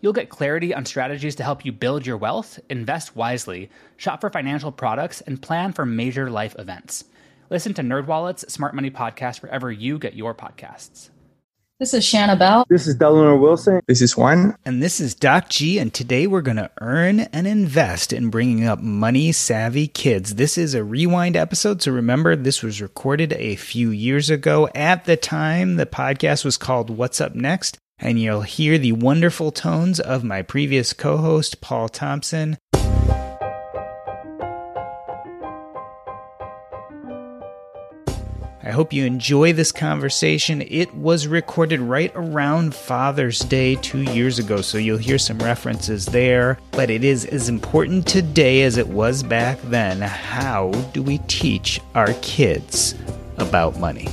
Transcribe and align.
You'll 0.00 0.14
get 0.14 0.30
clarity 0.30 0.72
on 0.72 0.86
strategies 0.86 1.34
to 1.36 1.44
help 1.44 1.64
you 1.64 1.72
build 1.72 2.06
your 2.06 2.16
wealth, 2.16 2.58
invest 2.70 3.14
wisely, 3.14 3.68
shop 3.98 4.22
for 4.22 4.30
financial 4.30 4.72
products, 4.72 5.20
and 5.20 5.40
plan 5.40 5.72
for 5.72 5.84
major 5.84 6.30
life 6.30 6.56
events. 6.58 7.04
Listen 7.50 7.74
to 7.74 7.82
NerdWallet's 7.82 8.50
Smart 8.52 8.74
Money 8.74 8.90
Podcast 8.90 9.42
wherever 9.42 9.70
you 9.70 9.98
get 9.98 10.14
your 10.14 10.34
podcasts. 10.34 11.10
This 11.78 11.94
is 11.94 12.04
Shanna 12.04 12.36
Bell. 12.36 12.66
This 12.68 12.86
is 12.86 12.94
Delano 12.94 13.36
Wilson. 13.36 13.80
This 13.86 14.02
is 14.02 14.16
Juan. 14.16 14.54
And 14.66 14.82
this 14.82 15.00
is 15.00 15.14
Doc 15.14 15.48
G. 15.48 15.78
And 15.78 15.92
today 15.92 16.26
we're 16.26 16.42
going 16.42 16.58
to 16.58 16.70
earn 16.80 17.20
and 17.20 17.46
invest 17.46 18.12
in 18.12 18.28
bringing 18.28 18.66
up 18.66 18.80
money 18.80 19.32
savvy 19.32 19.86
kids. 19.86 20.34
This 20.34 20.58
is 20.58 20.74
a 20.74 20.84
rewind 20.84 21.36
episode. 21.36 21.80
So 21.80 21.92
remember, 21.92 22.36
this 22.36 22.62
was 22.62 22.82
recorded 22.82 23.32
a 23.32 23.56
few 23.56 23.90
years 23.90 24.28
ago. 24.28 24.68
At 24.74 25.06
the 25.06 25.16
time, 25.16 25.76
the 25.76 25.86
podcast 25.86 26.44
was 26.44 26.58
called 26.58 26.90
What's 26.90 27.20
Up 27.20 27.34
Next 27.34 27.78
and 28.00 28.18
you'll 28.18 28.42
hear 28.42 28.78
the 28.78 28.92
wonderful 28.92 29.52
tones 29.52 30.00
of 30.00 30.24
my 30.24 30.42
previous 30.42 30.92
co 30.92 31.18
host, 31.18 31.60
Paul 31.60 31.88
Thompson. 31.88 32.58
I 38.62 38.72
hope 38.72 38.92
you 38.92 39.04
enjoy 39.04 39.52
this 39.52 39.72
conversation. 39.72 40.62
It 40.62 40.94
was 40.94 41.26
recorded 41.26 41.80
right 41.80 42.12
around 42.14 42.74
Father's 42.74 43.40
Day 43.40 43.74
two 43.76 44.02
years 44.02 44.38
ago, 44.38 44.60
so 44.60 44.78
you'll 44.78 44.98
hear 44.98 45.18
some 45.18 45.38
references 45.38 46.06
there. 46.06 46.58
But 46.70 46.88
it 46.88 47.02
is 47.02 47.24
as 47.24 47.48
important 47.48 48.06
today 48.06 48.62
as 48.62 48.76
it 48.76 48.86
was 48.86 49.22
back 49.24 49.58
then. 49.62 50.00
How 50.02 50.70
do 50.92 51.02
we 51.02 51.18
teach 51.26 51.80
our 51.94 52.12
kids 52.20 52.94
about 53.38 53.78
money? 53.80 54.08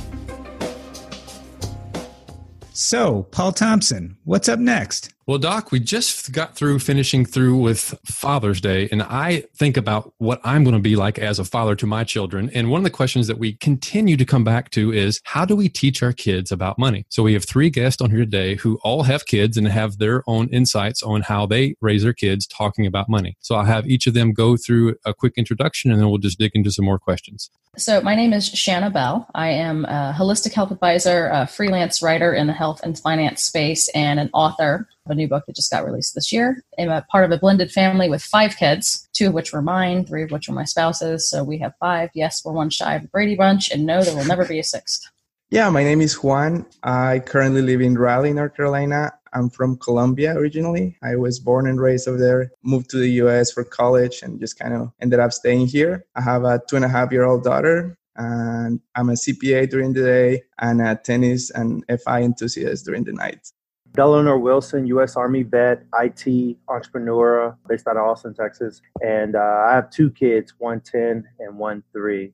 So, 2.80 3.24
Paul 3.32 3.50
Thompson, 3.50 4.18
what's 4.22 4.48
up 4.48 4.60
next? 4.60 5.12
Well, 5.28 5.36
Doc, 5.36 5.72
we 5.72 5.78
just 5.78 6.32
got 6.32 6.56
through 6.56 6.78
finishing 6.78 7.26
through 7.26 7.58
with 7.58 7.94
Father's 8.06 8.62
Day, 8.62 8.88
and 8.90 9.02
I 9.02 9.44
think 9.58 9.76
about 9.76 10.14
what 10.16 10.40
I'm 10.42 10.64
going 10.64 10.74
to 10.74 10.80
be 10.80 10.96
like 10.96 11.18
as 11.18 11.38
a 11.38 11.44
father 11.44 11.76
to 11.76 11.86
my 11.86 12.02
children. 12.02 12.50
And 12.54 12.70
one 12.70 12.78
of 12.78 12.84
the 12.84 12.88
questions 12.88 13.26
that 13.26 13.38
we 13.38 13.52
continue 13.52 14.16
to 14.16 14.24
come 14.24 14.42
back 14.42 14.70
to 14.70 14.90
is 14.90 15.20
how 15.24 15.44
do 15.44 15.54
we 15.54 15.68
teach 15.68 16.02
our 16.02 16.14
kids 16.14 16.50
about 16.50 16.78
money? 16.78 17.04
So 17.10 17.22
we 17.22 17.34
have 17.34 17.44
three 17.44 17.68
guests 17.68 18.00
on 18.00 18.08
here 18.08 18.20
today 18.20 18.54
who 18.54 18.78
all 18.82 19.02
have 19.02 19.26
kids 19.26 19.58
and 19.58 19.68
have 19.68 19.98
their 19.98 20.22
own 20.26 20.48
insights 20.48 21.02
on 21.02 21.20
how 21.20 21.44
they 21.44 21.74
raise 21.82 22.04
their 22.04 22.14
kids 22.14 22.46
talking 22.46 22.86
about 22.86 23.10
money. 23.10 23.36
So 23.40 23.54
I'll 23.54 23.66
have 23.66 23.86
each 23.86 24.06
of 24.06 24.14
them 24.14 24.32
go 24.32 24.56
through 24.56 24.96
a 25.04 25.12
quick 25.12 25.34
introduction 25.36 25.90
and 25.90 26.00
then 26.00 26.08
we'll 26.08 26.16
just 26.16 26.38
dig 26.38 26.52
into 26.54 26.70
some 26.70 26.86
more 26.86 26.98
questions. 26.98 27.50
So, 27.76 28.00
my 28.00 28.16
name 28.16 28.32
is 28.32 28.48
Shanna 28.48 28.90
Bell. 28.90 29.28
I 29.34 29.50
am 29.50 29.84
a 29.84 30.12
holistic 30.16 30.52
health 30.52 30.72
advisor, 30.72 31.28
a 31.28 31.46
freelance 31.46 32.02
writer 32.02 32.32
in 32.32 32.48
the 32.48 32.52
health 32.52 32.80
and 32.82 32.98
finance 32.98 33.44
space, 33.44 33.88
and 33.90 34.18
an 34.18 34.30
author 34.32 34.88
a 35.10 35.14
new 35.14 35.28
book 35.28 35.44
that 35.46 35.56
just 35.56 35.70
got 35.70 35.84
released 35.84 36.14
this 36.14 36.32
year. 36.32 36.62
I'm 36.78 36.90
a 36.90 37.06
part 37.10 37.24
of 37.24 37.30
a 37.30 37.38
blended 37.38 37.70
family 37.70 38.08
with 38.08 38.22
five 38.22 38.56
kids, 38.56 39.08
two 39.12 39.28
of 39.28 39.34
which 39.34 39.52
were 39.52 39.62
mine, 39.62 40.04
three 40.04 40.22
of 40.22 40.30
which 40.30 40.48
were 40.48 40.54
my 40.54 40.64
spouse's. 40.64 41.28
So 41.28 41.44
we 41.44 41.58
have 41.58 41.72
five. 41.80 42.10
Yes, 42.14 42.44
we're 42.44 42.52
one 42.52 42.70
shy 42.70 42.94
of 42.94 43.02
the 43.02 43.08
Brady 43.08 43.36
Bunch, 43.36 43.70
and 43.70 43.86
no, 43.86 44.02
there 44.02 44.16
will 44.16 44.24
never 44.24 44.44
be 44.44 44.58
a 44.58 44.64
sixth. 44.64 45.10
Yeah, 45.50 45.70
my 45.70 45.82
name 45.82 46.02
is 46.02 46.22
Juan. 46.22 46.66
I 46.82 47.20
currently 47.20 47.62
live 47.62 47.80
in 47.80 47.96
Raleigh, 47.96 48.34
North 48.34 48.54
Carolina. 48.54 49.12
I'm 49.32 49.48
from 49.48 49.78
Colombia 49.78 50.36
originally. 50.36 50.96
I 51.02 51.16
was 51.16 51.38
born 51.38 51.66
and 51.66 51.80
raised 51.80 52.06
over 52.06 52.18
there, 52.18 52.50
moved 52.62 52.90
to 52.90 52.98
the 52.98 53.10
US 53.22 53.52
for 53.52 53.64
college, 53.64 54.22
and 54.22 54.38
just 54.38 54.58
kind 54.58 54.74
of 54.74 54.92
ended 55.00 55.20
up 55.20 55.32
staying 55.32 55.66
here. 55.66 56.04
I 56.16 56.20
have 56.22 56.44
a 56.44 56.60
two 56.68 56.76
and 56.76 56.84
a 56.84 56.88
half 56.88 57.12
year 57.12 57.24
old 57.24 57.44
daughter, 57.44 57.96
and 58.16 58.80
I'm 58.94 59.08
a 59.08 59.14
CPA 59.14 59.70
during 59.70 59.92
the 59.92 60.02
day 60.02 60.42
and 60.58 60.82
a 60.82 60.96
tennis 60.96 61.50
and 61.50 61.84
FI 62.04 62.22
enthusiast 62.22 62.84
during 62.84 63.04
the 63.04 63.12
night. 63.12 63.50
Delano 63.98 64.38
Wilson, 64.38 64.86
U.S. 64.86 65.16
Army 65.16 65.42
vet, 65.42 65.82
IT 65.98 66.56
entrepreneur 66.68 67.58
based 67.68 67.88
out 67.88 67.96
of 67.96 68.04
Austin, 68.04 68.32
Texas. 68.32 68.80
And 69.00 69.34
uh, 69.34 69.40
I 69.40 69.74
have 69.74 69.90
two 69.90 70.08
kids, 70.12 70.54
one 70.58 70.80
10 70.80 71.28
and 71.40 71.58
one 71.58 71.82
3. 71.92 72.32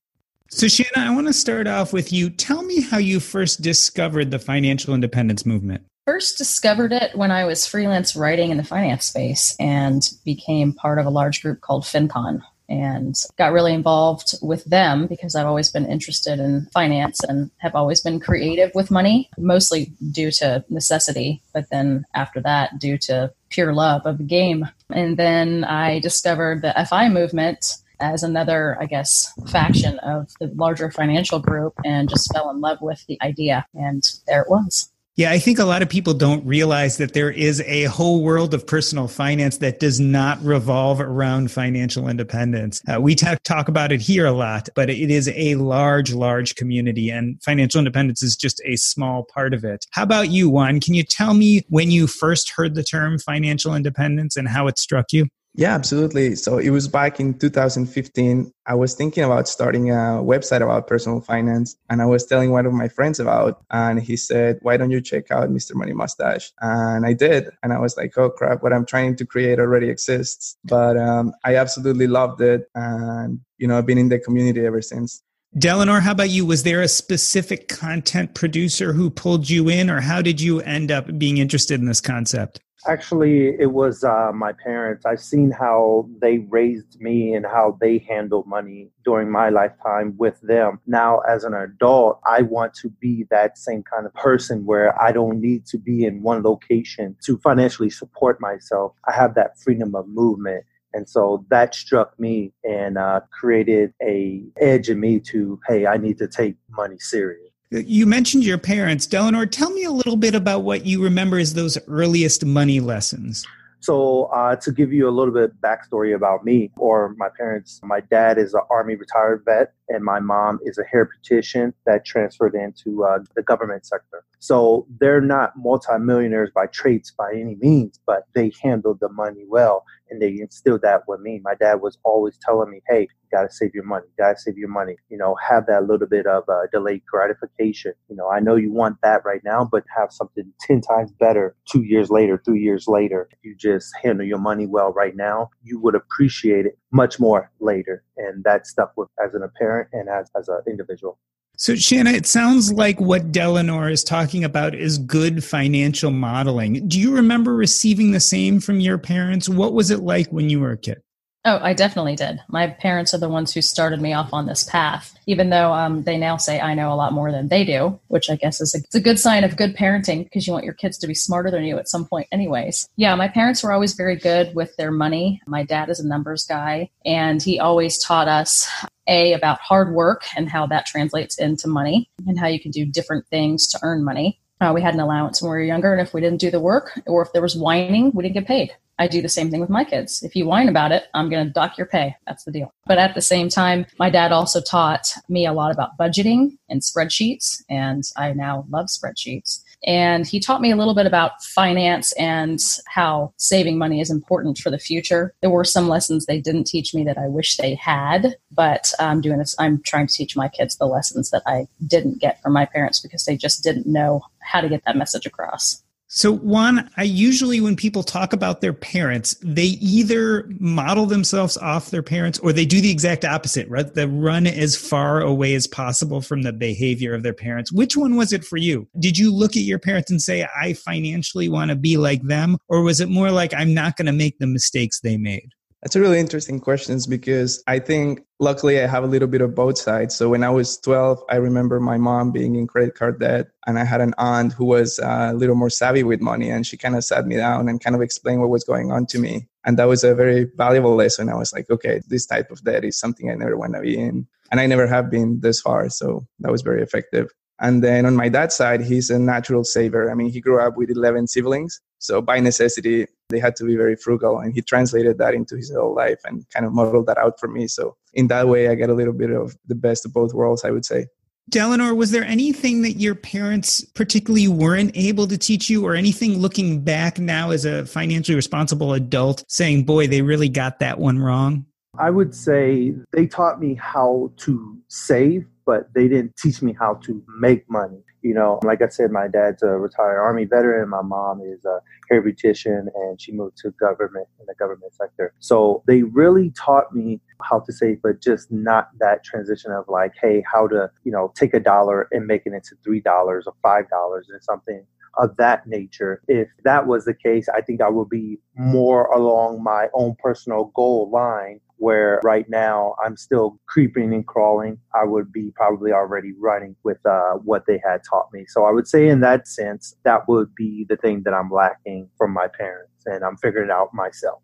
So, 0.50 0.68
Shanna, 0.68 0.90
I 1.10 1.14
want 1.14 1.26
to 1.26 1.32
start 1.32 1.66
off 1.66 1.94
with 1.94 2.12
you. 2.12 2.28
Tell 2.28 2.62
me 2.62 2.82
how 2.82 2.98
you 2.98 3.18
first 3.18 3.62
discovered 3.62 4.30
the 4.30 4.38
financial 4.38 4.92
independence 4.92 5.46
movement. 5.46 5.86
First 6.06 6.36
discovered 6.36 6.92
it 6.92 7.16
when 7.16 7.30
I 7.30 7.46
was 7.46 7.66
freelance 7.66 8.14
writing 8.14 8.50
in 8.50 8.58
the 8.58 8.62
finance 8.62 9.06
space 9.06 9.56
and 9.58 10.06
became 10.26 10.74
part 10.74 10.98
of 10.98 11.06
a 11.06 11.10
large 11.10 11.40
group 11.40 11.62
called 11.62 11.84
FinCon, 11.84 12.42
and 12.68 13.14
got 13.36 13.52
really 13.52 13.74
involved 13.74 14.34
with 14.42 14.64
them 14.64 15.06
because 15.06 15.34
I've 15.34 15.46
always 15.46 15.70
been 15.70 15.86
interested 15.86 16.38
in 16.38 16.68
finance 16.72 17.22
and 17.24 17.50
have 17.58 17.74
always 17.74 18.00
been 18.00 18.20
creative 18.20 18.70
with 18.74 18.90
money, 18.90 19.30
mostly 19.38 19.92
due 20.12 20.30
to 20.32 20.64
necessity, 20.68 21.42
but 21.52 21.66
then 21.70 22.04
after 22.14 22.40
that, 22.40 22.78
due 22.78 22.98
to 22.98 23.32
pure 23.50 23.72
love 23.72 24.06
of 24.06 24.18
the 24.18 24.24
game. 24.24 24.68
And 24.90 25.16
then 25.16 25.64
I 25.64 26.00
discovered 26.00 26.62
the 26.62 26.74
FI 26.88 27.08
movement 27.08 27.76
as 28.00 28.22
another, 28.22 28.76
I 28.80 28.86
guess, 28.86 29.32
faction 29.50 29.98
of 30.00 30.32
the 30.40 30.48
larger 30.54 30.90
financial 30.90 31.38
group 31.38 31.74
and 31.84 32.08
just 32.08 32.32
fell 32.32 32.50
in 32.50 32.60
love 32.60 32.78
with 32.80 33.04
the 33.06 33.18
idea. 33.22 33.66
And 33.74 34.02
there 34.26 34.42
it 34.42 34.50
was. 34.50 34.90
Yeah, 35.16 35.30
I 35.30 35.38
think 35.38 35.60
a 35.60 35.64
lot 35.64 35.80
of 35.80 35.88
people 35.88 36.12
don't 36.12 36.44
realize 36.44 36.96
that 36.96 37.12
there 37.12 37.30
is 37.30 37.60
a 37.66 37.84
whole 37.84 38.20
world 38.24 38.52
of 38.52 38.66
personal 38.66 39.06
finance 39.06 39.58
that 39.58 39.78
does 39.78 40.00
not 40.00 40.42
revolve 40.42 41.00
around 41.00 41.52
financial 41.52 42.08
independence. 42.08 42.82
Uh, 42.88 43.00
we 43.00 43.14
talk 43.14 43.68
about 43.68 43.92
it 43.92 44.00
here 44.00 44.26
a 44.26 44.32
lot, 44.32 44.68
but 44.74 44.90
it 44.90 45.12
is 45.12 45.28
a 45.28 45.54
large, 45.54 46.12
large 46.12 46.56
community, 46.56 47.10
and 47.10 47.40
financial 47.44 47.78
independence 47.78 48.24
is 48.24 48.34
just 48.34 48.60
a 48.64 48.74
small 48.74 49.22
part 49.22 49.54
of 49.54 49.62
it. 49.62 49.86
How 49.92 50.02
about 50.02 50.30
you, 50.30 50.50
Juan? 50.50 50.80
Can 50.80 50.94
you 50.94 51.04
tell 51.04 51.34
me 51.34 51.62
when 51.68 51.92
you 51.92 52.08
first 52.08 52.50
heard 52.50 52.74
the 52.74 52.82
term 52.82 53.20
financial 53.20 53.72
independence 53.76 54.36
and 54.36 54.48
how 54.48 54.66
it 54.66 54.80
struck 54.80 55.12
you? 55.12 55.28
Yeah, 55.56 55.72
absolutely. 55.72 56.34
So 56.34 56.58
it 56.58 56.70
was 56.70 56.88
back 56.88 57.20
in 57.20 57.38
2015. 57.38 58.52
I 58.66 58.74
was 58.74 58.94
thinking 58.94 59.22
about 59.22 59.46
starting 59.46 59.90
a 59.90 60.20
website 60.20 60.62
about 60.62 60.88
personal 60.88 61.20
finance, 61.20 61.76
and 61.88 62.02
I 62.02 62.06
was 62.06 62.26
telling 62.26 62.50
one 62.50 62.66
of 62.66 62.72
my 62.72 62.88
friends 62.88 63.20
about, 63.20 63.62
and 63.70 64.00
he 64.00 64.16
said, 64.16 64.58
"Why 64.62 64.76
don't 64.76 64.90
you 64.90 65.00
check 65.00 65.30
out 65.30 65.50
Mr. 65.50 65.76
Money 65.76 65.92
Mustache?" 65.92 66.52
And 66.60 67.06
I 67.06 67.12
did, 67.12 67.50
and 67.62 67.72
I 67.72 67.78
was 67.78 67.96
like, 67.96 68.18
"Oh 68.18 68.30
crap! 68.30 68.64
What 68.64 68.72
I'm 68.72 68.84
trying 68.84 69.14
to 69.16 69.24
create 69.24 69.60
already 69.60 69.90
exists." 69.90 70.56
But 70.64 70.96
um, 70.96 71.32
I 71.44 71.54
absolutely 71.54 72.08
loved 72.08 72.40
it, 72.40 72.68
and 72.74 73.38
you 73.58 73.68
know, 73.68 73.78
I've 73.78 73.86
been 73.86 73.98
in 73.98 74.08
the 74.08 74.18
community 74.18 74.66
ever 74.66 74.82
since. 74.82 75.22
Delano, 75.56 76.00
how 76.00 76.10
about 76.10 76.30
you? 76.30 76.44
Was 76.44 76.64
there 76.64 76.82
a 76.82 76.88
specific 76.88 77.68
content 77.68 78.34
producer 78.34 78.92
who 78.92 79.08
pulled 79.08 79.48
you 79.48 79.68
in, 79.68 79.88
or 79.88 80.00
how 80.00 80.20
did 80.20 80.40
you 80.40 80.60
end 80.62 80.90
up 80.90 81.16
being 81.16 81.38
interested 81.38 81.78
in 81.78 81.86
this 81.86 82.00
concept? 82.00 82.58
Actually, 82.86 83.58
it 83.58 83.72
was 83.72 84.04
uh, 84.04 84.30
my 84.34 84.52
parents. 84.52 85.06
I've 85.06 85.20
seen 85.20 85.50
how 85.50 86.06
they 86.20 86.38
raised 86.50 87.00
me 87.00 87.32
and 87.34 87.46
how 87.46 87.78
they 87.80 87.98
handle 87.98 88.44
money 88.46 88.90
during 89.06 89.30
my 89.30 89.48
lifetime 89.48 90.14
with 90.18 90.38
them. 90.42 90.80
Now, 90.86 91.20
as 91.20 91.44
an 91.44 91.54
adult, 91.54 92.20
I 92.26 92.42
want 92.42 92.74
to 92.74 92.90
be 92.90 93.26
that 93.30 93.56
same 93.56 93.82
kind 93.82 94.04
of 94.04 94.12
person 94.12 94.66
where 94.66 95.00
I 95.02 95.12
don't 95.12 95.40
need 95.40 95.64
to 95.66 95.78
be 95.78 96.04
in 96.04 96.22
one 96.22 96.42
location 96.42 97.16
to 97.24 97.38
financially 97.38 97.90
support 97.90 98.38
myself. 98.38 98.92
I 99.08 99.12
have 99.12 99.34
that 99.34 99.58
freedom 99.58 99.94
of 99.94 100.06
movement. 100.06 100.64
And 100.92 101.08
so 101.08 101.44
that 101.48 101.74
struck 101.74 102.18
me 102.20 102.52
and 102.64 102.98
uh, 102.98 103.20
created 103.32 103.94
a 104.02 104.44
edge 104.60 104.90
in 104.90 105.00
me 105.00 105.20
to, 105.20 105.58
hey, 105.66 105.86
I 105.86 105.96
need 105.96 106.18
to 106.18 106.28
take 106.28 106.56
money 106.70 106.98
serious. 106.98 107.53
You 107.70 108.06
mentioned 108.06 108.44
your 108.44 108.58
parents. 108.58 109.06
Delano, 109.06 109.44
tell 109.46 109.70
me 109.70 109.84
a 109.84 109.90
little 109.90 110.16
bit 110.16 110.34
about 110.34 110.60
what 110.60 110.86
you 110.86 111.02
remember 111.02 111.38
as 111.38 111.54
those 111.54 111.78
earliest 111.88 112.44
money 112.44 112.80
lessons. 112.80 113.44
So, 113.80 114.24
uh, 114.26 114.56
to 114.56 114.72
give 114.72 114.92
you 114.92 115.08
a 115.08 115.10
little 115.10 115.34
bit 115.34 115.60
backstory 115.60 116.14
about 116.14 116.44
me 116.44 116.70
or 116.78 117.14
my 117.18 117.28
parents, 117.36 117.80
my 117.82 118.00
dad 118.00 118.38
is 118.38 118.54
an 118.54 118.62
Army 118.70 118.94
retired 118.94 119.42
vet, 119.44 119.74
and 119.88 120.04
my 120.04 120.20
mom 120.20 120.58
is 120.64 120.78
a 120.78 120.84
hair 120.84 121.08
beautician 121.08 121.72
that 121.86 122.04
transferred 122.04 122.54
into 122.54 123.04
uh, 123.04 123.18
the 123.36 123.42
government 123.42 123.86
sector. 123.86 124.24
So, 124.38 124.86
they're 125.00 125.20
not 125.20 125.52
multimillionaires 125.56 126.50
by 126.54 126.66
traits 126.66 127.10
by 127.10 127.32
any 127.32 127.56
means, 127.56 127.98
but 128.06 128.24
they 128.34 128.52
handled 128.62 128.98
the 129.00 129.08
money 129.08 129.44
well 129.48 129.84
and 130.10 130.20
they 130.20 130.40
instilled 130.40 130.82
that 130.82 131.02
with 131.08 131.20
me. 131.20 131.40
My 131.42 131.54
dad 131.54 131.80
was 131.80 131.98
always 132.04 132.38
telling 132.40 132.70
me, 132.70 132.80
hey, 132.88 133.02
you 133.02 133.08
got 133.32 133.42
to 133.42 133.52
save 133.52 133.74
your 133.74 133.84
money, 133.84 134.06
you 134.06 134.24
got 134.24 134.36
to 134.36 134.40
save 134.40 134.56
your 134.56 134.68
money, 134.68 134.96
you 135.08 135.16
know, 135.16 135.36
have 135.46 135.66
that 135.66 135.86
little 135.86 136.06
bit 136.06 136.26
of 136.26 136.44
uh, 136.48 136.62
delayed 136.72 137.02
gratification. 137.06 137.92
You 138.08 138.16
know, 138.16 138.30
I 138.30 138.40
know 138.40 138.56
you 138.56 138.72
want 138.72 138.98
that 139.02 139.24
right 139.24 139.40
now, 139.44 139.68
but 139.70 139.84
have 139.96 140.12
something 140.12 140.52
10 140.60 140.82
times 140.82 141.12
better 141.12 141.56
two 141.70 141.82
years 141.82 142.10
later, 142.10 142.40
three 142.44 142.60
years 142.60 142.86
later. 142.86 143.28
You 143.42 143.54
just 143.56 143.92
handle 144.02 144.26
your 144.26 144.38
money 144.38 144.66
well 144.66 144.92
right 144.92 145.16
now, 145.16 145.50
you 145.62 145.80
would 145.80 145.94
appreciate 145.94 146.66
it 146.66 146.78
much 146.94 147.20
more 147.20 147.50
later. 147.60 148.04
And 148.16 148.42
that 148.44 148.66
stuck 148.66 148.96
with 148.96 149.08
as 149.22 149.34
an 149.34 149.46
parent 149.58 149.88
and 149.92 150.08
as, 150.08 150.30
as 150.38 150.48
an 150.48 150.62
individual. 150.66 151.18
So, 151.56 151.76
Shanna, 151.76 152.10
it 152.10 152.26
sounds 152.26 152.72
like 152.72 153.00
what 153.00 153.30
Delano 153.30 153.86
is 153.86 154.02
talking 154.02 154.42
about 154.42 154.74
is 154.74 154.98
good 154.98 155.44
financial 155.44 156.10
modeling. 156.10 156.88
Do 156.88 156.98
you 156.98 157.14
remember 157.14 157.54
receiving 157.54 158.10
the 158.10 158.18
same 158.18 158.58
from 158.58 158.80
your 158.80 158.98
parents? 158.98 159.48
What 159.48 159.72
was 159.72 159.90
it 159.90 160.00
like 160.00 160.28
when 160.32 160.50
you 160.50 160.60
were 160.60 160.72
a 160.72 160.76
kid? 160.76 161.00
Oh, 161.46 161.58
I 161.62 161.74
definitely 161.74 162.16
did. 162.16 162.40
My 162.48 162.68
parents 162.68 163.12
are 163.12 163.18
the 163.18 163.28
ones 163.28 163.52
who 163.52 163.60
started 163.60 164.00
me 164.00 164.14
off 164.14 164.32
on 164.32 164.46
this 164.46 164.64
path, 164.64 165.14
even 165.26 165.50
though 165.50 165.74
um, 165.74 166.02
they 166.04 166.16
now 166.16 166.38
say 166.38 166.58
I 166.58 166.72
know 166.72 166.90
a 166.90 166.96
lot 166.96 167.12
more 167.12 167.30
than 167.30 167.48
they 167.48 167.64
do, 167.66 168.00
which 168.08 168.30
I 168.30 168.36
guess 168.36 168.62
is 168.62 168.74
a, 168.74 168.78
it's 168.78 168.94
a 168.94 169.00
good 169.00 169.18
sign 169.18 169.44
of 169.44 169.58
good 169.58 169.76
parenting 169.76 170.24
because 170.24 170.46
you 170.46 170.54
want 170.54 170.64
your 170.64 170.72
kids 170.72 170.96
to 170.98 171.06
be 171.06 171.12
smarter 171.12 171.50
than 171.50 171.64
you 171.64 171.76
at 171.76 171.88
some 171.90 172.06
point, 172.06 172.28
anyways. 172.32 172.88
Yeah, 172.96 173.14
my 173.14 173.28
parents 173.28 173.62
were 173.62 173.72
always 173.72 173.92
very 173.92 174.16
good 174.16 174.54
with 174.54 174.74
their 174.76 174.90
money. 174.90 175.42
My 175.46 175.64
dad 175.64 175.90
is 175.90 176.00
a 176.00 176.08
numbers 176.08 176.46
guy, 176.46 176.88
and 177.04 177.42
he 177.42 177.60
always 177.60 177.98
taught 177.98 178.26
us 178.26 178.66
a 179.06 179.34
about 179.34 179.60
hard 179.60 179.92
work 179.92 180.22
and 180.38 180.48
how 180.48 180.66
that 180.68 180.86
translates 180.86 181.38
into 181.38 181.68
money 181.68 182.08
and 182.26 182.38
how 182.38 182.46
you 182.46 182.58
can 182.58 182.70
do 182.70 182.86
different 182.86 183.26
things 183.26 183.66
to 183.66 183.78
earn 183.82 184.02
money. 184.02 184.40
Uh, 184.62 184.72
we 184.74 184.80
had 184.80 184.94
an 184.94 185.00
allowance 185.00 185.42
when 185.42 185.50
we 185.50 185.58
were 185.58 185.62
younger, 185.62 185.92
and 185.92 186.00
if 186.00 186.14
we 186.14 186.22
didn't 186.22 186.40
do 186.40 186.50
the 186.50 186.60
work 186.60 186.98
or 187.06 187.20
if 187.20 187.34
there 187.34 187.42
was 187.42 187.54
whining, 187.54 188.12
we 188.14 188.22
didn't 188.22 188.34
get 188.34 188.46
paid. 188.46 188.74
I 188.98 189.08
do 189.08 189.20
the 189.20 189.28
same 189.28 189.50
thing 189.50 189.60
with 189.60 189.70
my 189.70 189.84
kids. 189.84 190.22
If 190.22 190.36
you 190.36 190.46
whine 190.46 190.68
about 190.68 190.92
it, 190.92 191.04
I'm 191.14 191.28
going 191.28 191.46
to 191.46 191.52
dock 191.52 191.76
your 191.76 191.86
pay. 191.86 192.16
That's 192.26 192.44
the 192.44 192.52
deal. 192.52 192.72
But 192.86 192.98
at 192.98 193.14
the 193.14 193.20
same 193.20 193.48
time, 193.48 193.86
my 193.98 194.10
dad 194.10 194.32
also 194.32 194.60
taught 194.60 195.12
me 195.28 195.46
a 195.46 195.52
lot 195.52 195.72
about 195.72 195.98
budgeting 195.98 196.58
and 196.68 196.80
spreadsheets, 196.80 197.62
and 197.68 198.04
I 198.16 198.32
now 198.32 198.66
love 198.70 198.86
spreadsheets. 198.86 199.62
And 199.86 200.26
he 200.26 200.40
taught 200.40 200.62
me 200.62 200.70
a 200.70 200.76
little 200.76 200.94
bit 200.94 201.06
about 201.06 201.42
finance 201.42 202.12
and 202.12 202.58
how 202.86 203.34
saving 203.36 203.76
money 203.76 204.00
is 204.00 204.10
important 204.10 204.58
for 204.58 204.70
the 204.70 204.78
future. 204.78 205.34
There 205.42 205.50
were 205.50 205.64
some 205.64 205.88
lessons 205.88 206.24
they 206.24 206.40
didn't 206.40 206.64
teach 206.64 206.94
me 206.94 207.04
that 207.04 207.18
I 207.18 207.28
wish 207.28 207.56
they 207.56 207.74
had, 207.74 208.36
but 208.50 208.92
I'm 208.98 209.20
doing 209.20 209.38
this. 209.38 209.54
I'm 209.58 209.82
trying 209.82 210.06
to 210.06 210.14
teach 210.14 210.36
my 210.36 210.48
kids 210.48 210.76
the 210.76 210.86
lessons 210.86 211.30
that 211.30 211.42
I 211.46 211.66
didn't 211.86 212.20
get 212.20 212.40
from 212.42 212.54
my 212.54 212.64
parents 212.64 213.00
because 213.00 213.24
they 213.24 213.36
just 213.36 213.62
didn't 213.62 213.86
know 213.86 214.22
how 214.40 214.60
to 214.60 214.68
get 214.68 214.84
that 214.86 214.96
message 214.96 215.26
across. 215.26 215.82
So, 216.16 216.30
Juan, 216.30 216.88
I 216.96 217.02
usually, 217.02 217.60
when 217.60 217.74
people 217.74 218.04
talk 218.04 218.32
about 218.32 218.60
their 218.60 218.72
parents, 218.72 219.36
they 219.42 219.64
either 219.64 220.48
model 220.60 221.06
themselves 221.06 221.56
off 221.56 221.90
their 221.90 222.04
parents 222.04 222.38
or 222.38 222.52
they 222.52 222.64
do 222.64 222.80
the 222.80 222.90
exact 222.90 223.24
opposite, 223.24 223.68
right? 223.68 223.92
They 223.92 224.06
run 224.06 224.46
as 224.46 224.76
far 224.76 225.20
away 225.20 225.56
as 225.56 225.66
possible 225.66 226.20
from 226.20 226.42
the 226.42 226.52
behavior 226.52 227.14
of 227.14 227.24
their 227.24 227.34
parents. 227.34 227.72
Which 227.72 227.96
one 227.96 228.14
was 228.14 228.32
it 228.32 228.44
for 228.44 228.58
you? 228.58 228.86
Did 229.00 229.18
you 229.18 229.34
look 229.34 229.56
at 229.56 229.64
your 229.64 229.80
parents 229.80 230.08
and 230.08 230.22
say, 230.22 230.46
I 230.56 230.74
financially 230.74 231.48
want 231.48 231.70
to 231.70 231.76
be 231.76 231.96
like 231.96 232.22
them? 232.22 232.58
Or 232.68 232.82
was 232.82 233.00
it 233.00 233.08
more 233.08 233.32
like, 233.32 233.52
I'm 233.52 233.74
not 233.74 233.96
going 233.96 234.06
to 234.06 234.12
make 234.12 234.38
the 234.38 234.46
mistakes 234.46 235.00
they 235.00 235.16
made? 235.16 235.50
That's 235.84 235.96
a 235.96 236.00
really 236.00 236.18
interesting 236.18 236.60
question 236.60 236.98
because 237.10 237.62
I 237.66 237.78
think 237.78 238.24
luckily 238.40 238.80
I 238.80 238.86
have 238.86 239.04
a 239.04 239.06
little 239.06 239.28
bit 239.28 239.42
of 239.42 239.54
both 239.54 239.76
sides. 239.76 240.14
So 240.14 240.30
when 240.30 240.42
I 240.42 240.48
was 240.48 240.78
12, 240.78 241.22
I 241.28 241.36
remember 241.36 241.78
my 241.78 241.98
mom 241.98 242.32
being 242.32 242.56
in 242.56 242.66
credit 242.66 242.94
card 242.94 243.20
debt 243.20 243.48
and 243.66 243.78
I 243.78 243.84
had 243.84 244.00
an 244.00 244.14
aunt 244.16 244.54
who 244.54 244.64
was 244.64 244.98
uh, 244.98 245.28
a 245.32 245.34
little 245.34 245.56
more 245.56 245.68
savvy 245.68 246.02
with 246.02 246.22
money 246.22 246.48
and 246.48 246.66
she 246.66 246.78
kind 246.78 246.96
of 246.96 247.04
sat 247.04 247.26
me 247.26 247.36
down 247.36 247.68
and 247.68 247.84
kind 247.84 247.94
of 247.94 248.00
explained 248.00 248.40
what 248.40 248.48
was 248.48 248.64
going 248.64 248.92
on 248.92 249.04
to 249.08 249.18
me. 249.18 249.46
And 249.66 249.78
that 249.78 249.84
was 249.84 250.04
a 250.04 250.14
very 250.14 250.50
valuable 250.56 250.94
lesson. 250.94 251.28
I 251.28 251.36
was 251.36 251.52
like, 251.52 251.68
okay, 251.68 252.00
this 252.08 252.24
type 252.24 252.50
of 252.50 252.64
debt 252.64 252.82
is 252.82 252.98
something 252.98 253.30
I 253.30 253.34
never 253.34 253.58
want 253.58 253.74
to 253.74 253.82
be 253.82 253.98
in. 253.98 254.26
And 254.50 254.60
I 254.60 254.66
never 254.66 254.86
have 254.86 255.10
been 255.10 255.40
this 255.40 255.60
far. 255.60 255.90
So 255.90 256.26
that 256.40 256.50
was 256.50 256.62
very 256.62 256.82
effective. 256.82 257.28
And 257.60 257.84
then 257.84 258.04
on 258.04 258.16
my 258.16 258.28
dad's 258.28 258.54
side, 258.54 258.80
he's 258.80 259.10
a 259.10 259.18
natural 259.18 259.64
saver. 259.64 260.10
I 260.10 260.14
mean, 260.14 260.30
he 260.30 260.40
grew 260.40 260.60
up 260.60 260.76
with 260.76 260.90
11 260.90 261.28
siblings. 261.28 261.80
So 261.98 262.20
by 262.20 262.40
necessity, 262.40 263.06
they 263.28 263.38
had 263.38 263.56
to 263.56 263.64
be 263.64 263.76
very 263.76 263.96
frugal. 263.96 264.38
And 264.38 264.52
he 264.52 264.60
translated 264.60 265.18
that 265.18 265.34
into 265.34 265.56
his 265.56 265.72
whole 265.72 265.94
life 265.94 266.20
and 266.24 266.44
kind 266.50 266.66
of 266.66 266.72
modeled 266.72 267.06
that 267.06 267.16
out 267.16 267.38
for 267.38 267.48
me. 267.48 267.68
So 267.68 267.96
in 268.12 268.26
that 268.28 268.48
way, 268.48 268.68
I 268.68 268.74
get 268.74 268.90
a 268.90 268.94
little 268.94 269.14
bit 269.14 269.30
of 269.30 269.56
the 269.66 269.74
best 269.74 270.04
of 270.04 270.12
both 270.12 270.34
worlds, 270.34 270.64
I 270.64 270.70
would 270.70 270.84
say. 270.84 271.06
Delano, 271.50 271.94
was 271.94 272.10
there 272.10 272.24
anything 272.24 272.82
that 272.82 272.94
your 272.94 273.14
parents 273.14 273.84
particularly 273.84 274.48
weren't 274.48 274.96
able 274.96 275.26
to 275.26 275.36
teach 275.36 275.68
you, 275.68 275.84
or 275.84 275.94
anything 275.94 276.38
looking 276.38 276.80
back 276.80 277.18
now 277.18 277.50
as 277.50 277.66
a 277.66 277.84
financially 277.84 278.34
responsible 278.34 278.94
adult 278.94 279.44
saying, 279.48 279.84
boy, 279.84 280.06
they 280.06 280.22
really 280.22 280.48
got 280.48 280.78
that 280.78 280.98
one 280.98 281.18
wrong? 281.18 281.66
I 281.98 282.08
would 282.08 282.34
say 282.34 282.94
they 283.12 283.26
taught 283.26 283.60
me 283.60 283.74
how 283.74 284.32
to 284.38 284.78
save, 284.88 285.46
but 285.66 285.92
they 285.94 286.08
didn't 286.08 286.36
teach 286.36 286.62
me 286.62 286.74
how 286.78 286.94
to 287.04 287.22
make 287.38 287.68
money. 287.70 288.02
You 288.22 288.34
know, 288.34 288.58
like 288.62 288.80
I 288.82 288.88
said, 288.88 289.10
my 289.10 289.28
dad's 289.28 289.62
a 289.62 289.68
retired 289.68 290.18
Army 290.18 290.44
veteran. 290.44 290.88
My 290.88 291.02
mom 291.02 291.40
is 291.42 291.64
a 291.64 291.80
hair 292.10 292.22
beautician 292.22 292.86
and 292.94 293.20
she 293.20 293.32
moved 293.32 293.58
to 293.58 293.70
government 293.72 294.28
in 294.40 294.46
the 294.46 294.54
government 294.54 294.94
sector. 294.94 295.34
So 295.40 295.82
they 295.86 296.02
really 296.02 296.50
taught 296.50 296.94
me 296.94 297.20
how 297.42 297.60
to 297.60 297.72
save, 297.72 298.00
but 298.02 298.22
just 298.22 298.50
not 298.50 298.88
that 299.00 299.24
transition 299.24 299.72
of 299.72 299.84
like, 299.88 300.12
hey, 300.20 300.42
how 300.50 300.68
to, 300.68 300.90
you 301.04 301.12
know, 301.12 301.32
take 301.36 301.54
a 301.54 301.60
dollar 301.60 302.08
and 302.12 302.26
make 302.26 302.42
it 302.46 302.52
into 302.52 302.76
$3 302.86 303.02
or 303.06 303.42
$5 303.42 303.84
or 303.92 304.22
something 304.40 304.86
of 305.16 305.36
that 305.36 305.66
nature. 305.66 306.22
If 306.28 306.48
that 306.64 306.86
was 306.86 307.04
the 307.04 307.14
case, 307.14 307.48
I 307.48 307.60
think 307.60 307.80
I 307.80 307.88
would 307.88 308.08
be 308.08 308.38
more 308.56 309.06
along 309.06 309.62
my 309.62 309.88
own 309.94 310.16
personal 310.18 310.72
goal 310.74 311.10
line 311.10 311.60
where 311.76 312.20
right 312.22 312.48
now 312.48 312.94
I'm 313.04 313.16
still 313.16 313.58
creeping 313.66 314.14
and 314.14 314.26
crawling. 314.26 314.78
I 314.94 315.04
would 315.04 315.32
be 315.32 315.52
probably 315.54 315.92
already 315.92 316.32
running 316.38 316.76
with 316.82 317.04
uh, 317.04 317.34
what 317.44 317.66
they 317.66 317.80
had 317.84 318.02
taught 318.08 318.28
me. 318.32 318.44
So 318.48 318.64
I 318.64 318.70
would 318.70 318.86
say, 318.86 319.08
in 319.08 319.20
that 319.20 319.48
sense, 319.48 319.96
that 320.04 320.28
would 320.28 320.54
be 320.54 320.86
the 320.88 320.96
thing 320.96 321.22
that 321.24 321.34
I'm 321.34 321.50
lacking 321.50 322.08
from 322.16 322.32
my 322.32 322.48
parents, 322.48 322.92
and 323.06 323.24
I'm 323.24 323.36
figuring 323.36 323.70
it 323.70 323.72
out 323.72 323.92
myself. 323.92 324.40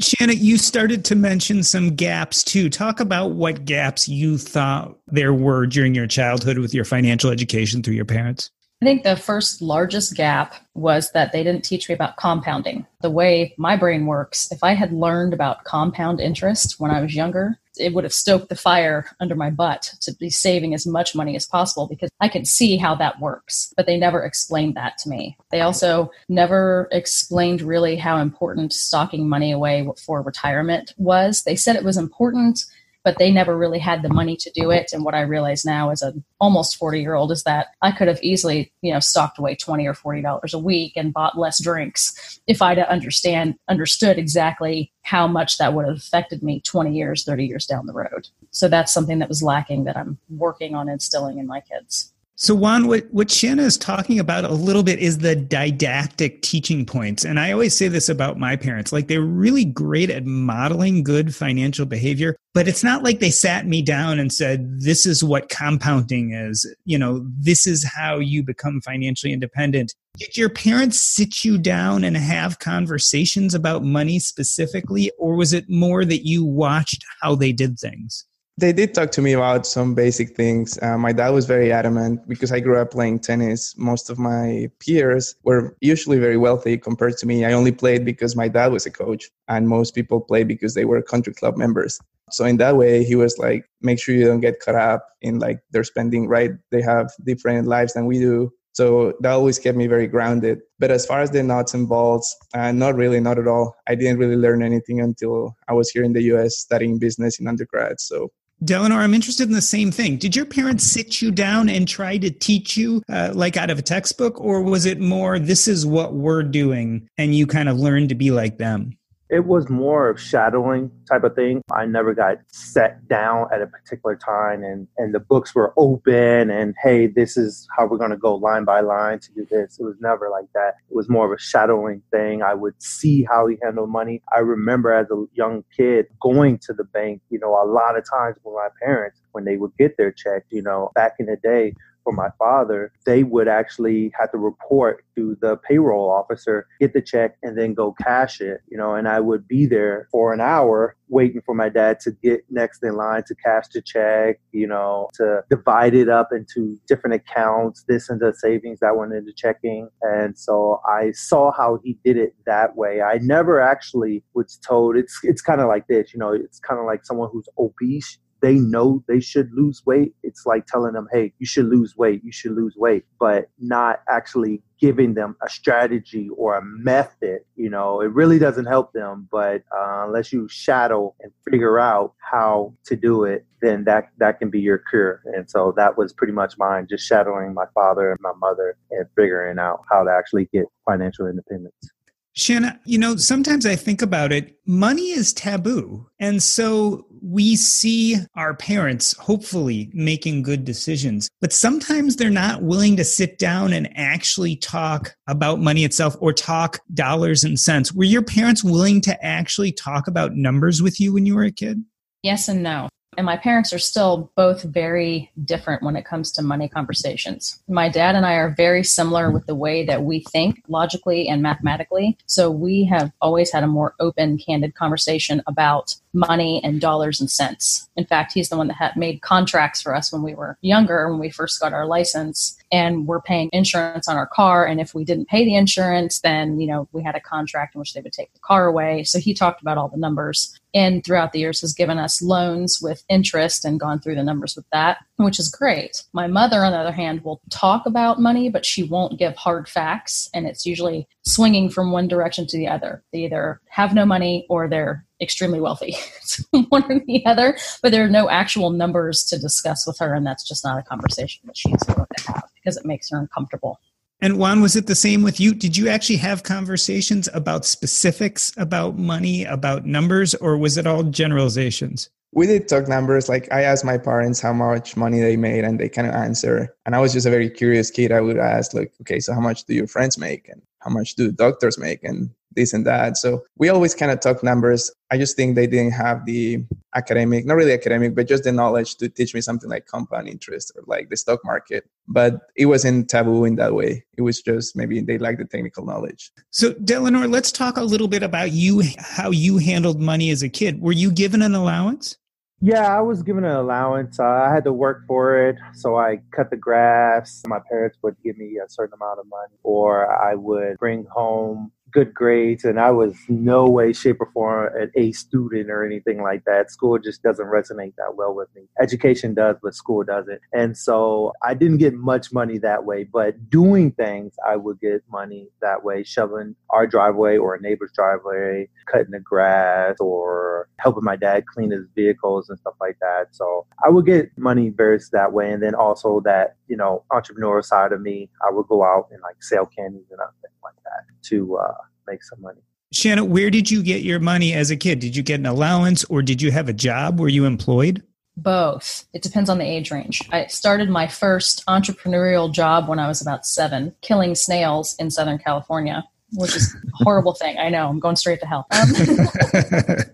Shanna, 0.00 0.32
you 0.32 0.56
started 0.56 1.04
to 1.06 1.14
mention 1.14 1.62
some 1.62 1.94
gaps 1.94 2.42
too. 2.42 2.70
Talk 2.70 2.98
about 2.98 3.32
what 3.32 3.64
gaps 3.64 4.08
you 4.08 4.38
thought 4.38 4.98
there 5.06 5.34
were 5.34 5.66
during 5.66 5.94
your 5.94 6.06
childhood 6.06 6.58
with 6.58 6.72
your 6.74 6.84
financial 6.84 7.30
education 7.30 7.82
through 7.82 7.94
your 7.94 8.06
parents. 8.06 8.50
I 8.82 8.84
think 8.84 9.04
the 9.04 9.14
first 9.14 9.62
largest 9.62 10.16
gap 10.16 10.56
was 10.74 11.12
that 11.12 11.30
they 11.30 11.44
didn't 11.44 11.62
teach 11.62 11.88
me 11.88 11.94
about 11.94 12.16
compounding. 12.16 12.84
The 13.00 13.12
way 13.12 13.54
my 13.56 13.76
brain 13.76 14.06
works, 14.06 14.50
if 14.50 14.64
I 14.64 14.72
had 14.72 14.92
learned 14.92 15.32
about 15.32 15.62
compound 15.62 16.20
interest 16.20 16.80
when 16.80 16.90
I 16.90 17.00
was 17.00 17.14
younger, 17.14 17.60
it 17.78 17.94
would 17.94 18.02
have 18.02 18.12
stoked 18.12 18.48
the 18.48 18.56
fire 18.56 19.06
under 19.20 19.36
my 19.36 19.50
butt 19.50 19.94
to 20.00 20.12
be 20.16 20.30
saving 20.30 20.74
as 20.74 20.84
much 20.84 21.14
money 21.14 21.36
as 21.36 21.46
possible 21.46 21.86
because 21.86 22.10
I 22.20 22.28
could 22.28 22.48
see 22.48 22.76
how 22.76 22.96
that 22.96 23.20
works. 23.20 23.72
But 23.76 23.86
they 23.86 23.96
never 23.96 24.24
explained 24.24 24.74
that 24.74 24.98
to 24.98 25.08
me. 25.08 25.36
They 25.52 25.60
also 25.60 26.10
never 26.28 26.88
explained 26.90 27.62
really 27.62 27.94
how 27.94 28.16
important 28.16 28.72
stocking 28.72 29.28
money 29.28 29.52
away 29.52 29.88
for 30.04 30.22
retirement 30.22 30.92
was. 30.96 31.44
They 31.44 31.54
said 31.54 31.76
it 31.76 31.84
was 31.84 31.96
important 31.96 32.64
but 33.04 33.18
they 33.18 33.30
never 33.30 33.56
really 33.56 33.78
had 33.78 34.02
the 34.02 34.08
money 34.08 34.36
to 34.36 34.50
do 34.50 34.70
it. 34.70 34.92
And 34.92 35.04
what 35.04 35.14
I 35.14 35.22
realize 35.22 35.64
now 35.64 35.90
as 35.90 36.02
an 36.02 36.24
almost 36.40 36.76
40 36.76 37.00
year 37.00 37.14
old 37.14 37.32
is 37.32 37.42
that 37.44 37.68
I 37.82 37.92
could 37.92 38.08
have 38.08 38.22
easily, 38.22 38.72
you 38.82 38.92
know, 38.92 39.00
stocked 39.00 39.38
away 39.38 39.54
20 39.54 39.86
or 39.86 39.94
$40 39.94 40.54
a 40.54 40.58
week 40.58 40.92
and 40.96 41.12
bought 41.12 41.38
less 41.38 41.62
drinks 41.62 42.40
if 42.46 42.62
I'd 42.62 42.78
understand, 42.78 43.56
understood 43.68 44.18
exactly 44.18 44.92
how 45.02 45.26
much 45.26 45.58
that 45.58 45.74
would 45.74 45.86
have 45.86 45.96
affected 45.96 46.42
me 46.42 46.60
20 46.60 46.94
years, 46.94 47.24
30 47.24 47.44
years 47.44 47.66
down 47.66 47.86
the 47.86 47.92
road. 47.92 48.28
So 48.50 48.68
that's 48.68 48.92
something 48.92 49.18
that 49.18 49.28
was 49.28 49.42
lacking 49.42 49.84
that 49.84 49.96
I'm 49.96 50.18
working 50.30 50.74
on 50.74 50.88
instilling 50.88 51.38
in 51.38 51.46
my 51.46 51.60
kids. 51.60 52.11
So, 52.34 52.54
Juan, 52.54 52.88
what, 52.88 53.04
what 53.10 53.30
Shanna 53.30 53.62
is 53.62 53.76
talking 53.76 54.18
about 54.18 54.44
a 54.44 54.54
little 54.54 54.82
bit 54.82 54.98
is 54.98 55.18
the 55.18 55.36
didactic 55.36 56.40
teaching 56.40 56.86
points. 56.86 57.24
And 57.24 57.38
I 57.38 57.52
always 57.52 57.76
say 57.76 57.88
this 57.88 58.08
about 58.08 58.38
my 58.38 58.56
parents 58.56 58.90
like, 58.90 59.06
they're 59.06 59.20
really 59.20 59.66
great 59.66 60.08
at 60.08 60.24
modeling 60.24 61.02
good 61.02 61.34
financial 61.34 61.84
behavior, 61.84 62.34
but 62.54 62.66
it's 62.66 62.82
not 62.82 63.02
like 63.02 63.20
they 63.20 63.30
sat 63.30 63.66
me 63.66 63.82
down 63.82 64.18
and 64.18 64.32
said, 64.32 64.80
This 64.80 65.04
is 65.04 65.22
what 65.22 65.50
compounding 65.50 66.32
is. 66.32 66.66
You 66.86 66.98
know, 66.98 67.24
this 67.38 67.66
is 67.66 67.84
how 67.84 68.18
you 68.18 68.42
become 68.42 68.80
financially 68.80 69.32
independent. 69.32 69.94
Did 70.18 70.36
your 70.36 70.50
parents 70.50 70.98
sit 71.00 71.44
you 71.44 71.58
down 71.58 72.02
and 72.02 72.16
have 72.16 72.58
conversations 72.58 73.54
about 73.54 73.84
money 73.84 74.18
specifically, 74.18 75.10
or 75.18 75.36
was 75.36 75.52
it 75.52 75.68
more 75.68 76.04
that 76.04 76.26
you 76.26 76.44
watched 76.44 77.04
how 77.20 77.34
they 77.34 77.52
did 77.52 77.78
things? 77.78 78.26
They 78.62 78.72
did 78.72 78.94
talk 78.94 79.10
to 79.12 79.20
me 79.20 79.32
about 79.32 79.66
some 79.66 79.92
basic 79.92 80.36
things. 80.36 80.78
Uh, 80.80 80.96
my 80.96 81.12
dad 81.12 81.30
was 81.30 81.46
very 81.46 81.72
adamant 81.72 82.28
because 82.28 82.52
I 82.52 82.60
grew 82.60 82.78
up 82.78 82.92
playing 82.92 83.18
tennis. 83.18 83.76
Most 83.76 84.08
of 84.08 84.20
my 84.20 84.70
peers 84.78 85.34
were 85.42 85.76
usually 85.80 86.20
very 86.20 86.36
wealthy 86.36 86.78
compared 86.78 87.16
to 87.18 87.26
me. 87.26 87.44
I 87.44 87.54
only 87.54 87.72
played 87.72 88.04
because 88.04 88.36
my 88.36 88.46
dad 88.46 88.70
was 88.70 88.86
a 88.86 88.90
coach, 88.92 89.28
and 89.48 89.68
most 89.68 89.96
people 89.96 90.20
play 90.20 90.44
because 90.44 90.74
they 90.74 90.84
were 90.84 91.02
country 91.02 91.34
club 91.34 91.56
members. 91.56 91.98
So 92.30 92.44
in 92.44 92.58
that 92.58 92.76
way, 92.76 93.02
he 93.02 93.16
was 93.16 93.36
like, 93.36 93.68
make 93.80 93.98
sure 93.98 94.14
you 94.14 94.26
don't 94.26 94.38
get 94.38 94.60
caught 94.60 94.76
up 94.76 95.08
in 95.22 95.40
like 95.40 95.58
their 95.72 95.82
spending, 95.82 96.28
right? 96.28 96.52
They 96.70 96.82
have 96.82 97.10
different 97.24 97.66
lives 97.66 97.94
than 97.94 98.06
we 98.06 98.20
do. 98.20 98.52
So 98.74 99.14
that 99.22 99.32
always 99.32 99.58
kept 99.58 99.76
me 99.76 99.88
very 99.88 100.06
grounded. 100.06 100.60
But 100.78 100.92
as 100.92 101.04
far 101.04 101.20
as 101.20 101.32
the 101.32 101.42
nuts 101.42 101.74
and 101.74 101.88
bolts, 101.88 102.32
uh, 102.54 102.70
not 102.70 102.94
really, 102.94 103.18
not 103.18 103.40
at 103.40 103.48
all. 103.48 103.74
I 103.88 103.96
didn't 103.96 104.18
really 104.18 104.36
learn 104.36 104.62
anything 104.62 105.00
until 105.00 105.56
I 105.66 105.72
was 105.72 105.90
here 105.90 106.04
in 106.04 106.12
the 106.12 106.22
US 106.34 106.58
studying 106.58 107.00
business 107.00 107.40
in 107.40 107.48
undergrad. 107.48 108.00
So 108.00 108.30
Delano, 108.64 108.96
I'm 108.96 109.14
interested 109.14 109.48
in 109.48 109.54
the 109.54 109.60
same 109.60 109.90
thing. 109.90 110.18
Did 110.18 110.36
your 110.36 110.46
parents 110.46 110.84
sit 110.84 111.20
you 111.20 111.32
down 111.32 111.68
and 111.68 111.88
try 111.88 112.16
to 112.18 112.30
teach 112.30 112.76
you 112.76 113.02
uh, 113.08 113.32
like 113.34 113.56
out 113.56 113.70
of 113.70 113.78
a 113.78 113.82
textbook, 113.82 114.40
or 114.40 114.62
was 114.62 114.86
it 114.86 115.00
more, 115.00 115.38
this 115.38 115.66
is 115.66 115.84
what 115.84 116.14
we're 116.14 116.44
doing, 116.44 117.08
and 117.18 117.34
you 117.34 117.46
kind 117.46 117.68
of 117.68 117.78
learned 117.78 118.10
to 118.10 118.14
be 118.14 118.30
like 118.30 118.58
them? 118.58 118.96
It 119.32 119.46
was 119.46 119.70
more 119.70 120.10
of 120.10 120.20
shadowing 120.20 120.90
type 121.08 121.24
of 121.24 121.34
thing. 121.34 121.62
I 121.72 121.86
never 121.86 122.12
got 122.14 122.36
set 122.48 123.08
down 123.08 123.46
at 123.50 123.62
a 123.62 123.66
particular 123.66 124.14
time 124.14 124.62
and, 124.62 124.86
and 124.98 125.14
the 125.14 125.20
books 125.20 125.54
were 125.54 125.72
open 125.78 126.50
and 126.50 126.74
hey, 126.82 127.06
this 127.06 127.38
is 127.38 127.66
how 127.74 127.86
we're 127.86 127.96
gonna 127.96 128.18
go 128.18 128.34
line 128.34 128.66
by 128.66 128.80
line 128.80 129.20
to 129.20 129.32
do 129.32 129.46
this. 129.50 129.78
It 129.80 129.84
was 129.84 129.96
never 130.00 130.28
like 130.28 130.52
that. 130.52 130.74
It 130.90 130.94
was 130.94 131.08
more 131.08 131.24
of 131.24 131.32
a 131.32 131.40
shadowing 131.42 132.02
thing. 132.10 132.42
I 132.42 132.52
would 132.52 132.74
see 132.82 133.24
how 133.24 133.46
he 133.46 133.56
handled 133.62 133.88
money. 133.88 134.22
I 134.30 134.40
remember 134.40 134.92
as 134.92 135.10
a 135.10 135.24
young 135.32 135.64
kid 135.74 136.08
going 136.20 136.58
to 136.66 136.74
the 136.74 136.84
bank, 136.84 137.22
you 137.30 137.38
know, 137.38 137.54
a 137.54 137.64
lot 137.64 137.96
of 137.96 138.04
times 138.08 138.36
with 138.44 138.54
my 138.54 138.68
parents 138.84 139.22
when 139.32 139.46
they 139.46 139.56
would 139.56 139.72
get 139.78 139.96
their 139.96 140.12
check, 140.12 140.44
you 140.50 140.60
know, 140.60 140.92
back 140.94 141.14
in 141.18 141.24
the 141.24 141.38
day, 141.42 141.72
for 142.04 142.12
my 142.12 142.28
father, 142.38 142.92
they 143.06 143.22
would 143.22 143.48
actually 143.48 144.12
have 144.18 144.30
to 144.32 144.38
report 144.38 145.04
to 145.16 145.36
the 145.40 145.56
payroll 145.68 146.10
officer, 146.10 146.66
get 146.80 146.92
the 146.92 147.02
check, 147.02 147.36
and 147.42 147.58
then 147.58 147.74
go 147.74 147.94
cash 148.02 148.40
it, 148.40 148.60
you 148.68 148.76
know, 148.76 148.94
and 148.94 149.08
I 149.08 149.20
would 149.20 149.46
be 149.46 149.66
there 149.66 150.08
for 150.10 150.32
an 150.32 150.40
hour 150.40 150.96
waiting 151.08 151.42
for 151.44 151.54
my 151.54 151.68
dad 151.68 152.00
to 152.00 152.10
get 152.22 152.42
next 152.50 152.82
in 152.82 152.96
line 152.96 153.22
to 153.26 153.34
cash 153.34 153.66
the 153.72 153.82
check, 153.82 154.40
you 154.52 154.66
know, 154.66 155.08
to 155.14 155.42
divide 155.50 155.94
it 155.94 156.08
up 156.08 156.30
into 156.32 156.78
different 156.88 157.14
accounts, 157.14 157.84
this 157.86 158.08
into 158.08 158.32
savings, 158.32 158.80
that 158.80 158.96
went 158.96 159.12
into 159.12 159.32
checking. 159.32 159.88
And 160.00 160.36
so 160.38 160.80
I 160.88 161.12
saw 161.12 161.52
how 161.52 161.78
he 161.84 161.98
did 162.04 162.16
it 162.16 162.34
that 162.46 162.76
way. 162.76 163.02
I 163.02 163.18
never 163.18 163.60
actually 163.60 164.24
was 164.34 164.58
told 164.66 164.96
it's 164.96 165.20
it's 165.22 165.42
kind 165.42 165.60
of 165.60 165.68
like 165.68 165.86
this, 165.86 166.12
you 166.14 166.18
know, 166.18 166.32
it's 166.32 166.58
kind 166.58 166.80
of 166.80 166.86
like 166.86 167.04
someone 167.04 167.28
who's 167.30 167.48
obese 167.58 168.18
they 168.42 168.56
know 168.56 169.02
they 169.06 169.20
should 169.20 169.50
lose 169.52 169.82
weight, 169.86 170.14
it's 170.24 170.44
like 170.44 170.66
telling 170.66 170.92
them, 170.92 171.06
hey, 171.12 171.32
you 171.38 171.46
should 171.46 171.66
lose 171.66 171.96
weight, 171.96 172.22
you 172.24 172.32
should 172.32 172.52
lose 172.52 172.74
weight, 172.76 173.04
but 173.18 173.48
not 173.58 174.00
actually 174.10 174.62
giving 174.80 175.14
them 175.14 175.36
a 175.46 175.48
strategy 175.48 176.28
or 176.36 176.56
a 176.56 176.64
method. 176.64 177.38
You 177.54 177.70
know, 177.70 178.00
it 178.00 178.10
really 178.12 178.40
doesn't 178.40 178.66
help 178.66 178.92
them, 178.92 179.28
but 179.30 179.62
uh, 179.72 180.04
unless 180.06 180.32
you 180.32 180.48
shadow 180.48 181.14
and 181.20 181.32
figure 181.48 181.78
out 181.78 182.14
how 182.18 182.74
to 182.86 182.96
do 182.96 183.22
it, 183.24 183.46
then 183.62 183.84
that, 183.84 184.08
that 184.18 184.40
can 184.40 184.50
be 184.50 184.60
your 184.60 184.78
cure. 184.78 185.22
And 185.26 185.48
so 185.48 185.72
that 185.76 185.96
was 185.96 186.12
pretty 186.12 186.32
much 186.32 186.58
mine, 186.58 186.88
just 186.90 187.06
shadowing 187.06 187.54
my 187.54 187.66
father 187.74 188.10
and 188.10 188.18
my 188.20 188.32
mother 188.36 188.76
and 188.90 189.06
figuring 189.16 189.60
out 189.60 189.82
how 189.88 190.02
to 190.02 190.10
actually 190.10 190.48
get 190.52 190.64
financial 190.84 191.28
independence. 191.28 191.92
Shanna, 192.34 192.80
you 192.84 192.98
know, 192.98 193.16
sometimes 193.16 193.66
I 193.66 193.76
think 193.76 194.00
about 194.00 194.32
it, 194.32 194.58
money 194.66 195.10
is 195.10 195.34
taboo. 195.34 196.08
And 196.18 196.42
so 196.42 197.06
we 197.22 197.56
see 197.56 198.16
our 198.34 198.54
parents 198.54 199.16
hopefully 199.18 199.90
making 199.92 200.42
good 200.42 200.64
decisions, 200.64 201.28
but 201.40 201.52
sometimes 201.52 202.16
they're 202.16 202.30
not 202.30 202.62
willing 202.62 202.96
to 202.96 203.04
sit 203.04 203.38
down 203.38 203.72
and 203.72 203.90
actually 203.96 204.56
talk 204.56 205.14
about 205.26 205.60
money 205.60 205.84
itself 205.84 206.16
or 206.20 206.32
talk 206.32 206.80
dollars 206.94 207.44
and 207.44 207.60
cents. 207.60 207.92
Were 207.92 208.04
your 208.04 208.22
parents 208.22 208.64
willing 208.64 209.02
to 209.02 209.24
actually 209.24 209.72
talk 209.72 210.08
about 210.08 210.34
numbers 210.34 210.80
with 210.80 211.00
you 211.00 211.12
when 211.12 211.26
you 211.26 211.34
were 211.34 211.44
a 211.44 211.52
kid? 211.52 211.84
Yes 212.22 212.48
and 212.48 212.62
no 212.62 212.88
and 213.16 213.26
my 213.26 213.36
parents 213.36 213.72
are 213.72 213.78
still 213.78 214.30
both 214.36 214.62
very 214.62 215.30
different 215.44 215.82
when 215.82 215.96
it 215.96 216.04
comes 216.04 216.32
to 216.32 216.42
money 216.42 216.68
conversations. 216.68 217.62
My 217.68 217.88
dad 217.88 218.14
and 218.16 218.24
I 218.24 218.34
are 218.34 218.54
very 218.56 218.82
similar 218.82 219.30
with 219.30 219.46
the 219.46 219.54
way 219.54 219.84
that 219.84 220.02
we 220.02 220.20
think 220.20 220.62
logically 220.68 221.28
and 221.28 221.42
mathematically. 221.42 222.16
So 222.26 222.50
we 222.50 222.84
have 222.84 223.12
always 223.20 223.52
had 223.52 223.64
a 223.64 223.68
more 223.68 223.94
open, 224.00 224.38
candid 224.38 224.74
conversation 224.74 225.42
about 225.46 225.94
money 226.12 226.60
and 226.62 226.80
dollars 226.80 227.20
and 227.20 227.30
cents. 227.30 227.88
In 227.96 228.04
fact, 228.04 228.32
he's 228.32 228.48
the 228.48 228.56
one 228.56 228.68
that 228.68 228.76
had 228.76 228.96
made 228.96 229.22
contracts 229.22 229.82
for 229.82 229.94
us 229.94 230.12
when 230.12 230.22
we 230.22 230.34
were 230.34 230.58
younger, 230.60 231.10
when 231.10 231.18
we 231.18 231.30
first 231.30 231.60
got 231.60 231.72
our 231.72 231.86
license 231.86 232.56
and 232.70 233.06
we're 233.06 233.20
paying 233.20 233.50
insurance 233.52 234.08
on 234.08 234.16
our 234.16 234.26
car. 234.26 234.66
And 234.66 234.80
if 234.80 234.94
we 234.94 235.04
didn't 235.04 235.28
pay 235.28 235.44
the 235.44 235.56
insurance, 235.56 236.20
then, 236.20 236.60
you 236.60 236.66
know, 236.66 236.88
we 236.92 237.02
had 237.02 237.14
a 237.14 237.20
contract 237.20 237.74
in 237.74 237.78
which 237.78 237.94
they 237.94 238.00
would 238.00 238.12
take 238.12 238.32
the 238.32 238.40
car 238.40 238.66
away. 238.66 239.04
So 239.04 239.18
he 239.18 239.34
talked 239.34 239.60
about 239.60 239.78
all 239.78 239.88
the 239.88 239.98
numbers 239.98 240.58
and 240.74 241.04
throughout 241.04 241.32
the 241.32 241.40
years 241.40 241.60
has 241.60 241.74
given 241.74 241.98
us 241.98 242.22
loans 242.22 242.80
with 242.80 243.04
interest 243.08 243.64
and 243.64 243.78
gone 243.78 244.00
through 244.00 244.14
the 244.14 244.24
numbers 244.24 244.56
with 244.56 244.64
that, 244.72 244.98
which 245.16 245.38
is 245.38 245.50
great. 245.50 246.02
My 246.12 246.26
mother, 246.26 246.64
on 246.64 246.72
the 246.72 246.78
other 246.78 246.92
hand, 246.92 247.22
will 247.22 247.42
talk 247.50 247.84
about 247.84 248.20
money, 248.20 248.48
but 248.48 248.64
she 248.64 248.82
won't 248.82 249.18
give 249.18 249.36
hard 249.36 249.68
facts. 249.68 250.30
And 250.32 250.46
it's 250.46 250.64
usually 250.64 251.06
swinging 251.22 251.70
from 251.70 251.92
one 251.92 252.08
direction 252.08 252.46
to 252.46 252.56
the 252.56 252.68
other. 252.68 253.02
They 253.12 253.20
either 253.20 253.60
have 253.68 253.94
no 253.94 254.04
money 254.04 254.46
or 254.48 254.68
they're 254.68 255.04
extremely 255.20 255.60
wealthy. 255.60 255.96
it's 256.16 256.44
one 256.68 256.84
or 256.90 257.00
the 257.06 257.24
other, 257.26 257.56
but 257.82 257.92
there 257.92 258.04
are 258.04 258.10
no 258.10 258.28
actual 258.28 258.70
numbers 258.70 259.24
to 259.24 259.38
discuss 259.38 259.86
with 259.86 259.98
her. 259.98 260.14
And 260.14 260.26
that's 260.26 260.46
just 260.46 260.64
not 260.64 260.78
a 260.78 260.82
conversation 260.82 261.42
that 261.46 261.56
she's 261.56 261.80
willing 261.88 262.06
to 262.18 262.32
have 262.32 262.44
because 262.54 262.76
it 262.76 262.84
makes 262.84 263.10
her 263.10 263.18
uncomfortable. 263.18 263.80
And 264.20 264.38
Juan, 264.38 264.60
was 264.60 264.76
it 264.76 264.86
the 264.86 264.94
same 264.94 265.22
with 265.22 265.40
you? 265.40 265.52
Did 265.52 265.76
you 265.76 265.88
actually 265.88 266.18
have 266.18 266.44
conversations 266.44 267.28
about 267.34 267.64
specifics 267.64 268.52
about 268.56 268.96
money, 268.96 269.44
about 269.44 269.84
numbers, 269.84 270.32
or 270.36 270.56
was 270.56 270.78
it 270.78 270.86
all 270.86 271.02
generalizations? 271.02 272.08
We 272.34 272.46
did 272.46 272.66
talk 272.66 272.88
numbers. 272.88 273.28
Like 273.28 273.52
I 273.52 273.62
asked 273.62 273.84
my 273.84 273.98
parents 273.98 274.40
how 274.40 274.52
much 274.52 274.96
money 274.96 275.20
they 275.20 275.36
made, 275.36 275.64
and 275.64 275.78
they 275.78 275.88
kind 275.88 276.08
of 276.08 276.14
answer. 276.14 276.74
And 276.86 276.94
I 276.94 276.98
was 276.98 277.12
just 277.12 277.26
a 277.26 277.30
very 277.30 277.50
curious 277.50 277.90
kid. 277.90 278.10
I 278.10 278.20
would 278.20 278.38
ask, 278.38 278.72
like, 278.74 278.92
okay, 279.02 279.20
so 279.20 279.34
how 279.34 279.40
much 279.40 279.64
do 279.64 279.74
your 279.74 279.86
friends 279.86 280.16
make, 280.16 280.48
and 280.48 280.62
how 280.80 280.90
much 280.90 281.14
do 281.14 281.30
doctors 281.30 281.78
make, 281.78 282.02
and 282.02 282.30
this 282.54 282.72
and 282.72 282.86
that. 282.86 283.16
So 283.16 283.44
we 283.56 283.68
always 283.68 283.94
kind 283.94 284.12
of 284.12 284.20
talk 284.20 284.42
numbers. 284.42 284.90
I 285.10 285.18
just 285.18 285.36
think 285.36 285.54
they 285.54 285.66
didn't 285.66 285.92
have 285.92 286.24
the 286.26 286.64
academic, 286.94 287.46
not 287.46 287.54
really 287.54 287.72
academic, 287.72 288.14
but 288.14 288.28
just 288.28 288.44
the 288.44 288.52
knowledge 288.52 288.96
to 288.96 289.08
teach 289.08 289.34
me 289.34 289.40
something 289.40 289.68
like 289.68 289.86
compound 289.86 290.28
interest 290.28 290.72
or 290.76 290.82
like 290.86 291.08
the 291.08 291.16
stock 291.16 291.40
market. 291.44 291.88
But 292.08 292.40
it 292.56 292.66
wasn't 292.66 293.08
taboo 293.08 293.44
in 293.44 293.56
that 293.56 293.74
way. 293.74 294.04
It 294.16 294.22
was 294.22 294.40
just 294.42 294.76
maybe 294.76 295.00
they 295.00 295.18
like 295.18 295.38
the 295.38 295.44
technical 295.44 295.84
knowledge. 295.84 296.30
So, 296.50 296.72
Delano, 296.74 297.26
let's 297.26 297.52
talk 297.52 297.76
a 297.76 297.84
little 297.84 298.08
bit 298.08 298.22
about 298.22 298.52
you, 298.52 298.82
how 298.98 299.30
you 299.30 299.58
handled 299.58 300.00
money 300.00 300.30
as 300.30 300.42
a 300.42 300.48
kid. 300.48 300.80
Were 300.80 300.92
you 300.92 301.10
given 301.10 301.42
an 301.42 301.54
allowance? 301.54 302.16
Yeah, 302.64 302.96
I 302.96 303.00
was 303.00 303.24
given 303.24 303.42
an 303.42 303.56
allowance. 303.56 304.20
Uh, 304.20 304.24
I 304.24 304.54
had 304.54 304.62
to 304.64 304.72
work 304.72 305.04
for 305.08 305.48
it. 305.48 305.56
So 305.74 305.96
I 305.96 306.18
cut 306.30 306.48
the 306.50 306.56
grass. 306.56 307.42
My 307.48 307.58
parents 307.68 307.98
would 308.02 308.14
give 308.22 308.38
me 308.38 308.60
a 308.64 308.68
certain 308.68 308.94
amount 308.94 309.18
of 309.18 309.26
money, 309.26 309.58
or 309.64 310.06
I 310.08 310.36
would 310.36 310.78
bring 310.78 311.04
home 311.06 311.72
good 311.92 312.14
grades 312.14 312.64
and 312.64 312.80
I 312.80 312.90
was 312.90 313.16
no 313.28 313.68
way, 313.68 313.92
shape, 313.92 314.20
or 314.20 314.30
form 314.32 314.70
an 314.74 314.90
A 314.96 315.12
student 315.12 315.70
or 315.70 315.84
anything 315.84 316.22
like 316.22 316.44
that. 316.46 316.70
School 316.70 316.98
just 316.98 317.22
doesn't 317.22 317.46
resonate 317.46 317.94
that 317.96 318.16
well 318.16 318.34
with 318.34 318.48
me. 318.54 318.62
Education 318.80 319.34
does, 319.34 319.56
but 319.62 319.74
school 319.74 320.02
doesn't. 320.02 320.40
And 320.52 320.76
so 320.76 321.32
I 321.42 321.54
didn't 321.54 321.78
get 321.78 321.94
much 321.94 322.32
money 322.32 322.58
that 322.58 322.84
way, 322.84 323.04
but 323.04 323.50
doing 323.50 323.92
things, 323.92 324.34
I 324.46 324.56
would 324.56 324.80
get 324.80 325.02
money 325.10 325.48
that 325.60 325.84
way, 325.84 326.02
shoveling 326.02 326.56
our 326.70 326.86
driveway 326.86 327.36
or 327.36 327.54
a 327.54 327.60
neighbor's 327.60 327.92
driveway, 327.94 328.68
cutting 328.86 329.10
the 329.10 329.20
grass, 329.20 329.96
or 330.00 330.68
helping 330.78 331.04
my 331.04 331.16
dad 331.16 331.46
clean 331.46 331.70
his 331.70 331.86
vehicles 331.94 332.48
and 332.48 332.58
stuff 332.58 332.74
like 332.80 332.96
that. 333.00 333.26
So 333.32 333.66
I 333.84 333.90
would 333.90 334.06
get 334.06 334.30
money 334.36 334.70
various 334.70 335.10
that 335.10 335.32
way. 335.32 335.52
And 335.52 335.62
then 335.62 335.74
also 335.74 336.20
that, 336.24 336.56
you 336.68 336.76
know, 336.76 337.04
entrepreneurial 337.12 337.64
side 337.64 337.92
of 337.92 338.00
me, 338.00 338.30
I 338.46 338.50
would 338.50 338.66
go 338.68 338.82
out 338.82 339.08
and 339.10 339.20
like 339.22 339.42
sell 339.42 339.66
candies 339.66 340.06
and 340.10 340.18
things 340.40 340.54
like 340.62 340.74
that 340.84 341.04
to 341.28 341.56
uh, 341.56 341.74
make 342.06 342.22
some 342.22 342.40
money. 342.40 342.60
Shannon, 342.92 343.30
where 343.30 343.50
did 343.50 343.70
you 343.70 343.82
get 343.82 344.02
your 344.02 344.20
money 344.20 344.52
as 344.52 344.70
a 344.70 344.76
kid? 344.76 344.98
Did 344.98 345.16
you 345.16 345.22
get 345.22 345.40
an 345.40 345.46
allowance 345.46 346.04
or 346.04 346.20
did 346.22 346.42
you 346.42 346.50
have 346.50 346.68
a 346.68 346.74
job? 346.74 347.18
Were 347.18 347.28
you 347.28 347.46
employed? 347.46 348.02
Both. 348.36 349.06
It 349.12 349.22
depends 349.22 349.48
on 349.50 349.58
the 349.58 349.64
age 349.64 349.90
range. 349.90 350.22
I 350.30 350.46
started 350.46 350.88
my 350.88 351.06
first 351.06 351.64
entrepreneurial 351.66 352.52
job 352.52 352.88
when 352.88 352.98
I 352.98 353.08
was 353.08 353.20
about 353.20 353.46
seven, 353.46 353.94
killing 354.02 354.34
snails 354.34 354.94
in 354.98 355.10
Southern 355.10 355.38
California, 355.38 356.04
which 356.34 356.54
is 356.56 356.74
a 356.74 356.78
horrible 357.04 357.34
thing. 357.34 357.58
I 357.58 357.68
know. 357.68 357.88
I'm 357.88 357.98
going 357.98 358.16
straight 358.16 358.40
to 358.40 358.46
hell. 358.46 358.66
Um, 358.70 358.88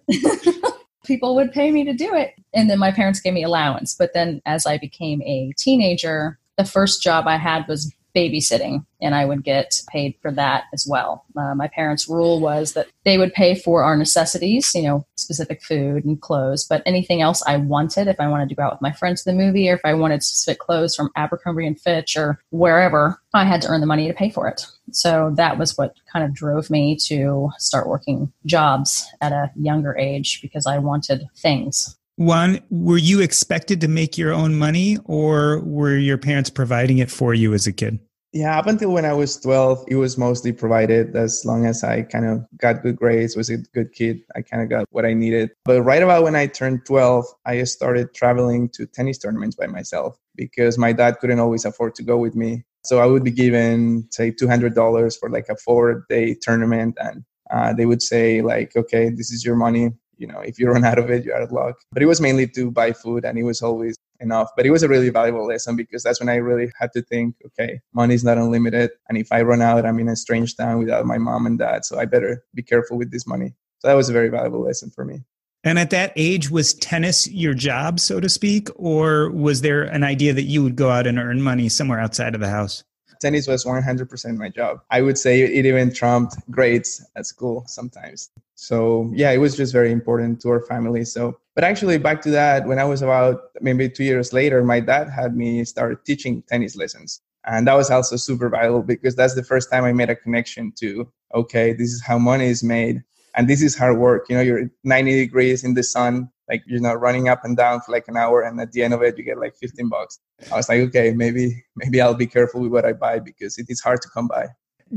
people 1.04 1.34
would 1.34 1.52
pay 1.52 1.70
me 1.72 1.84
to 1.84 1.92
do 1.92 2.14
it. 2.14 2.34
And 2.54 2.68
then 2.70 2.78
my 2.78 2.92
parents 2.92 3.20
gave 3.20 3.34
me 3.34 3.42
allowance. 3.42 3.94
But 3.94 4.14
then 4.14 4.40
as 4.46 4.66
I 4.66 4.78
became 4.78 5.22
a 5.22 5.52
teenager, 5.56 6.38
the 6.56 6.64
first 6.64 7.02
job 7.02 7.26
I 7.26 7.36
had 7.36 7.66
was 7.68 7.92
babysitting, 8.14 8.84
and 9.00 9.14
I 9.14 9.24
would 9.24 9.44
get 9.44 9.80
paid 9.88 10.16
for 10.20 10.30
that 10.32 10.64
as 10.72 10.86
well. 10.88 11.24
Uh, 11.36 11.54
my 11.54 11.68
parents' 11.68 12.08
rule 12.08 12.40
was 12.40 12.72
that 12.72 12.88
they 13.04 13.18
would 13.18 13.32
pay 13.32 13.54
for 13.54 13.82
our 13.82 13.96
necessities, 13.96 14.74
you 14.74 14.82
know, 14.82 15.06
specific 15.16 15.62
food 15.62 16.04
and 16.04 16.20
clothes, 16.20 16.64
but 16.64 16.82
anything 16.86 17.22
else 17.22 17.42
I 17.46 17.56
wanted, 17.56 18.08
if 18.08 18.20
I 18.20 18.28
wanted 18.28 18.48
to 18.48 18.54
go 18.54 18.62
out 18.62 18.72
with 18.72 18.82
my 18.82 18.92
friends 18.92 19.22
to 19.22 19.30
the 19.30 19.36
movie, 19.36 19.68
or 19.70 19.74
if 19.74 19.80
I 19.84 19.94
wanted 19.94 20.22
specific 20.22 20.58
clothes 20.58 20.96
from 20.96 21.10
Abercrombie 21.16 21.66
and 21.66 21.80
Fitch 21.80 22.16
or 22.16 22.40
wherever, 22.50 23.20
I 23.34 23.44
had 23.44 23.62
to 23.62 23.68
earn 23.68 23.80
the 23.80 23.86
money 23.86 24.08
to 24.08 24.14
pay 24.14 24.30
for 24.30 24.48
it. 24.48 24.66
So 24.92 25.32
that 25.36 25.58
was 25.58 25.76
what 25.76 25.94
kind 26.10 26.24
of 26.24 26.32
drove 26.32 26.70
me 26.70 26.96
to 27.06 27.50
start 27.58 27.88
working 27.88 28.32
jobs 28.46 29.06
at 29.20 29.32
a 29.32 29.50
younger 29.54 29.96
age 29.96 30.40
because 30.40 30.66
I 30.66 30.78
wanted 30.78 31.28
things. 31.36 31.97
Juan, 32.18 32.58
were 32.68 32.98
you 32.98 33.20
expected 33.20 33.80
to 33.80 33.86
make 33.86 34.18
your 34.18 34.32
own 34.32 34.56
money 34.56 34.98
or 35.04 35.60
were 35.60 35.96
your 35.96 36.18
parents 36.18 36.50
providing 36.50 36.98
it 36.98 37.12
for 37.12 37.32
you 37.32 37.54
as 37.54 37.68
a 37.68 37.72
kid? 37.72 38.00
Yeah, 38.32 38.58
up 38.58 38.66
until 38.66 38.90
when 38.90 39.04
I 39.04 39.12
was 39.12 39.36
12, 39.36 39.84
it 39.86 39.94
was 39.94 40.18
mostly 40.18 40.50
provided 40.52 41.14
as 41.14 41.44
long 41.44 41.64
as 41.64 41.84
I 41.84 42.02
kind 42.02 42.26
of 42.26 42.44
got 42.56 42.82
good 42.82 42.96
grades, 42.96 43.36
was 43.36 43.50
a 43.50 43.58
good 43.58 43.92
kid. 43.92 44.20
I 44.34 44.42
kind 44.42 44.64
of 44.64 44.68
got 44.68 44.86
what 44.90 45.06
I 45.06 45.14
needed. 45.14 45.50
But 45.64 45.82
right 45.82 46.02
about 46.02 46.24
when 46.24 46.34
I 46.34 46.48
turned 46.48 46.84
12, 46.86 47.24
I 47.46 47.62
started 47.62 48.12
traveling 48.14 48.68
to 48.70 48.84
tennis 48.86 49.18
tournaments 49.18 49.54
by 49.54 49.68
myself 49.68 50.18
because 50.34 50.76
my 50.76 50.92
dad 50.92 51.20
couldn't 51.20 51.38
always 51.38 51.64
afford 51.64 51.94
to 51.94 52.02
go 52.02 52.18
with 52.18 52.34
me. 52.34 52.64
So 52.82 52.98
I 52.98 53.06
would 53.06 53.22
be 53.22 53.30
given, 53.30 54.08
say, 54.10 54.32
$200 54.32 55.20
for 55.20 55.30
like 55.30 55.48
a 55.48 55.56
four 55.56 56.04
day 56.08 56.34
tournament. 56.34 56.98
And 57.00 57.24
uh, 57.48 57.74
they 57.74 57.86
would 57.86 58.02
say, 58.02 58.42
like, 58.42 58.74
okay, 58.74 59.08
this 59.08 59.30
is 59.30 59.44
your 59.44 59.54
money 59.54 59.92
you 60.18 60.26
know 60.26 60.40
if 60.40 60.58
you 60.58 60.68
run 60.70 60.84
out 60.84 60.98
of 60.98 61.10
it 61.10 61.24
you're 61.24 61.36
out 61.36 61.42
of 61.42 61.52
luck. 61.52 61.76
But 61.92 62.02
it 62.02 62.06
was 62.06 62.20
mainly 62.20 62.46
to 62.48 62.70
buy 62.70 62.92
food 62.92 63.24
and 63.24 63.38
it 63.38 63.44
was 63.44 63.62
always 63.62 63.96
enough. 64.20 64.50
But 64.56 64.66
it 64.66 64.70
was 64.70 64.82
a 64.82 64.88
really 64.88 65.10
valuable 65.10 65.46
lesson 65.46 65.76
because 65.76 66.02
that's 66.02 66.20
when 66.20 66.28
i 66.28 66.36
really 66.36 66.70
had 66.78 66.92
to 66.92 67.02
think 67.02 67.36
okay 67.46 67.80
money 67.94 68.14
is 68.14 68.24
not 68.24 68.38
unlimited 68.38 68.90
and 69.08 69.16
if 69.16 69.28
i 69.32 69.42
run 69.42 69.62
out 69.62 69.86
i'm 69.86 69.98
in 69.98 70.08
a 70.08 70.16
strange 70.16 70.56
town 70.56 70.78
without 70.78 71.06
my 71.06 71.18
mom 71.18 71.46
and 71.46 71.58
dad 71.58 71.84
so 71.84 71.98
i 71.98 72.04
better 72.04 72.44
be 72.54 72.62
careful 72.62 72.98
with 72.98 73.10
this 73.10 73.26
money. 73.26 73.54
So 73.80 73.88
that 73.88 73.94
was 73.94 74.08
a 74.08 74.12
very 74.12 74.28
valuable 74.28 74.62
lesson 74.62 74.90
for 74.90 75.04
me. 75.04 75.20
And 75.64 75.78
at 75.78 75.90
that 75.90 76.12
age 76.16 76.50
was 76.50 76.74
tennis 76.74 77.28
your 77.28 77.54
job 77.54 78.00
so 78.00 78.20
to 78.20 78.28
speak? 78.28 78.68
Or 78.76 79.30
was 79.30 79.60
there 79.60 79.82
an 79.82 80.04
idea 80.04 80.32
that 80.32 80.42
you 80.42 80.62
would 80.62 80.76
go 80.76 80.90
out 80.90 81.06
and 81.06 81.18
earn 81.18 81.42
money 81.42 81.68
somewhere 81.68 82.00
outside 82.00 82.34
of 82.34 82.40
the 82.40 82.48
house 82.48 82.84
tennis 83.20 83.46
was 83.46 83.64
100% 83.64 84.36
my 84.36 84.48
job. 84.48 84.80
I 84.90 85.02
would 85.02 85.18
say 85.18 85.42
it 85.42 85.66
even 85.66 85.92
trumped 85.92 86.36
grades 86.50 87.04
at 87.16 87.26
school 87.26 87.64
sometimes. 87.66 88.30
So 88.54 89.10
yeah, 89.14 89.30
it 89.30 89.38
was 89.38 89.56
just 89.56 89.72
very 89.72 89.92
important 89.92 90.40
to 90.42 90.50
our 90.50 90.60
family. 90.60 91.04
So, 91.04 91.38
but 91.54 91.64
actually 91.64 91.98
back 91.98 92.22
to 92.22 92.30
that, 92.30 92.66
when 92.66 92.78
I 92.78 92.84
was 92.84 93.02
about 93.02 93.50
maybe 93.60 93.88
two 93.88 94.04
years 94.04 94.32
later, 94.32 94.64
my 94.64 94.80
dad 94.80 95.08
had 95.08 95.36
me 95.36 95.64
start 95.64 96.04
teaching 96.04 96.42
tennis 96.48 96.76
lessons. 96.76 97.20
And 97.44 97.66
that 97.66 97.74
was 97.74 97.90
also 97.90 98.16
super 98.16 98.48
valuable 98.48 98.82
because 98.82 99.14
that's 99.14 99.34
the 99.34 99.44
first 99.44 99.70
time 99.70 99.84
I 99.84 99.92
made 99.92 100.10
a 100.10 100.16
connection 100.16 100.72
to, 100.80 101.10
okay, 101.34 101.72
this 101.72 101.92
is 101.92 102.02
how 102.02 102.18
money 102.18 102.46
is 102.46 102.62
made 102.62 103.02
and 103.34 103.48
this 103.48 103.62
is 103.62 103.76
hard 103.76 103.98
work. 103.98 104.26
You 104.28 104.36
know, 104.36 104.42
you're 104.42 104.70
90 104.84 105.12
degrees 105.12 105.64
in 105.64 105.74
the 105.74 105.82
sun 105.82 106.30
like 106.48 106.62
you 106.66 106.80
know 106.80 106.94
running 106.94 107.28
up 107.28 107.44
and 107.44 107.56
down 107.56 107.80
for 107.80 107.92
like 107.92 108.06
an 108.08 108.16
hour 108.16 108.42
and 108.42 108.60
at 108.60 108.72
the 108.72 108.82
end 108.82 108.94
of 108.94 109.02
it 109.02 109.16
you 109.18 109.24
get 109.24 109.38
like 109.38 109.54
15 109.56 109.88
bucks 109.88 110.18
i 110.52 110.56
was 110.56 110.68
like 110.68 110.80
okay 110.80 111.12
maybe 111.12 111.64
maybe 111.76 112.00
i'll 112.00 112.14
be 112.14 112.26
careful 112.26 112.60
with 112.60 112.72
what 112.72 112.84
i 112.84 112.92
buy 112.92 113.18
because 113.18 113.58
it 113.58 113.66
is 113.68 113.80
hard 113.80 114.00
to 114.02 114.08
come 114.08 114.28
by 114.28 114.46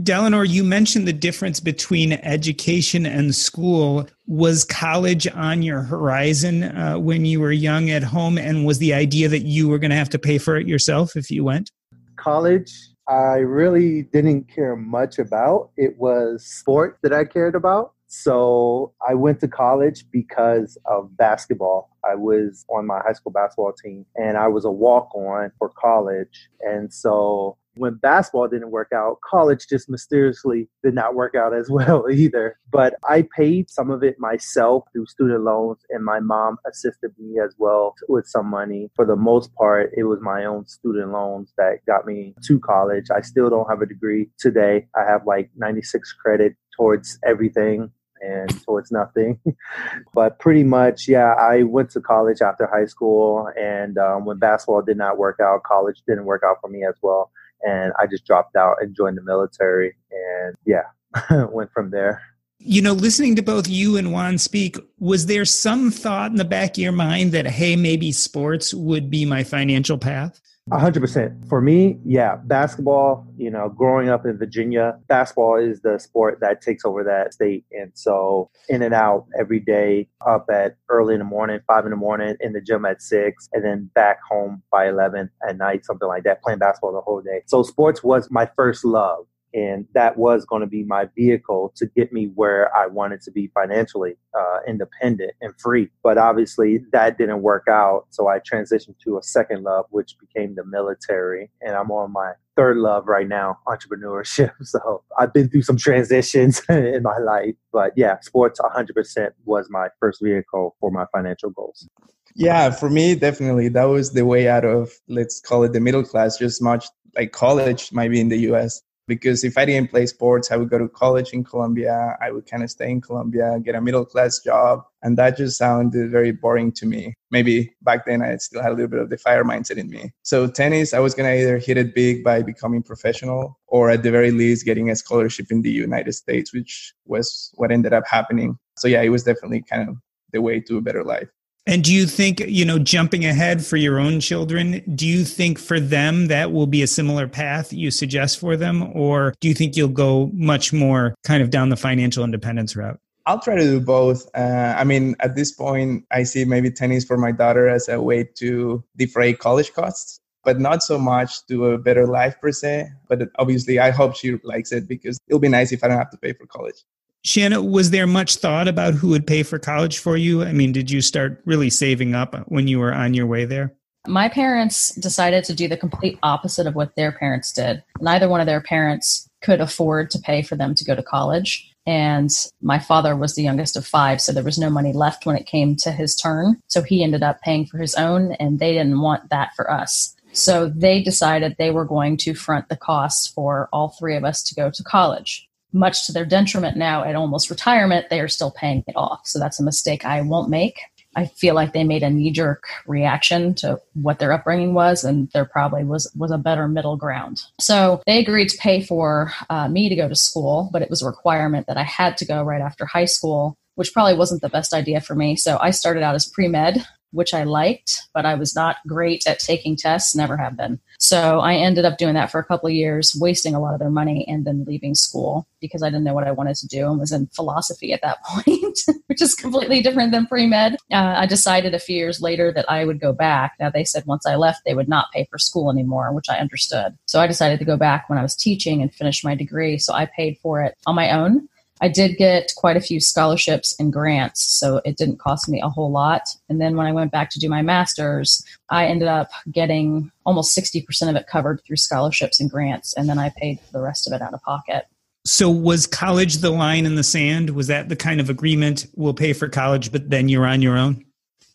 Delano, 0.03 0.41
you 0.41 0.63
mentioned 0.63 1.05
the 1.05 1.13
difference 1.13 1.59
between 1.59 2.13
education 2.13 3.05
and 3.05 3.35
school. 3.35 4.07
Was 4.25 4.63
college 4.63 5.27
on 5.27 5.63
your 5.63 5.81
horizon 5.81 6.63
uh, 6.63 6.97
when 6.97 7.25
you 7.25 7.41
were 7.41 7.51
young 7.51 7.89
at 7.89 8.01
home? 8.01 8.37
And 8.37 8.65
was 8.65 8.79
the 8.79 8.93
idea 8.93 9.27
that 9.27 9.41
you 9.41 9.67
were 9.67 9.77
going 9.77 9.89
to 9.91 9.97
have 9.97 10.09
to 10.11 10.19
pay 10.19 10.37
for 10.37 10.55
it 10.55 10.65
yourself 10.65 11.17
if 11.17 11.29
you 11.29 11.43
went? 11.43 11.71
College, 12.15 12.71
I 13.09 13.39
really 13.39 14.03
didn't 14.03 14.45
care 14.47 14.77
much 14.77 15.19
about. 15.19 15.71
It 15.75 15.97
was 15.97 16.45
sport 16.45 16.97
that 17.03 17.11
I 17.11 17.25
cared 17.25 17.55
about. 17.55 17.93
So 18.13 18.93
I 19.07 19.13
went 19.13 19.39
to 19.39 19.47
college 19.47 20.03
because 20.11 20.77
of 20.83 21.15
basketball. 21.15 21.95
I 22.03 22.15
was 22.15 22.65
on 22.67 22.85
my 22.85 22.99
high 22.99 23.13
school 23.13 23.31
basketball 23.31 23.71
team 23.71 24.05
and 24.17 24.35
I 24.35 24.49
was 24.49 24.65
a 24.65 24.69
walk 24.69 25.15
on 25.15 25.49
for 25.57 25.69
college. 25.69 26.49
And 26.59 26.93
so 26.93 27.57
when 27.75 27.93
basketball 27.93 28.49
didn't 28.49 28.71
work 28.71 28.89
out, 28.93 29.19
college 29.21 29.65
just 29.69 29.89
mysteriously 29.89 30.67
did 30.83 30.93
not 30.93 31.15
work 31.15 31.35
out 31.35 31.53
as 31.53 31.69
well 31.69 32.09
either. 32.11 32.59
But 32.69 32.95
I 33.09 33.29
paid 33.33 33.69
some 33.69 33.89
of 33.89 34.03
it 34.03 34.19
myself 34.19 34.83
through 34.91 35.05
student 35.05 35.45
loans, 35.45 35.79
and 35.89 36.03
my 36.03 36.19
mom 36.19 36.57
assisted 36.67 37.11
me 37.17 37.39
as 37.39 37.55
well 37.57 37.95
with 38.09 38.27
some 38.27 38.47
money. 38.47 38.91
For 38.93 39.05
the 39.05 39.15
most 39.15 39.55
part, 39.55 39.91
it 39.95 40.03
was 40.03 40.19
my 40.21 40.43
own 40.43 40.67
student 40.67 41.13
loans 41.13 41.53
that 41.57 41.77
got 41.87 42.05
me 42.05 42.35
to 42.43 42.59
college. 42.59 43.05
I 43.09 43.21
still 43.21 43.49
don't 43.49 43.69
have 43.69 43.81
a 43.81 43.85
degree 43.85 44.29
today. 44.37 44.87
I 44.97 45.09
have 45.09 45.25
like 45.25 45.49
96 45.55 46.11
credit 46.11 46.57
towards 46.75 47.17
everything 47.25 47.89
and 48.21 48.63
towards 48.63 48.91
nothing. 48.91 49.39
but 50.13 50.39
pretty 50.39 50.63
much, 50.63 51.07
yeah, 51.07 51.33
I 51.33 51.63
went 51.63 51.89
to 51.91 52.01
college 52.01 52.41
after 52.41 52.67
high 52.67 52.85
school, 52.85 53.49
and 53.59 53.97
um, 53.97 54.25
when 54.25 54.37
basketball 54.37 54.81
did 54.81 54.97
not 54.97 55.17
work 55.17 55.39
out, 55.41 55.63
college 55.63 56.01
didn't 56.07 56.25
work 56.25 56.43
out 56.45 56.57
for 56.61 56.69
me 56.69 56.85
as 56.85 56.95
well, 57.01 57.31
and 57.61 57.93
I 57.99 58.07
just 58.07 58.25
dropped 58.25 58.55
out 58.55 58.77
and 58.79 58.95
joined 58.95 59.17
the 59.17 59.23
military, 59.23 59.95
and 60.11 60.55
yeah, 60.65 60.83
went 61.51 61.71
from 61.71 61.91
there. 61.91 62.21
You 62.63 62.83
know, 62.83 62.93
listening 62.93 63.35
to 63.37 63.41
both 63.41 63.67
you 63.67 63.97
and 63.97 64.11
Juan 64.11 64.37
speak, 64.37 64.77
was 64.99 65.25
there 65.25 65.45
some 65.45 65.89
thought 65.89 66.29
in 66.29 66.37
the 66.37 66.45
back 66.45 66.71
of 66.71 66.77
your 66.77 66.91
mind 66.91 67.31
that, 67.31 67.47
hey, 67.47 67.75
maybe 67.75 68.11
sports 68.11 68.71
would 68.71 69.09
be 69.09 69.25
my 69.25 69.43
financial 69.43 69.97
path? 69.97 70.39
A 70.71 70.79
hundred 70.79 71.01
percent. 71.01 71.33
For 71.49 71.59
me, 71.59 71.99
yeah, 72.05 72.37
basketball, 72.37 73.27
you 73.37 73.51
know, 73.51 73.67
growing 73.67 74.07
up 74.07 74.25
in 74.25 74.37
Virginia, 74.37 74.97
basketball 75.09 75.57
is 75.57 75.81
the 75.81 75.99
sport 75.99 76.39
that 76.39 76.61
takes 76.61 76.85
over 76.85 77.03
that 77.03 77.33
state. 77.33 77.65
And 77.71 77.91
so 77.93 78.49
in 78.69 78.81
and 78.81 78.93
out 78.93 79.25
every 79.37 79.59
day, 79.59 80.07
up 80.25 80.45
at 80.49 80.77
early 80.87 81.13
in 81.13 81.19
the 81.19 81.25
morning, 81.25 81.59
five 81.67 81.83
in 81.83 81.91
the 81.91 81.97
morning, 81.97 82.37
in 82.39 82.53
the 82.53 82.61
gym 82.61 82.85
at 82.85 83.01
six, 83.01 83.49
and 83.51 83.65
then 83.65 83.89
back 83.95 84.19
home 84.29 84.63
by 84.71 84.87
11 84.87 85.29
at 85.45 85.57
night, 85.57 85.85
something 85.85 86.07
like 86.07 86.23
that, 86.23 86.41
playing 86.41 86.59
basketball 86.59 86.93
the 86.93 87.01
whole 87.01 87.21
day. 87.21 87.41
So 87.47 87.63
sports 87.63 88.01
was 88.01 88.31
my 88.31 88.49
first 88.55 88.85
love 88.85 89.25
and 89.53 89.85
that 89.93 90.17
was 90.17 90.45
going 90.45 90.61
to 90.61 90.67
be 90.67 90.83
my 90.83 91.07
vehicle 91.15 91.73
to 91.75 91.85
get 91.87 92.13
me 92.13 92.25
where 92.35 92.75
I 92.75 92.87
wanted 92.87 93.21
to 93.23 93.31
be 93.31 93.47
financially 93.53 94.15
uh, 94.37 94.59
independent 94.67 95.31
and 95.41 95.53
free. 95.59 95.89
But 96.03 96.17
obviously, 96.17 96.79
that 96.91 97.17
didn't 97.17 97.41
work 97.41 97.67
out. 97.69 98.05
So 98.09 98.27
I 98.27 98.39
transitioned 98.39 98.97
to 99.03 99.17
a 99.17 99.23
second 99.23 99.63
love, 99.63 99.85
which 99.89 100.15
became 100.19 100.55
the 100.55 100.65
military. 100.65 101.49
And 101.61 101.75
I'm 101.75 101.91
on 101.91 102.11
my 102.13 102.33
third 102.55 102.77
love 102.77 103.07
right 103.07 103.27
now, 103.27 103.59
entrepreneurship. 103.67 104.51
So 104.63 105.03
I've 105.17 105.33
been 105.33 105.49
through 105.49 105.63
some 105.63 105.77
transitions 105.77 106.61
in 106.69 107.03
my 107.03 107.17
life. 107.17 107.55
But 107.73 107.91
yeah, 107.95 108.19
sports 108.21 108.59
100% 108.59 109.31
was 109.45 109.67
my 109.69 109.89
first 109.99 110.21
vehicle 110.21 110.75
for 110.79 110.91
my 110.91 111.05
financial 111.11 111.49
goals. 111.49 111.87
Yeah, 112.35 112.69
for 112.69 112.89
me, 112.89 113.15
definitely. 113.15 113.67
That 113.67 113.85
was 113.85 114.13
the 114.13 114.25
way 114.25 114.47
out 114.47 114.63
of, 114.63 114.91
let's 115.09 115.41
call 115.41 115.63
it 115.63 115.73
the 115.73 115.81
middle 115.81 116.03
class, 116.03 116.37
just 116.37 116.61
much 116.61 116.85
like 117.17 117.33
college 117.33 117.91
might 117.91 118.09
be 118.09 118.21
in 118.21 118.29
the 118.29 118.37
US 118.51 118.81
because 119.07 119.43
if 119.43 119.57
I 119.57 119.65
didn't 119.65 119.89
play 119.89 120.05
sports, 120.05 120.51
I 120.51 120.57
would 120.57 120.69
go 120.69 120.77
to 120.77 120.87
college 120.87 121.33
in 121.33 121.43
Colombia. 121.43 122.17
I 122.21 122.31
would 122.31 122.45
kind 122.45 122.63
of 122.63 122.71
stay 122.71 122.89
in 122.89 123.01
Colombia, 123.01 123.59
get 123.63 123.75
a 123.75 123.81
middle 123.81 124.05
class 124.05 124.39
job. 124.39 124.83
And 125.03 125.17
that 125.17 125.37
just 125.37 125.57
sounded 125.57 126.11
very 126.11 126.31
boring 126.31 126.71
to 126.73 126.85
me. 126.85 127.13
Maybe 127.31 127.73
back 127.81 128.05
then 128.05 128.21
I 128.21 128.37
still 128.37 128.61
had 128.61 128.71
a 128.71 128.75
little 128.75 128.87
bit 128.87 128.99
of 128.99 129.09
the 129.09 129.17
fire 129.17 129.43
mindset 129.43 129.77
in 129.77 129.89
me. 129.89 130.11
So 130.21 130.47
tennis, 130.47 130.93
I 130.93 130.99
was 130.99 131.15
going 131.15 131.29
to 131.29 131.41
either 131.41 131.57
hit 131.57 131.77
it 131.77 131.95
big 131.95 132.23
by 132.23 132.41
becoming 132.41 132.83
professional 132.83 133.59
or 133.67 133.89
at 133.89 134.03
the 134.03 134.11
very 134.11 134.31
least 134.31 134.65
getting 134.65 134.89
a 134.89 134.95
scholarship 134.95 135.47
in 135.51 135.61
the 135.61 135.71
United 135.71 136.13
States, 136.13 136.53
which 136.53 136.93
was 137.05 137.51
what 137.55 137.71
ended 137.71 137.93
up 137.93 138.05
happening. 138.07 138.57
So 138.77 138.87
yeah, 138.87 139.01
it 139.01 139.09
was 139.09 139.23
definitely 139.23 139.63
kind 139.63 139.89
of 139.89 139.95
the 140.31 140.41
way 140.41 140.59
to 140.61 140.77
a 140.77 140.81
better 140.81 141.03
life. 141.03 141.29
And 141.67 141.83
do 141.83 141.93
you 141.93 142.07
think, 142.07 142.39
you 142.39 142.65
know, 142.65 142.79
jumping 142.79 143.23
ahead 143.23 143.63
for 143.63 143.77
your 143.77 143.99
own 143.99 144.19
children, 144.19 144.81
do 144.95 145.05
you 145.05 145.23
think 145.23 145.59
for 145.59 145.79
them 145.79 146.27
that 146.27 146.51
will 146.51 146.65
be 146.65 146.81
a 146.81 146.87
similar 146.87 147.27
path 147.27 147.71
you 147.71 147.91
suggest 147.91 148.39
for 148.39 148.57
them? 148.57 148.91
Or 148.95 149.35
do 149.39 149.47
you 149.47 149.53
think 149.53 149.77
you'll 149.77 149.89
go 149.89 150.31
much 150.33 150.73
more 150.73 151.13
kind 151.23 151.43
of 151.43 151.51
down 151.51 151.69
the 151.69 151.77
financial 151.77 152.23
independence 152.23 152.75
route? 152.75 152.99
I'll 153.27 153.39
try 153.39 153.55
to 153.55 153.61
do 153.61 153.79
both. 153.79 154.27
Uh, 154.35 154.73
I 154.75 154.83
mean, 154.83 155.15
at 155.19 155.35
this 155.35 155.51
point, 155.51 156.05
I 156.09 156.23
see 156.23 156.45
maybe 156.45 156.71
tennis 156.71 157.05
for 157.05 157.17
my 157.17 157.31
daughter 157.31 157.67
as 157.67 157.87
a 157.87 158.01
way 158.01 158.23
to 158.35 158.83
defray 158.97 159.33
college 159.33 159.73
costs, 159.73 160.19
but 160.43 160.59
not 160.59 160.81
so 160.81 160.97
much 160.97 161.45
to 161.45 161.67
a 161.67 161.77
better 161.77 162.07
life 162.07 162.35
per 162.41 162.51
se. 162.51 162.89
But 163.07 163.29
obviously, 163.37 163.77
I 163.77 163.91
hope 163.91 164.15
she 164.15 164.37
likes 164.43 164.71
it 164.71 164.87
because 164.87 165.19
it'll 165.27 165.39
be 165.39 165.49
nice 165.49 165.71
if 165.71 165.83
I 165.83 165.89
don't 165.89 165.97
have 165.99 166.09
to 166.09 166.17
pay 166.17 166.33
for 166.33 166.47
college. 166.47 166.83
Shanna, 167.23 167.61
was 167.61 167.91
there 167.91 168.07
much 168.07 168.37
thought 168.37 168.67
about 168.67 168.95
who 168.95 169.09
would 169.09 169.27
pay 169.27 169.43
for 169.43 169.59
college 169.59 169.99
for 169.99 170.17
you? 170.17 170.43
I 170.43 170.53
mean, 170.53 170.71
did 170.71 170.89
you 170.89 171.01
start 171.01 171.41
really 171.45 171.69
saving 171.69 172.15
up 172.15 172.35
when 172.47 172.67
you 172.67 172.79
were 172.79 172.93
on 172.93 173.13
your 173.13 173.27
way 173.27 173.45
there? 173.45 173.75
My 174.07 174.27
parents 174.29 174.95
decided 174.95 175.43
to 175.43 175.53
do 175.53 175.67
the 175.67 175.77
complete 175.77 176.17
opposite 176.23 176.65
of 176.65 176.73
what 176.73 176.95
their 176.95 177.11
parents 177.11 177.53
did. 177.53 177.83
Neither 177.99 178.27
one 178.27 178.39
of 178.39 178.47
their 178.47 178.61
parents 178.61 179.29
could 179.41 179.61
afford 179.61 180.09
to 180.11 180.19
pay 180.19 180.41
for 180.41 180.55
them 180.55 180.73
to 180.73 180.83
go 180.83 180.95
to 180.95 181.03
college. 181.03 181.71
And 181.85 182.29
my 182.61 182.79
father 182.79 183.15
was 183.15 183.35
the 183.35 183.43
youngest 183.43 183.75
of 183.75 183.85
five, 183.85 184.21
so 184.21 184.31
there 184.31 184.43
was 184.43 184.57
no 184.57 184.69
money 184.69 184.93
left 184.93 185.25
when 185.25 185.35
it 185.35 185.45
came 185.45 185.75
to 185.77 185.91
his 185.91 186.15
turn. 186.15 186.59
So 186.67 186.81
he 186.81 187.03
ended 187.03 187.21
up 187.21 187.41
paying 187.41 187.65
for 187.67 187.77
his 187.77 187.93
own, 187.95 188.33
and 188.33 188.59
they 188.59 188.73
didn't 188.73 189.01
want 189.01 189.29
that 189.29 189.51
for 189.55 189.69
us. 189.69 190.15
So 190.33 190.69
they 190.69 191.03
decided 191.03 191.55
they 191.57 191.71
were 191.71 191.85
going 191.85 192.17
to 192.17 192.33
front 192.33 192.69
the 192.69 192.77
costs 192.77 193.27
for 193.27 193.69
all 193.73 193.89
three 193.89 194.15
of 194.15 194.23
us 194.23 194.41
to 194.43 194.55
go 194.55 194.71
to 194.71 194.83
college. 194.83 195.47
Much 195.73 196.05
to 196.05 196.11
their 196.11 196.25
detriment 196.25 196.77
now 196.77 197.03
at 197.03 197.15
almost 197.15 197.49
retirement, 197.49 198.07
they 198.09 198.19
are 198.19 198.27
still 198.27 198.51
paying 198.51 198.83
it 198.87 198.95
off. 198.95 199.21
So 199.25 199.39
that's 199.39 199.59
a 199.59 199.63
mistake 199.63 200.05
I 200.05 200.21
won't 200.21 200.49
make. 200.49 200.79
I 201.15 201.25
feel 201.25 201.55
like 201.55 201.73
they 201.73 201.83
made 201.83 202.03
a 202.03 202.09
knee 202.09 202.31
jerk 202.31 202.63
reaction 202.87 203.53
to 203.55 203.79
what 203.93 204.19
their 204.19 204.31
upbringing 204.31 204.73
was, 204.73 205.03
and 205.03 205.29
there 205.33 205.45
probably 205.45 205.83
was 205.83 206.09
was 206.15 206.31
a 206.31 206.37
better 206.37 206.67
middle 206.67 206.95
ground. 206.95 207.41
So 207.59 208.01
they 208.05 208.19
agreed 208.19 208.49
to 208.49 208.57
pay 208.57 208.81
for 208.81 209.31
uh, 209.49 209.67
me 209.67 209.89
to 209.89 209.95
go 209.95 210.07
to 210.07 210.15
school, 210.15 210.69
but 210.71 210.81
it 210.81 210.89
was 210.89 211.01
a 211.01 211.07
requirement 211.07 211.67
that 211.67 211.77
I 211.77 211.83
had 211.83 212.17
to 212.17 212.25
go 212.25 212.43
right 212.43 212.61
after 212.61 212.85
high 212.85 213.05
school, 213.05 213.55
which 213.75 213.93
probably 213.93 214.15
wasn't 214.15 214.41
the 214.41 214.49
best 214.49 214.73
idea 214.73 215.01
for 215.01 215.15
me. 215.15 215.35
So 215.35 215.57
I 215.59 215.71
started 215.71 216.03
out 216.03 216.15
as 216.15 216.25
pre 216.25 216.47
med, 216.47 216.85
which 217.11 217.33
I 217.33 217.43
liked, 217.43 218.07
but 218.13 218.25
I 218.25 218.35
was 218.35 218.55
not 218.55 218.77
great 218.87 219.25
at 219.27 219.39
taking 219.39 219.75
tests, 219.75 220.15
never 220.15 220.37
have 220.37 220.57
been. 220.57 220.79
So 220.97 221.39
I 221.39 221.55
ended 221.55 221.85
up 221.85 221.97
doing 221.97 222.13
that 222.13 222.31
for 222.31 222.39
a 222.39 222.45
couple 222.45 222.67
of 222.67 222.73
years, 222.73 223.17
wasting 223.19 223.55
a 223.55 223.59
lot 223.59 223.73
of 223.73 223.79
their 223.79 223.89
money 223.89 224.25
and 224.27 224.45
then 224.45 224.65
leaving 224.65 224.95
school 224.95 225.47
because 225.59 225.83
I 225.83 225.89
didn't 225.89 226.03
know 226.03 226.13
what 226.13 226.27
I 226.27 226.31
wanted 226.31 226.55
to 226.57 226.67
do 226.67 226.89
and 226.89 226.99
was 226.99 227.11
in 227.11 227.27
philosophy 227.27 227.91
at 227.93 228.01
that 228.01 228.23
point, 228.25 228.79
which 229.07 229.21
is 229.21 229.35
completely 229.35 229.81
different 229.81 230.11
than 230.11 230.27
pre 230.27 230.45
med. 230.45 230.73
Uh, 230.91 231.15
I 231.17 231.25
decided 231.25 231.73
a 231.73 231.79
few 231.79 231.95
years 231.95 232.21
later 232.21 232.51
that 232.51 232.69
I 232.69 232.85
would 232.85 232.99
go 232.99 233.13
back. 233.13 233.53
Now, 233.59 233.69
they 233.69 233.83
said 233.83 234.05
once 234.05 234.25
I 234.25 234.35
left, 234.35 234.61
they 234.65 234.75
would 234.75 234.89
not 234.89 235.11
pay 235.11 235.27
for 235.29 235.37
school 235.37 235.71
anymore, 235.71 236.13
which 236.13 236.29
I 236.29 236.37
understood. 236.37 236.97
So 237.05 237.19
I 237.19 237.27
decided 237.27 237.59
to 237.59 237.65
go 237.65 237.77
back 237.77 238.09
when 238.09 238.19
I 238.19 238.23
was 238.23 238.35
teaching 238.35 238.81
and 238.81 238.93
finish 238.93 239.23
my 239.23 239.35
degree. 239.35 239.77
So 239.77 239.93
I 239.93 240.05
paid 240.05 240.37
for 240.41 240.61
it 240.61 240.77
on 240.85 240.95
my 240.95 241.11
own 241.11 241.47
I 241.81 241.87
did 241.87 242.17
get 242.17 242.53
quite 242.55 242.77
a 242.77 242.81
few 242.81 242.99
scholarships 242.99 243.75
and 243.79 243.91
grants, 243.91 244.41
so 244.41 244.81
it 244.85 244.97
didn't 244.97 245.19
cost 245.19 245.49
me 245.49 245.61
a 245.61 245.69
whole 245.69 245.91
lot. 245.91 246.21
And 246.47 246.61
then 246.61 246.77
when 246.77 246.85
I 246.85 246.91
went 246.91 247.11
back 247.11 247.31
to 247.31 247.39
do 247.39 247.49
my 247.49 247.63
master's, 247.63 248.43
I 248.69 248.85
ended 248.85 249.07
up 249.07 249.31
getting 249.51 250.11
almost 250.25 250.55
60% 250.55 251.09
of 251.09 251.15
it 251.15 251.27
covered 251.27 251.61
through 251.65 251.77
scholarships 251.77 252.39
and 252.39 252.49
grants, 252.49 252.93
and 252.95 253.09
then 253.09 253.17
I 253.17 253.33
paid 253.35 253.59
the 253.71 253.81
rest 253.81 254.07
of 254.07 254.13
it 254.13 254.21
out 254.21 254.33
of 254.33 254.41
pocket. 254.43 254.85
So, 255.25 255.49
was 255.49 255.85
college 255.85 256.37
the 256.37 256.49
line 256.49 256.85
in 256.85 256.95
the 256.95 257.03
sand? 257.03 257.51
Was 257.51 257.67
that 257.67 257.89
the 257.89 257.95
kind 257.95 258.19
of 258.19 258.29
agreement 258.29 258.87
we'll 258.95 259.13
pay 259.13 259.33
for 259.33 259.47
college, 259.47 259.91
but 259.91 260.09
then 260.09 260.29
you're 260.29 260.47
on 260.47 260.61
your 260.61 260.77
own? 260.77 261.05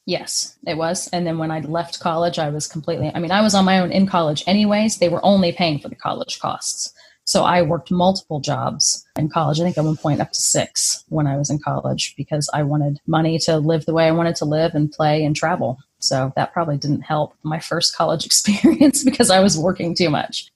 Yes, 0.07 0.57
it 0.65 0.77
was. 0.77 1.09
And 1.09 1.27
then 1.27 1.39
when 1.39 1.51
I 1.51 1.61
left 1.61 1.99
college, 1.99 2.39
I 2.39 2.49
was 2.49 2.69
completely, 2.69 3.11
I 3.13 3.19
mean, 3.19 3.33
I 3.33 3.43
was 3.43 3.57
on 3.57 3.65
my 3.65 3.81
own 3.81 3.91
in 3.91 4.07
college 4.07 4.45
anyways. 4.47 4.99
They 4.99 5.09
were 5.09 5.25
only 5.25 5.51
paying 5.51 5.81
for 5.81 5.89
the 5.89 5.97
college 5.97 6.39
costs. 6.39 6.93
So 7.27 7.43
I 7.43 7.63
worked 7.63 7.91
multiple 7.91 8.39
jobs 8.39 9.05
in 9.17 9.29
college. 9.29 9.59
I 9.59 9.65
think 9.65 9.77
at 9.77 9.85
one 9.85 9.97
point 9.97 10.21
up 10.21 10.31
to 10.31 10.41
six 10.41 11.05
when 11.09 11.27
I 11.27 11.37
was 11.37 11.51
in 11.51 11.59
college 11.59 12.15
because 12.17 12.49
I 12.55 12.63
wanted 12.63 13.01
money 13.07 13.39
to 13.41 13.59
live 13.59 13.85
the 13.85 13.93
way 13.93 14.07
I 14.07 14.13
wanted 14.13 14.37
to 14.37 14.45
live 14.45 14.77
and 14.77 14.93
play 14.93 15.25
and 15.25 15.35
travel. 15.35 15.79
So 15.99 16.33
that 16.37 16.53
probably 16.53 16.77
didn't 16.77 17.03
help 17.03 17.35
my 17.43 17.59
first 17.59 17.97
college 17.97 18.25
experience 18.27 19.03
because 19.03 19.31
I 19.31 19.41
was 19.41 19.59
working 19.59 19.95
too 19.95 20.09
much. 20.09 20.51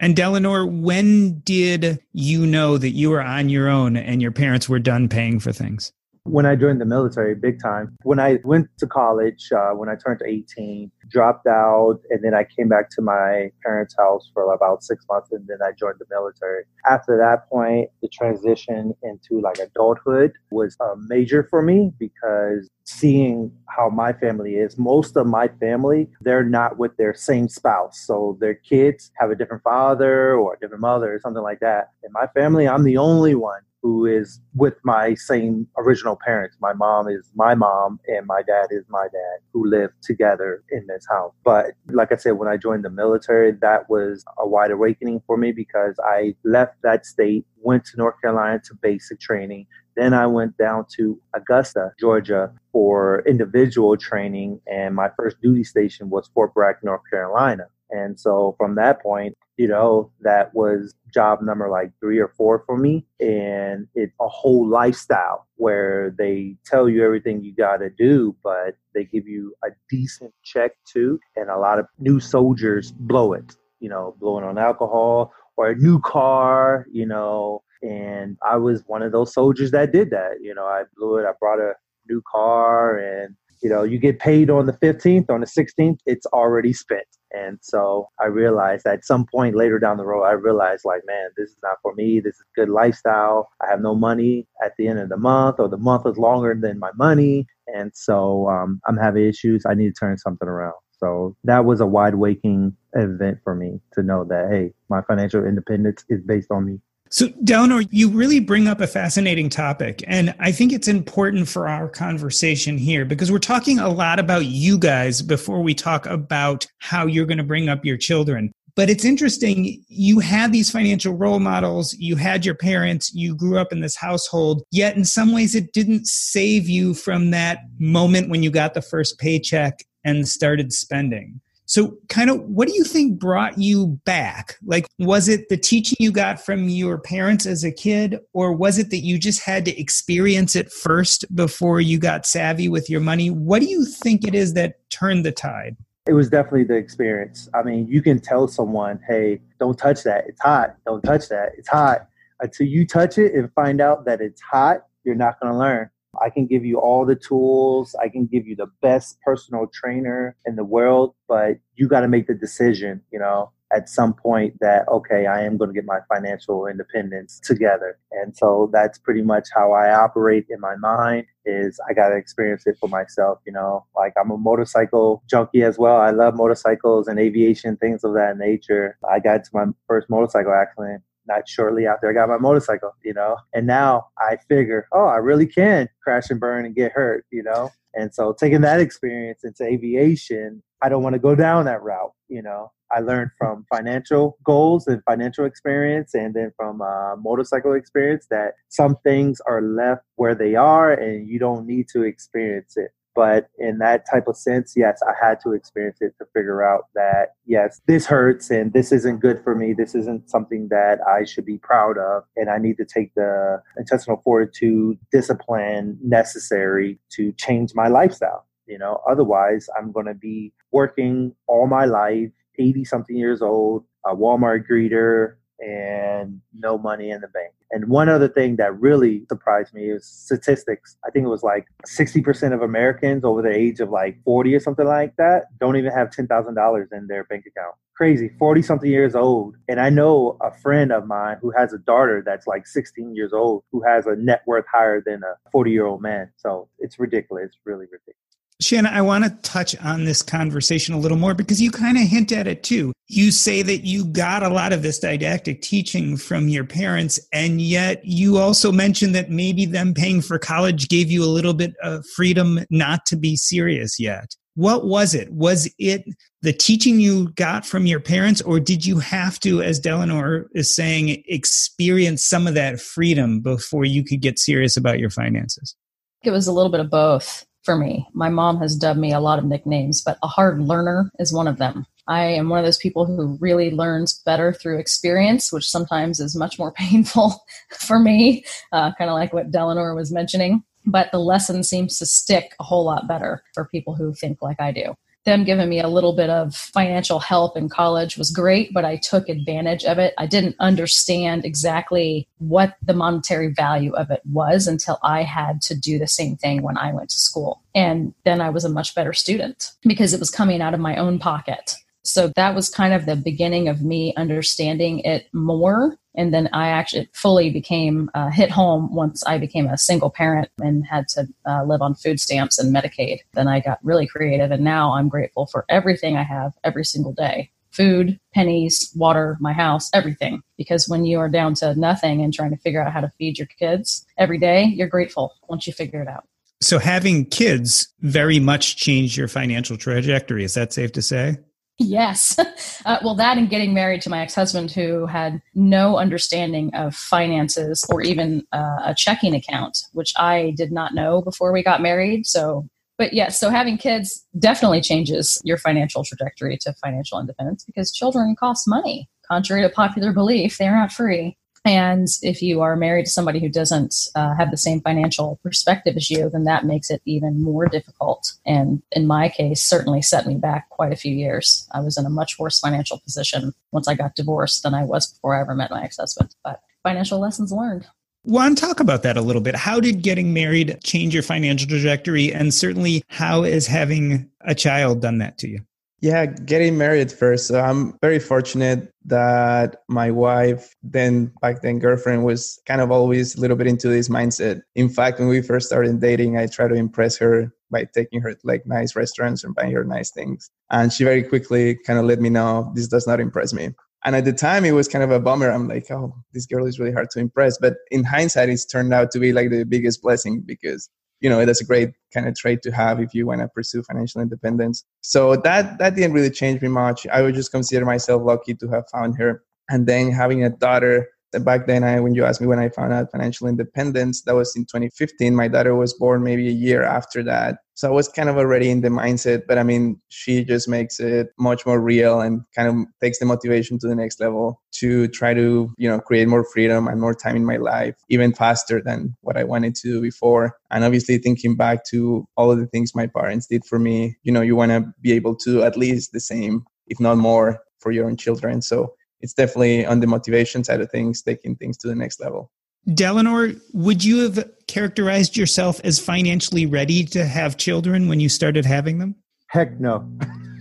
And 0.00 0.14
Delano, 0.14 0.66
when 0.66 1.38
did 1.40 2.00
you 2.12 2.44
know 2.44 2.76
that 2.76 2.90
you 2.90 3.08
were 3.10 3.22
on 3.22 3.48
your 3.48 3.68
own 3.68 3.96
and 3.96 4.20
your 4.20 4.32
parents 4.32 4.68
were 4.68 4.80
done 4.80 5.08
paying 5.08 5.38
for 5.38 5.52
things? 5.52 5.92
When 6.26 6.44
I 6.44 6.56
joined 6.56 6.80
the 6.80 6.84
military, 6.84 7.34
big 7.34 7.62
time. 7.62 7.96
When 8.02 8.18
I 8.18 8.40
went 8.44 8.68
to 8.78 8.86
college, 8.86 9.48
uh, 9.52 9.70
when 9.70 9.88
I 9.88 9.94
turned 9.94 10.22
18, 10.26 10.90
dropped 11.08 11.46
out, 11.46 12.00
and 12.10 12.22
then 12.22 12.34
I 12.34 12.44
came 12.44 12.68
back 12.68 12.90
to 12.90 13.02
my 13.02 13.50
parents' 13.64 13.94
house 13.96 14.28
for 14.34 14.52
about 14.52 14.82
six 14.82 15.04
months, 15.08 15.30
and 15.30 15.46
then 15.46 15.58
I 15.64 15.70
joined 15.78 15.96
the 16.00 16.06
military. 16.10 16.64
After 16.88 17.16
that 17.16 17.48
point, 17.48 17.90
the 18.02 18.08
transition 18.08 18.92
into 19.02 19.40
like 19.40 19.58
adulthood 19.58 20.32
was 20.50 20.76
uh, 20.80 20.96
major 21.06 21.46
for 21.48 21.62
me 21.62 21.92
because 21.98 22.68
seeing 22.86 23.52
how 23.66 23.88
my 23.90 24.12
family 24.12 24.54
is, 24.54 24.78
most 24.78 25.16
of 25.16 25.26
my 25.26 25.48
family, 25.60 26.08
they're 26.20 26.44
not 26.44 26.78
with 26.78 26.96
their 26.96 27.14
same 27.14 27.48
spouse. 27.48 27.98
So 28.06 28.38
their 28.40 28.54
kids 28.54 29.10
have 29.18 29.30
a 29.30 29.34
different 29.34 29.62
father 29.62 30.34
or 30.34 30.54
a 30.54 30.58
different 30.58 30.80
mother 30.80 31.14
or 31.14 31.20
something 31.20 31.42
like 31.42 31.60
that. 31.60 31.90
In 32.04 32.12
my 32.12 32.26
family, 32.28 32.68
I'm 32.68 32.84
the 32.84 32.96
only 32.96 33.34
one 33.34 33.60
who 33.82 34.06
is 34.06 34.40
with 34.54 34.74
my 34.84 35.14
same 35.14 35.66
original 35.76 36.18
parents. 36.24 36.56
My 36.60 36.72
mom 36.72 37.08
is 37.08 37.30
my 37.34 37.54
mom 37.54 38.00
and 38.08 38.26
my 38.26 38.42
dad 38.42 38.66
is 38.70 38.84
my 38.88 39.04
dad 39.04 39.38
who 39.52 39.68
live 39.68 39.90
together 40.02 40.64
in 40.70 40.86
this 40.88 41.06
house. 41.08 41.32
But 41.44 41.66
like 41.88 42.10
I 42.10 42.16
said, 42.16 42.32
when 42.32 42.48
I 42.48 42.56
joined 42.56 42.84
the 42.84 42.90
military, 42.90 43.52
that 43.52 43.88
was 43.88 44.24
a 44.38 44.48
wide 44.48 44.70
awakening 44.70 45.22
for 45.26 45.36
me 45.36 45.52
because 45.52 45.94
I 46.04 46.34
left 46.44 46.82
that 46.82 47.06
state, 47.06 47.46
went 47.60 47.84
to 47.86 47.96
North 47.96 48.20
Carolina 48.20 48.60
to 48.64 48.74
basic 48.74 49.20
training. 49.20 49.66
Then 49.96 50.12
I 50.12 50.26
went 50.26 50.56
down 50.58 50.86
to 50.96 51.20
Augusta, 51.34 51.92
Georgia 51.98 52.52
for 52.72 53.22
individual 53.26 53.96
training. 53.96 54.60
And 54.66 54.94
my 54.94 55.08
first 55.16 55.40
duty 55.40 55.64
station 55.64 56.10
was 56.10 56.28
Fort 56.34 56.54
Bragg, 56.54 56.76
North 56.82 57.02
Carolina. 57.10 57.66
And 57.90 58.18
so 58.18 58.54
from 58.58 58.74
that 58.74 59.02
point, 59.02 59.36
you 59.56 59.68
know, 59.68 60.10
that 60.20 60.54
was 60.54 60.94
job 61.14 61.40
number 61.40 61.70
like 61.70 61.92
three 62.00 62.18
or 62.18 62.28
four 62.36 62.62
for 62.66 62.76
me. 62.76 63.06
And 63.20 63.86
it's 63.94 64.12
a 64.20 64.28
whole 64.28 64.68
lifestyle 64.68 65.46
where 65.56 66.14
they 66.18 66.56
tell 66.64 66.88
you 66.88 67.04
everything 67.04 67.42
you 67.42 67.54
got 67.54 67.78
to 67.78 67.88
do, 67.88 68.36
but 68.42 68.76
they 68.94 69.04
give 69.04 69.26
you 69.26 69.54
a 69.64 69.68
decent 69.88 70.34
check 70.42 70.72
too. 70.84 71.18
And 71.36 71.48
a 71.48 71.58
lot 71.58 71.78
of 71.78 71.86
new 71.98 72.20
soldiers 72.20 72.92
blow 72.92 73.32
it, 73.32 73.56
you 73.80 73.88
know, 73.88 74.14
blowing 74.20 74.44
on 74.44 74.58
alcohol 74.58 75.32
or 75.56 75.70
a 75.70 75.76
new 75.76 76.00
car, 76.00 76.86
you 76.90 77.06
know. 77.06 77.62
And 77.82 78.36
I 78.44 78.56
was 78.56 78.82
one 78.86 79.02
of 79.02 79.12
those 79.12 79.32
soldiers 79.32 79.70
that 79.72 79.92
did 79.92 80.10
that. 80.10 80.38
You 80.40 80.54
know, 80.54 80.64
I 80.64 80.84
blew 80.96 81.18
it. 81.18 81.26
I 81.26 81.32
brought 81.38 81.60
a 81.60 81.74
new 82.08 82.22
car 82.30 82.98
and 82.98 83.36
you 83.62 83.70
know, 83.70 83.82
you 83.82 83.98
get 83.98 84.18
paid 84.18 84.50
on 84.50 84.66
the 84.66 84.72
15th, 84.74 85.30
on 85.30 85.40
the 85.40 85.46
16th, 85.46 85.98
it's 86.06 86.26
already 86.26 86.72
spent. 86.72 87.06
And 87.32 87.58
so 87.60 88.08
I 88.20 88.26
realized 88.26 88.86
at 88.86 89.04
some 89.04 89.26
point 89.26 89.56
later 89.56 89.78
down 89.78 89.96
the 89.96 90.06
road, 90.06 90.24
I 90.24 90.32
realized 90.32 90.84
like, 90.84 91.02
man, 91.06 91.30
this 91.36 91.50
is 91.50 91.56
not 91.62 91.76
for 91.82 91.94
me. 91.94 92.20
This 92.20 92.36
is 92.36 92.44
good 92.54 92.68
lifestyle. 92.68 93.48
I 93.62 93.68
have 93.68 93.80
no 93.80 93.94
money 93.94 94.46
at 94.64 94.72
the 94.78 94.88
end 94.88 94.98
of 94.98 95.08
the 95.08 95.16
month, 95.16 95.56
or 95.58 95.68
the 95.68 95.76
month 95.76 96.06
is 96.06 96.16
longer 96.16 96.56
than 96.58 96.78
my 96.78 96.90
money. 96.96 97.46
And 97.66 97.90
so 97.94 98.48
um, 98.48 98.80
I'm 98.86 98.96
having 98.96 99.26
issues. 99.26 99.64
I 99.66 99.74
need 99.74 99.88
to 99.88 99.98
turn 99.98 100.18
something 100.18 100.48
around. 100.48 100.74
So 100.98 101.36
that 101.44 101.64
was 101.64 101.80
a 101.80 101.86
wide 101.86 102.14
waking 102.14 102.74
event 102.96 103.38
for 103.44 103.54
me 103.54 103.80
to 103.92 104.02
know 104.02 104.24
that, 104.24 104.50
hey, 104.50 104.72
my 104.88 105.02
financial 105.02 105.44
independence 105.44 106.04
is 106.08 106.22
based 106.22 106.50
on 106.50 106.64
me. 106.66 106.80
So, 107.08 107.28
Delano, 107.44 107.78
you 107.90 108.08
really 108.08 108.40
bring 108.40 108.66
up 108.66 108.80
a 108.80 108.86
fascinating 108.86 109.48
topic. 109.48 110.02
And 110.08 110.34
I 110.40 110.50
think 110.50 110.72
it's 110.72 110.88
important 110.88 111.48
for 111.48 111.68
our 111.68 111.88
conversation 111.88 112.76
here 112.76 113.04
because 113.04 113.30
we're 113.30 113.38
talking 113.38 113.78
a 113.78 113.88
lot 113.88 114.18
about 114.18 114.46
you 114.46 114.76
guys 114.76 115.22
before 115.22 115.62
we 115.62 115.72
talk 115.72 116.06
about 116.06 116.66
how 116.78 117.06
you're 117.06 117.26
going 117.26 117.38
to 117.38 117.44
bring 117.44 117.68
up 117.68 117.84
your 117.84 117.96
children. 117.96 118.50
But 118.74 118.90
it's 118.90 119.04
interesting. 119.06 119.82
You 119.88 120.18
had 120.18 120.52
these 120.52 120.70
financial 120.70 121.14
role 121.14 121.38
models, 121.38 121.94
you 121.94 122.16
had 122.16 122.44
your 122.44 122.54
parents, 122.54 123.14
you 123.14 123.34
grew 123.34 123.58
up 123.58 123.72
in 123.72 123.80
this 123.80 123.96
household, 123.96 124.62
yet 124.70 124.96
in 124.96 125.04
some 125.04 125.32
ways 125.32 125.54
it 125.54 125.72
didn't 125.72 126.06
save 126.06 126.68
you 126.68 126.92
from 126.92 127.30
that 127.30 127.60
moment 127.78 128.28
when 128.28 128.42
you 128.42 128.50
got 128.50 128.74
the 128.74 128.82
first 128.82 129.18
paycheck 129.18 129.78
and 130.04 130.28
started 130.28 130.72
spending. 130.72 131.40
So, 131.68 131.96
kind 132.08 132.30
of, 132.30 132.40
what 132.42 132.68
do 132.68 132.74
you 132.74 132.84
think 132.84 133.18
brought 133.18 133.58
you 133.58 134.00
back? 134.04 134.56
Like, 134.64 134.86
was 135.00 135.28
it 135.28 135.48
the 135.48 135.56
teaching 135.56 135.96
you 135.98 136.12
got 136.12 136.40
from 136.40 136.68
your 136.68 136.96
parents 136.96 137.44
as 137.44 137.64
a 137.64 137.72
kid, 137.72 138.20
or 138.32 138.52
was 138.52 138.78
it 138.78 138.90
that 138.90 138.98
you 138.98 139.18
just 139.18 139.42
had 139.42 139.64
to 139.64 139.80
experience 139.80 140.54
it 140.54 140.72
first 140.72 141.24
before 141.34 141.80
you 141.80 141.98
got 141.98 142.24
savvy 142.24 142.68
with 142.68 142.88
your 142.88 143.00
money? 143.00 143.30
What 143.30 143.60
do 143.60 143.66
you 143.66 143.84
think 143.84 144.26
it 144.26 144.34
is 144.34 144.54
that 144.54 144.88
turned 144.90 145.26
the 145.26 145.32
tide? 145.32 145.76
It 146.06 146.12
was 146.12 146.30
definitely 146.30 146.64
the 146.64 146.76
experience. 146.76 147.48
I 147.52 147.64
mean, 147.64 147.88
you 147.88 148.00
can 148.00 148.20
tell 148.20 148.46
someone, 148.46 149.00
hey, 149.08 149.40
don't 149.58 149.76
touch 149.76 150.04
that. 150.04 150.28
It's 150.28 150.40
hot. 150.40 150.76
Don't 150.86 151.02
touch 151.02 151.28
that. 151.30 151.50
It's 151.58 151.68
hot. 151.68 152.08
Until 152.38 152.68
you 152.68 152.86
touch 152.86 153.18
it 153.18 153.34
and 153.34 153.52
find 153.54 153.80
out 153.80 154.04
that 154.04 154.20
it's 154.20 154.40
hot, 154.40 154.86
you're 155.02 155.16
not 155.16 155.40
going 155.40 155.52
to 155.52 155.58
learn. 155.58 155.90
I 156.24 156.30
can 156.30 156.46
give 156.46 156.64
you 156.64 156.78
all 156.78 157.04
the 157.04 157.16
tools. 157.16 157.94
I 158.02 158.08
can 158.08 158.26
give 158.26 158.46
you 158.46 158.56
the 158.56 158.70
best 158.82 159.20
personal 159.22 159.66
trainer 159.72 160.36
in 160.46 160.56
the 160.56 160.64
world, 160.64 161.14
but 161.28 161.58
you 161.74 161.88
got 161.88 162.00
to 162.00 162.08
make 162.08 162.26
the 162.26 162.34
decision, 162.34 163.02
you 163.12 163.18
know, 163.18 163.52
at 163.72 163.88
some 163.88 164.14
point 164.14 164.54
that, 164.60 164.86
okay, 164.88 165.26
I 165.26 165.42
am 165.42 165.56
going 165.56 165.70
to 165.70 165.74
get 165.74 165.84
my 165.84 165.98
financial 166.08 166.66
independence 166.66 167.40
together. 167.42 167.98
And 168.12 168.36
so 168.36 168.70
that's 168.72 168.98
pretty 168.98 169.22
much 169.22 169.48
how 169.54 169.72
I 169.72 169.92
operate 169.92 170.46
in 170.48 170.60
my 170.60 170.76
mind 170.76 171.26
is 171.44 171.80
I 171.88 171.92
got 171.92 172.10
to 172.10 172.16
experience 172.16 172.66
it 172.66 172.76
for 172.78 172.88
myself, 172.88 173.38
you 173.46 173.52
know, 173.52 173.84
like 173.96 174.12
I'm 174.20 174.30
a 174.30 174.38
motorcycle 174.38 175.22
junkie 175.28 175.62
as 175.62 175.78
well. 175.78 175.96
I 175.96 176.10
love 176.10 176.36
motorcycles 176.36 177.08
and 177.08 177.18
aviation, 177.18 177.76
things 177.76 178.04
of 178.04 178.14
that 178.14 178.38
nature. 178.38 178.98
I 179.08 179.18
got 179.18 179.44
to 179.44 179.50
my 179.52 179.64
first 179.88 180.08
motorcycle 180.08 180.52
accident 180.54 181.02
not 181.28 181.48
shortly 181.48 181.86
after 181.86 182.08
I 182.08 182.12
got 182.12 182.28
my 182.28 182.38
motorcycle, 182.38 182.94
you 183.04 183.14
know. 183.14 183.36
And 183.54 183.66
now 183.66 184.08
I 184.18 184.36
figure, 184.48 184.86
oh, 184.92 185.06
I 185.06 185.16
really 185.16 185.46
can 185.46 185.88
crash 186.02 186.30
and 186.30 186.40
burn 186.40 186.64
and 186.64 186.74
get 186.74 186.92
hurt, 186.92 187.24
you 187.30 187.42
know. 187.42 187.70
And 187.94 188.14
so 188.14 188.34
taking 188.38 188.60
that 188.60 188.80
experience 188.80 189.44
into 189.44 189.64
aviation, 189.64 190.62
I 190.82 190.88
don't 190.88 191.02
want 191.02 191.14
to 191.14 191.18
go 191.18 191.34
down 191.34 191.64
that 191.64 191.82
route, 191.82 192.12
you 192.28 192.42
know. 192.42 192.72
I 192.92 193.00
learned 193.00 193.30
from 193.36 193.66
financial 193.74 194.38
goals 194.44 194.86
and 194.86 195.02
financial 195.04 195.44
experience, 195.44 196.14
and 196.14 196.34
then 196.34 196.52
from 196.56 196.80
uh, 196.82 197.16
motorcycle 197.16 197.72
experience 197.72 198.26
that 198.30 198.54
some 198.68 198.96
things 199.02 199.40
are 199.48 199.60
left 199.60 200.02
where 200.14 200.36
they 200.36 200.54
are 200.54 200.92
and 200.92 201.28
you 201.28 201.38
don't 201.40 201.66
need 201.66 201.88
to 201.94 202.02
experience 202.02 202.76
it 202.76 202.92
But 203.16 203.48
in 203.58 203.78
that 203.78 204.04
type 204.08 204.28
of 204.28 204.36
sense, 204.36 204.74
yes, 204.76 205.00
I 205.02 205.12
had 205.20 205.40
to 205.40 205.52
experience 205.52 205.98
it 206.02 206.14
to 206.18 206.26
figure 206.34 206.62
out 206.62 206.88
that, 206.94 207.34
yes, 207.46 207.80
this 207.86 208.04
hurts 208.04 208.50
and 208.50 208.74
this 208.74 208.92
isn't 208.92 209.20
good 209.20 209.42
for 209.42 209.54
me. 209.54 209.72
This 209.72 209.94
isn't 209.94 210.28
something 210.28 210.68
that 210.68 210.98
I 211.08 211.24
should 211.24 211.46
be 211.46 211.56
proud 211.56 211.96
of. 211.96 212.24
And 212.36 212.50
I 212.50 212.58
need 212.58 212.76
to 212.76 212.84
take 212.84 213.14
the 213.14 213.62
intestinal 213.78 214.20
fortitude, 214.22 214.98
discipline 215.10 215.98
necessary 216.02 216.98
to 217.12 217.32
change 217.32 217.74
my 217.74 217.88
lifestyle. 217.88 218.46
You 218.66 218.78
know, 218.78 219.00
otherwise, 219.08 219.68
I'm 219.78 219.92
going 219.92 220.06
to 220.06 220.14
be 220.14 220.52
working 220.70 221.34
all 221.46 221.66
my 221.66 221.86
life, 221.86 222.30
80 222.58 222.84
something 222.84 223.16
years 223.16 223.40
old, 223.40 223.84
a 224.04 224.14
Walmart 224.14 224.64
greeter, 224.70 225.36
and 225.60 226.40
no 226.52 226.78
money 226.78 227.10
in 227.10 227.20
the 227.20 227.28
bank. 227.28 227.52
And 227.70 227.88
one 227.88 228.08
other 228.08 228.28
thing 228.28 228.56
that 228.56 228.78
really 228.78 229.24
surprised 229.28 229.74
me 229.74 229.90
is 229.90 230.06
statistics. 230.06 230.96
I 231.04 231.10
think 231.10 231.24
it 231.24 231.30
was 231.30 231.42
like 231.42 231.66
60% 231.86 232.52
of 232.52 232.62
Americans 232.62 233.24
over 233.24 233.42
the 233.42 233.50
age 233.50 233.80
of 233.80 233.90
like 233.90 234.22
40 234.24 234.54
or 234.54 234.60
something 234.60 234.86
like 234.86 235.16
that 235.16 235.46
don't 235.58 235.76
even 235.76 235.92
have 235.92 236.10
$10,000 236.10 236.92
in 236.92 237.06
their 237.06 237.24
bank 237.24 237.44
account. 237.46 237.74
Crazy, 237.96 238.30
40 238.38 238.62
something 238.62 238.90
years 238.90 239.14
old. 239.14 239.56
And 239.68 239.80
I 239.80 239.88
know 239.88 240.36
a 240.42 240.52
friend 240.52 240.92
of 240.92 241.06
mine 241.06 241.38
who 241.40 241.50
has 241.56 241.72
a 241.72 241.78
daughter 241.78 242.22
that's 242.24 242.46
like 242.46 242.66
16 242.66 243.14
years 243.14 243.32
old 243.32 243.64
who 243.72 243.82
has 243.82 244.06
a 244.06 244.16
net 244.16 244.42
worth 244.46 244.66
higher 244.70 245.02
than 245.04 245.22
a 245.22 245.34
40 245.50 245.70
year 245.70 245.86
old 245.86 246.02
man. 246.02 246.30
So 246.36 246.68
it's 246.78 246.98
ridiculous, 246.98 247.52
really 247.64 247.86
ridiculous. 247.86 248.25
Shanna, 248.60 248.88
I 248.90 249.02
want 249.02 249.24
to 249.24 249.30
touch 249.42 249.76
on 249.80 250.04
this 250.04 250.22
conversation 250.22 250.94
a 250.94 250.98
little 250.98 251.18
more 251.18 251.34
because 251.34 251.60
you 251.60 251.70
kind 251.70 251.98
of 251.98 252.04
hint 252.04 252.32
at 252.32 252.46
it 252.46 252.62
too. 252.62 252.92
You 253.08 253.30
say 253.30 253.62
that 253.62 253.84
you 253.84 254.06
got 254.06 254.42
a 254.42 254.48
lot 254.48 254.72
of 254.72 254.82
this 254.82 254.98
didactic 254.98 255.60
teaching 255.60 256.16
from 256.16 256.48
your 256.48 256.64
parents, 256.64 257.20
and 257.32 257.60
yet 257.60 258.00
you 258.04 258.38
also 258.38 258.72
mentioned 258.72 259.14
that 259.14 259.30
maybe 259.30 259.66
them 259.66 259.92
paying 259.92 260.22
for 260.22 260.38
college 260.38 260.88
gave 260.88 261.10
you 261.10 261.22
a 261.22 261.26
little 261.26 261.52
bit 261.52 261.74
of 261.82 262.04
freedom 262.16 262.60
not 262.70 263.04
to 263.06 263.16
be 263.16 263.36
serious 263.36 264.00
yet. 264.00 264.34
What 264.54 264.86
was 264.86 265.14
it? 265.14 265.30
Was 265.30 265.70
it 265.78 266.04
the 266.40 266.54
teaching 266.54 266.98
you 266.98 267.28
got 267.32 267.66
from 267.66 267.84
your 267.84 268.00
parents, 268.00 268.40
or 268.40 268.58
did 268.58 268.86
you 268.86 268.98
have 269.00 269.38
to, 269.40 269.60
as 269.62 269.78
Delano 269.78 270.44
is 270.54 270.74
saying, 270.74 271.22
experience 271.26 272.24
some 272.24 272.46
of 272.46 272.54
that 272.54 272.80
freedom 272.80 273.40
before 273.40 273.84
you 273.84 274.02
could 274.02 274.22
get 274.22 274.38
serious 274.38 274.78
about 274.78 274.98
your 274.98 275.10
finances? 275.10 275.76
It 276.24 276.30
was 276.30 276.46
a 276.46 276.52
little 276.52 276.70
bit 276.70 276.80
of 276.80 276.88
both 276.88 277.44
for 277.66 277.76
me. 277.76 278.06
My 278.14 278.30
mom 278.30 278.58
has 278.60 278.76
dubbed 278.76 278.98
me 278.98 279.12
a 279.12 279.20
lot 279.20 279.38
of 279.38 279.44
nicknames, 279.44 280.00
but 280.00 280.16
a 280.22 280.28
hard 280.28 280.62
learner 280.62 281.10
is 281.18 281.32
one 281.32 281.48
of 281.48 281.58
them. 281.58 281.84
I 282.08 282.22
am 282.22 282.48
one 282.48 282.60
of 282.60 282.64
those 282.64 282.78
people 282.78 283.04
who 283.04 283.36
really 283.40 283.72
learns 283.72 284.22
better 284.24 284.52
through 284.52 284.78
experience, 284.78 285.52
which 285.52 285.68
sometimes 285.68 286.20
is 286.20 286.36
much 286.36 286.58
more 286.58 286.72
painful 286.78 287.44
for 287.80 287.98
me, 287.98 288.44
uh, 288.72 288.92
kind 288.96 289.10
of 289.10 289.14
like 289.14 289.32
what 289.32 289.50
Delano 289.50 289.94
was 289.94 290.12
mentioning. 290.12 290.62
But 290.86 291.10
the 291.10 291.18
lesson 291.18 291.64
seems 291.64 291.98
to 291.98 292.06
stick 292.06 292.54
a 292.60 292.64
whole 292.64 292.84
lot 292.84 293.08
better 293.08 293.42
for 293.52 293.64
people 293.64 293.96
who 293.96 294.14
think 294.14 294.40
like 294.40 294.60
I 294.60 294.70
do 294.70 294.94
them 295.26 295.44
giving 295.44 295.68
me 295.68 295.80
a 295.80 295.88
little 295.88 296.14
bit 296.14 296.30
of 296.30 296.54
financial 296.54 297.18
help 297.18 297.56
in 297.56 297.68
college 297.68 298.16
was 298.16 298.30
great, 298.30 298.72
but 298.72 298.86
I 298.86 298.96
took 298.96 299.28
advantage 299.28 299.84
of 299.84 299.98
it. 299.98 300.14
I 300.16 300.26
didn't 300.26 300.56
understand 300.58 301.44
exactly 301.44 302.26
what 302.38 302.76
the 302.82 302.94
monetary 302.94 303.52
value 303.52 303.92
of 303.92 304.10
it 304.10 304.22
was 304.24 304.66
until 304.66 304.98
I 305.02 305.22
had 305.24 305.60
to 305.62 305.74
do 305.74 305.98
the 305.98 306.06
same 306.06 306.36
thing 306.36 306.62
when 306.62 306.78
I 306.78 306.94
went 306.94 307.10
to 307.10 307.18
school. 307.18 307.62
And 307.74 308.14
then 308.24 308.40
I 308.40 308.48
was 308.48 308.64
a 308.64 308.70
much 308.70 308.94
better 308.94 309.12
student 309.12 309.72
because 309.82 310.14
it 310.14 310.20
was 310.20 310.30
coming 310.30 310.62
out 310.62 310.72
of 310.72 310.80
my 310.80 310.96
own 310.96 311.18
pocket. 311.18 311.74
So 312.04 312.30
that 312.36 312.54
was 312.54 312.70
kind 312.70 312.94
of 312.94 313.04
the 313.04 313.16
beginning 313.16 313.68
of 313.68 313.82
me 313.82 314.14
understanding 314.16 315.00
it 315.00 315.26
more 315.34 315.98
and 316.16 316.32
then 316.32 316.48
I 316.52 316.68
actually 316.68 317.08
fully 317.12 317.50
became 317.50 318.10
uh, 318.14 318.30
hit 318.30 318.50
home 318.50 318.94
once 318.94 319.24
I 319.26 319.38
became 319.38 319.66
a 319.66 319.78
single 319.78 320.10
parent 320.10 320.48
and 320.60 320.84
had 320.86 321.08
to 321.08 321.28
uh, 321.46 321.64
live 321.64 321.82
on 321.82 321.94
food 321.94 322.20
stamps 322.20 322.58
and 322.58 322.74
Medicaid. 322.74 323.18
Then 323.34 323.48
I 323.48 323.60
got 323.60 323.78
really 323.82 324.06
creative, 324.06 324.50
and 324.50 324.64
now 324.64 324.92
I'm 324.94 325.08
grateful 325.08 325.46
for 325.46 325.64
everything 325.68 326.16
I 326.16 326.22
have 326.22 326.52
every 326.64 326.84
single 326.84 327.12
day 327.12 327.50
food, 327.70 328.18
pennies, 328.32 328.90
water, 328.96 329.36
my 329.38 329.52
house, 329.52 329.90
everything. 329.92 330.42
Because 330.56 330.88
when 330.88 331.04
you 331.04 331.18
are 331.18 331.28
down 331.28 331.52
to 331.52 331.74
nothing 331.74 332.22
and 332.22 332.32
trying 332.32 332.50
to 332.50 332.56
figure 332.56 332.82
out 332.82 332.90
how 332.90 333.02
to 333.02 333.12
feed 333.18 333.36
your 333.38 333.48
kids 333.58 334.06
every 334.16 334.38
day, 334.38 334.64
you're 334.64 334.88
grateful 334.88 335.34
once 335.48 335.66
you 335.66 335.74
figure 335.74 336.00
it 336.00 336.08
out. 336.08 336.24
So 336.62 336.78
having 336.78 337.26
kids 337.26 337.92
very 338.00 338.40
much 338.40 338.76
changed 338.76 339.18
your 339.18 339.28
financial 339.28 339.76
trajectory. 339.76 340.42
Is 340.42 340.54
that 340.54 340.72
safe 340.72 340.92
to 340.92 341.02
say? 341.02 341.36
Yes. 341.78 342.38
Uh, 342.84 342.98
well, 343.02 343.16
that 343.16 343.36
and 343.36 343.50
getting 343.50 343.74
married 343.74 344.00
to 344.00 344.08
my 344.08 344.20
ex 344.20 344.32
husband 344.32 344.70
who 344.70 345.06
had 345.06 345.42
no 345.56 345.96
understanding 345.96 346.72
of 346.72 346.94
finances 346.94 347.84
or 347.90 348.00
even 348.00 348.46
uh, 348.52 348.78
a 348.84 348.94
checking 348.96 349.34
account, 349.34 349.78
which 349.92 350.12
I 350.16 350.54
did 350.56 350.70
not 350.70 350.94
know 350.94 351.20
before 351.20 351.52
we 351.52 351.64
got 351.64 351.82
married. 351.82 352.28
So, 352.28 352.68
but 352.96 353.12
yes, 353.12 353.40
so 353.40 353.50
having 353.50 353.76
kids 353.76 354.24
definitely 354.38 354.82
changes 354.82 355.42
your 355.42 355.58
financial 355.58 356.04
trajectory 356.04 356.56
to 356.58 356.74
financial 356.74 357.18
independence 357.18 357.64
because 357.64 357.90
children 357.90 358.36
cost 358.38 358.68
money. 358.68 359.08
Contrary 359.26 359.62
to 359.62 359.68
popular 359.68 360.12
belief, 360.12 360.58
they're 360.58 360.76
not 360.76 360.92
free. 360.92 361.36
And 361.66 362.06
if 362.22 362.42
you 362.42 362.60
are 362.60 362.76
married 362.76 363.06
to 363.06 363.10
somebody 363.10 363.40
who 363.40 363.48
doesn't 363.48 363.94
uh, 364.14 364.34
have 364.36 364.52
the 364.52 364.56
same 364.56 364.80
financial 364.80 365.40
perspective 365.42 365.96
as 365.96 366.08
you, 366.08 366.30
then 366.30 366.44
that 366.44 366.64
makes 366.64 366.90
it 366.90 367.02
even 367.04 367.42
more 367.42 367.66
difficult. 367.66 368.32
And 368.46 368.82
in 368.92 369.08
my 369.08 369.28
case, 369.28 369.64
certainly 369.64 370.00
set 370.00 370.28
me 370.28 370.36
back 370.36 370.70
quite 370.70 370.92
a 370.92 370.96
few 370.96 371.12
years. 371.12 371.68
I 371.72 371.80
was 371.80 371.98
in 371.98 372.06
a 372.06 372.10
much 372.10 372.38
worse 372.38 372.60
financial 372.60 373.00
position 373.00 373.52
once 373.72 373.88
I 373.88 373.94
got 373.94 374.14
divorced 374.14 374.62
than 374.62 374.74
I 374.74 374.84
was 374.84 375.12
before 375.12 375.36
I 375.36 375.40
ever 375.40 375.56
met 375.56 375.72
my 375.72 375.82
ex 375.82 375.96
husband. 375.96 376.36
But 376.44 376.60
financial 376.84 377.18
lessons 377.18 377.50
learned. 377.50 377.86
Juan, 378.22 378.54
talk 378.54 378.78
about 378.78 379.02
that 379.02 379.16
a 379.16 379.20
little 379.20 379.42
bit. 379.42 379.56
How 379.56 379.80
did 379.80 380.02
getting 380.02 380.32
married 380.32 380.78
change 380.84 381.14
your 381.14 381.22
financial 381.22 381.68
trajectory? 381.68 382.32
And 382.32 382.54
certainly, 382.54 383.02
how 383.08 383.42
is 383.42 383.66
having 383.66 384.30
a 384.40 384.54
child 384.54 385.02
done 385.02 385.18
that 385.18 385.38
to 385.38 385.48
you? 385.48 385.60
Yeah, 386.00 386.26
getting 386.26 386.76
married 386.76 387.10
first. 387.10 387.46
So 387.46 387.58
I'm 387.58 387.96
very 388.02 388.18
fortunate 388.18 388.90
that 389.06 389.76
my 389.88 390.10
wife, 390.10 390.74
then 390.82 391.32
back 391.40 391.62
then 391.62 391.78
girlfriend, 391.78 392.24
was 392.24 392.60
kind 392.66 392.82
of 392.82 392.90
always 392.90 393.34
a 393.34 393.40
little 393.40 393.56
bit 393.56 393.66
into 393.66 393.88
this 393.88 394.08
mindset. 394.08 394.60
In 394.74 394.90
fact, 394.90 395.18
when 395.18 395.28
we 395.28 395.40
first 395.40 395.66
started 395.66 395.98
dating, 396.00 396.36
I 396.36 396.46
tried 396.48 396.68
to 396.68 396.74
impress 396.74 397.16
her 397.16 397.50
by 397.70 397.86
taking 397.94 398.20
her 398.20 398.34
to 398.34 398.40
like 398.44 398.66
nice 398.66 398.94
restaurants 398.94 399.42
and 399.42 399.54
buying 399.54 399.72
her 399.72 399.84
nice 399.84 400.10
things. 400.10 400.50
And 400.70 400.92
she 400.92 401.02
very 401.02 401.22
quickly 401.22 401.78
kind 401.86 401.98
of 401.98 402.04
let 402.04 402.20
me 402.20 402.28
know 402.28 402.72
this 402.74 402.88
does 402.88 403.06
not 403.06 403.18
impress 403.18 403.54
me. 403.54 403.70
And 404.04 404.14
at 404.14 404.26
the 404.26 404.32
time, 404.34 404.66
it 404.66 404.72
was 404.72 404.88
kind 404.88 405.02
of 405.02 405.10
a 405.10 405.18
bummer. 405.18 405.50
I'm 405.50 405.66
like, 405.66 405.90
oh, 405.90 406.14
this 406.32 406.46
girl 406.46 406.66
is 406.66 406.78
really 406.78 406.92
hard 406.92 407.10
to 407.10 407.20
impress. 407.20 407.56
But 407.58 407.74
in 407.90 408.04
hindsight, 408.04 408.50
it's 408.50 408.66
turned 408.66 408.92
out 408.92 409.10
to 409.12 409.18
be 409.18 409.32
like 409.32 409.50
the 409.50 409.64
biggest 409.64 410.02
blessing 410.02 410.42
because 410.44 410.90
you 411.20 411.30
know 411.30 411.44
that's 411.44 411.60
a 411.60 411.64
great 411.64 411.90
kind 412.12 412.28
of 412.28 412.34
trait 412.36 412.62
to 412.62 412.70
have 412.70 413.00
if 413.00 413.14
you 413.14 413.26
want 413.26 413.40
to 413.40 413.48
pursue 413.48 413.82
financial 413.82 414.20
independence. 414.20 414.84
So 415.00 415.36
that 415.36 415.78
that 415.78 415.94
didn't 415.94 416.12
really 416.12 416.30
change 416.30 416.60
me 416.62 416.68
much. 416.68 417.06
I 417.06 417.22
would 417.22 417.34
just 417.34 417.50
consider 417.50 417.84
myself 417.84 418.22
lucky 418.24 418.54
to 418.54 418.68
have 418.68 418.88
found 418.90 419.16
her. 419.18 419.42
And 419.68 419.86
then 419.86 420.12
having 420.12 420.44
a 420.44 420.50
daughter 420.50 421.08
Uh, 421.36 421.40
back 421.40 421.66
then 421.66 421.84
I, 421.84 422.00
when 422.00 422.14
you 422.14 422.24
asked 422.24 422.40
me 422.40 422.46
when 422.46 422.58
i 422.58 422.68
found 422.68 422.92
out 422.92 423.12
financial 423.12 423.46
independence 423.46 424.22
that 424.22 424.34
was 424.34 424.54
in 424.56 424.62
2015 424.62 425.34
my 425.34 425.48
daughter 425.48 425.74
was 425.74 425.92
born 425.94 426.22
maybe 426.22 426.48
a 426.48 426.52
year 426.52 426.82
after 426.82 427.22
that. 427.24 427.58
So 427.74 427.88
i 427.88 427.90
was 427.90 428.08
kind 428.08 428.30
of 428.30 428.38
already 428.38 428.70
in 428.70 428.80
the 428.80 428.88
mindset 428.88 429.42
but 429.46 429.58
i 429.58 429.62
mean 429.62 430.00
she 430.08 430.44
just 430.44 430.68
makes 430.68 430.98
it 430.98 431.28
much 431.38 431.66
more 431.66 431.80
real 431.80 432.20
and 432.20 432.40
kind 432.54 432.68
of 432.68 432.86
takes 433.02 433.18
the 433.18 433.26
motivation 433.26 433.78
to 433.80 433.88
the 433.88 433.94
next 433.94 434.18
level 434.18 434.62
to 434.80 435.08
try 435.08 435.34
to 435.34 435.72
you 435.76 435.88
know 435.88 436.00
create 436.00 436.28
more 436.28 436.44
freedom 436.44 436.88
and 436.88 437.00
more 437.00 437.14
time 437.14 437.36
in 437.36 437.44
my 437.44 437.58
life 437.58 437.96
even 438.08 438.32
faster 438.32 438.80
than 438.82 439.14
what 439.20 439.36
i 439.36 439.44
wanted 439.44 439.74
to 439.74 439.88
do 439.88 440.00
before. 440.00 440.56
And 440.70 440.84
obviously 440.84 441.18
thinking 441.18 441.54
back 441.54 441.84
to 441.90 442.26
all 442.36 442.50
of 442.50 442.58
the 442.58 442.66
things 442.66 442.94
my 442.94 443.06
parents 443.06 443.46
did 443.46 443.64
for 443.64 443.78
me 443.78 444.16
you 444.22 444.32
know 444.32 444.40
you 444.40 444.56
want 444.56 444.72
to 444.72 444.80
be 445.02 445.12
able 445.12 445.36
to 445.46 445.62
at 445.62 445.76
least 445.76 446.12
the 446.12 446.20
same 446.20 446.64
if 446.88 446.98
not 447.00 447.18
more 447.18 447.60
for 447.78 447.92
your 447.92 448.06
own 448.06 448.16
children. 448.16 448.62
So 448.62 448.94
it's 449.20 449.34
definitely 449.34 449.86
on 449.86 450.00
the 450.00 450.06
motivation 450.06 450.64
side 450.64 450.80
of 450.80 450.90
things, 450.90 451.22
taking 451.22 451.56
things 451.56 451.76
to 451.78 451.88
the 451.88 451.94
next 451.94 452.20
level. 452.20 452.50
Delano, 452.94 453.54
would 453.72 454.04
you 454.04 454.18
have 454.20 454.48
characterized 454.68 455.36
yourself 455.36 455.80
as 455.82 455.98
financially 455.98 456.66
ready 456.66 457.04
to 457.04 457.24
have 457.24 457.56
children 457.56 458.08
when 458.08 458.20
you 458.20 458.28
started 458.28 458.64
having 458.64 458.98
them? 458.98 459.16
Heck 459.48 459.80
no. 459.80 460.08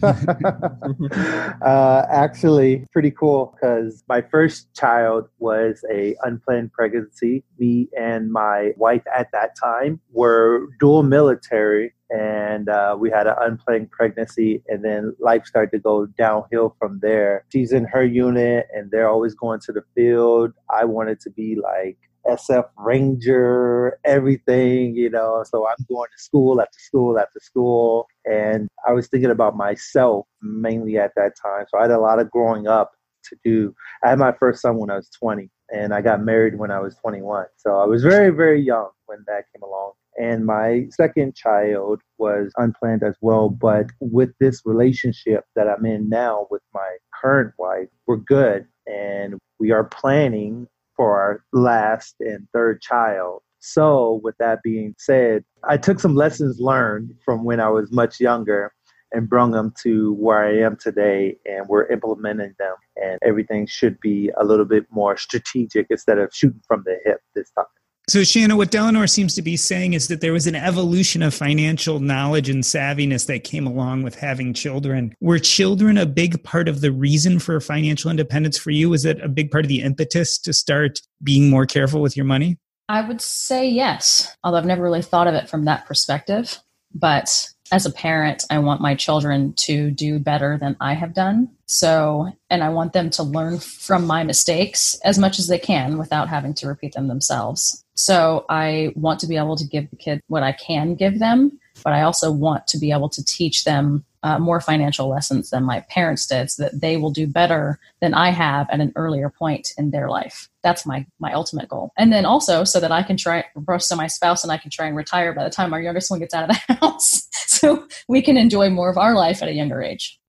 uh, 1.65 2.05
actually, 2.09 2.85
pretty 2.91 3.11
cool 3.11 3.55
because 3.55 4.03
my 4.07 4.21
first 4.21 4.73
child 4.73 5.27
was 5.39 5.83
a 5.91 6.15
unplanned 6.23 6.71
pregnancy. 6.73 7.43
Me 7.59 7.87
and 7.97 8.31
my 8.31 8.71
wife 8.77 9.03
at 9.15 9.31
that 9.31 9.55
time 9.61 9.99
were 10.11 10.67
dual 10.79 11.03
military, 11.03 11.93
and 12.09 12.69
uh, 12.69 12.95
we 12.97 13.09
had 13.09 13.27
an 13.27 13.35
unplanned 13.41 13.89
pregnancy 13.91 14.61
and 14.67 14.83
then 14.85 15.15
life 15.19 15.45
started 15.45 15.71
to 15.71 15.79
go 15.79 16.05
downhill 16.17 16.75
from 16.77 16.99
there 17.01 17.43
she's 17.51 17.71
in 17.71 17.83
her 17.83 18.05
unit 18.05 18.67
and 18.73 18.91
they're 18.91 19.09
always 19.09 19.33
going 19.33 19.59
to 19.59 19.71
the 19.71 19.81
field 19.95 20.51
i 20.69 20.85
wanted 20.85 21.19
to 21.19 21.29
be 21.31 21.55
like 21.55 21.97
sf 22.27 22.65
ranger 22.77 23.99
everything 24.05 24.95
you 24.95 25.09
know 25.09 25.43
so 25.49 25.67
i'm 25.67 25.85
going 25.89 26.09
to 26.15 26.23
school 26.23 26.61
after 26.61 26.79
school 26.79 27.19
after 27.19 27.39
school 27.39 28.07
and 28.25 28.67
i 28.87 28.91
was 28.91 29.07
thinking 29.07 29.31
about 29.31 29.55
myself 29.55 30.25
mainly 30.41 30.97
at 30.97 31.11
that 31.15 31.33
time 31.41 31.65
so 31.69 31.77
i 31.77 31.83
had 31.83 31.91
a 31.91 31.99
lot 31.99 32.19
of 32.19 32.29
growing 32.31 32.67
up 32.67 32.93
to 33.29 33.37
do. 33.43 33.75
I 34.03 34.09
had 34.09 34.19
my 34.19 34.31
first 34.31 34.61
son 34.61 34.77
when 34.77 34.89
I 34.89 34.95
was 34.95 35.09
20, 35.09 35.49
and 35.73 35.93
I 35.93 36.01
got 36.01 36.23
married 36.23 36.57
when 36.57 36.71
I 36.71 36.79
was 36.79 36.95
21. 36.95 37.45
So 37.57 37.77
I 37.77 37.85
was 37.85 38.03
very, 38.03 38.29
very 38.29 38.61
young 38.61 38.89
when 39.05 39.19
that 39.27 39.45
came 39.53 39.63
along. 39.63 39.93
And 40.17 40.45
my 40.45 40.87
second 40.91 41.35
child 41.35 42.01
was 42.17 42.51
unplanned 42.55 43.03
as 43.03 43.15
well. 43.19 43.49
But 43.49 43.87
with 43.99 44.31
this 44.39 44.61
relationship 44.65 45.43
that 45.55 45.67
I'm 45.67 45.85
in 45.85 46.07
now 46.07 46.47
with 46.49 46.61
my 46.73 46.97
current 47.21 47.53
wife, 47.57 47.89
we're 48.07 48.17
good. 48.17 48.65
And 48.87 49.37
we 49.59 49.71
are 49.71 49.83
planning 49.83 50.67
for 50.95 51.19
our 51.19 51.43
last 51.53 52.15
and 52.19 52.47
third 52.53 52.81
child. 52.81 53.41
So, 53.59 54.21
with 54.23 54.35
that 54.37 54.61
being 54.63 54.95
said, 54.97 55.43
I 55.63 55.77
took 55.77 55.99
some 55.99 56.15
lessons 56.15 56.59
learned 56.59 57.15
from 57.23 57.43
when 57.43 57.59
I 57.59 57.69
was 57.69 57.91
much 57.91 58.19
younger 58.19 58.71
and 59.11 59.29
brought 59.29 59.51
them 59.51 59.73
to 59.81 60.13
where 60.13 60.45
I 60.45 60.57
am 60.59 60.75
today, 60.77 61.37
and 61.45 61.67
we're 61.67 61.87
implementing 61.87 62.53
them. 62.59 62.75
And 62.97 63.17
everything 63.23 63.65
should 63.65 63.99
be 64.01 64.29
a 64.37 64.43
little 64.43 64.65
bit 64.65 64.85
more 64.91 65.17
strategic 65.17 65.87
instead 65.89 66.19
of 66.19 66.33
shooting 66.33 66.61
from 66.67 66.83
the 66.85 66.97
hip 67.05 67.21
this 67.33 67.49
time. 67.51 67.65
So, 68.07 68.23
Shanna, 68.23 68.55
what 68.55 68.69
Delano 68.69 69.03
seems 69.07 69.33
to 69.33 69.41
be 69.41 69.57
saying 69.57 69.93
is 69.93 70.09
that 70.09 70.21
there 70.21 70.31
was 70.31 70.45
an 70.45 70.53
evolution 70.53 71.23
of 71.23 71.33
financial 71.33 71.99
knowledge 71.99 72.49
and 72.49 72.63
savviness 72.63 73.25
that 73.25 73.43
came 73.43 73.65
along 73.65 74.03
with 74.03 74.13
having 74.13 74.53
children. 74.53 75.15
Were 75.21 75.39
children 75.39 75.97
a 75.97 76.05
big 76.05 76.43
part 76.43 76.67
of 76.67 76.81
the 76.81 76.91
reason 76.91 77.39
for 77.39 77.59
financial 77.59 78.11
independence 78.11 78.59
for 78.59 78.69
you? 78.69 78.91
Was 78.91 79.05
it 79.05 79.19
a 79.21 79.27
big 79.27 79.49
part 79.49 79.65
of 79.65 79.69
the 79.69 79.81
impetus 79.81 80.37
to 80.39 80.53
start 80.53 81.01
being 81.23 81.49
more 81.49 81.65
careful 81.65 81.99
with 81.99 82.15
your 82.15 82.27
money? 82.27 82.59
I 82.87 83.01
would 83.01 83.21
say 83.21 83.67
yes, 83.67 84.35
although 84.43 84.59
I've 84.59 84.65
never 84.65 84.83
really 84.83 85.01
thought 85.01 85.25
of 85.25 85.33
it 85.33 85.49
from 85.49 85.65
that 85.65 85.87
perspective. 85.87 86.59
But 86.93 87.49
as 87.71 87.87
a 87.87 87.91
parent, 87.91 88.45
I 88.51 88.59
want 88.59 88.81
my 88.81 88.93
children 88.93 89.53
to 89.53 89.89
do 89.89 90.19
better 90.19 90.59
than 90.59 90.77
I 90.79 90.93
have 90.93 91.15
done. 91.15 91.49
So, 91.65 92.31
and 92.51 92.63
I 92.63 92.69
want 92.69 92.93
them 92.93 93.09
to 93.11 93.23
learn 93.23 93.57
from 93.59 94.05
my 94.05 94.23
mistakes 94.23 94.93
as 95.03 95.17
much 95.17 95.39
as 95.39 95.47
they 95.47 95.57
can 95.57 95.97
without 95.97 96.29
having 96.29 96.53
to 96.55 96.67
repeat 96.67 96.93
them 96.93 97.07
themselves. 97.07 97.81
So, 97.95 98.45
I 98.49 98.91
want 98.95 99.19
to 99.21 99.27
be 99.27 99.37
able 99.37 99.55
to 99.55 99.65
give 99.65 99.89
the 99.89 99.95
kid 99.95 100.21
what 100.27 100.43
I 100.43 100.51
can 100.51 100.95
give 100.95 101.19
them, 101.19 101.59
but 101.83 101.93
I 101.93 102.01
also 102.01 102.31
want 102.31 102.67
to 102.67 102.77
be 102.77 102.91
able 102.91 103.09
to 103.09 103.23
teach 103.23 103.63
them 103.63 104.05
uh, 104.25 104.39
more 104.39 104.59
financial 104.59 105.07
lessons 105.07 105.51
than 105.51 105.63
my 105.63 105.81
parents 105.81 106.25
did 106.25 106.49
so 106.49 106.63
that 106.63 106.81
they 106.81 106.97
will 106.97 107.11
do 107.11 107.27
better 107.27 107.79
than 108.01 108.15
I 108.15 108.31
have 108.31 108.67
at 108.71 108.79
an 108.79 108.91
earlier 108.95 109.29
point 109.29 109.71
in 109.77 109.91
their 109.91 110.09
life. 110.09 110.49
That's 110.63 110.83
my 110.83 111.05
my 111.19 111.31
ultimate 111.31 111.69
goal. 111.69 111.91
And 111.95 112.11
then 112.11 112.25
also 112.25 112.63
so 112.63 112.79
that 112.79 112.91
I 112.91 113.03
can 113.03 113.17
try 113.17 113.45
so 113.77 113.95
my 113.95 114.07
spouse 114.07 114.43
and 114.43 114.51
I 114.51 114.57
can 114.57 114.71
try 114.71 114.87
and 114.87 114.95
retire 114.95 115.31
by 115.31 115.43
the 115.43 115.51
time 115.51 115.73
our 115.73 115.81
youngest 115.81 116.09
one 116.09 116.19
gets 116.19 116.33
out 116.33 116.49
of 116.49 116.55
the 116.67 116.73
house. 116.81 117.27
so 117.31 117.87
we 118.07 118.23
can 118.23 118.35
enjoy 118.35 118.71
more 118.71 118.89
of 118.89 118.97
our 118.97 119.13
life 119.13 119.43
at 119.43 119.47
a 119.47 119.53
younger 119.53 119.83
age. 119.83 120.19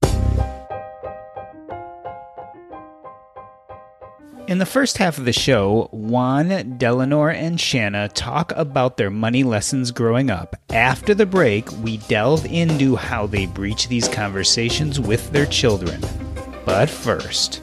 In 4.48 4.58
the 4.58 4.66
first 4.66 4.98
half 4.98 5.18
of 5.18 5.24
the 5.24 5.32
show, 5.32 5.88
Juan, 5.90 6.78
Delano, 6.78 7.26
and 7.26 7.60
Shanna 7.60 8.08
talk 8.10 8.52
about 8.54 8.96
their 8.96 9.10
money 9.10 9.42
lessons 9.42 9.90
growing 9.90 10.30
up. 10.30 10.54
After 10.70 11.14
the 11.14 11.26
break, 11.26 11.68
we 11.82 11.96
delve 11.96 12.46
into 12.46 12.94
how 12.94 13.26
they 13.26 13.46
breach 13.46 13.88
these 13.88 14.08
conversations 14.08 15.00
with 15.00 15.32
their 15.32 15.46
children. 15.46 16.00
But 16.64 16.88
first, 16.88 17.60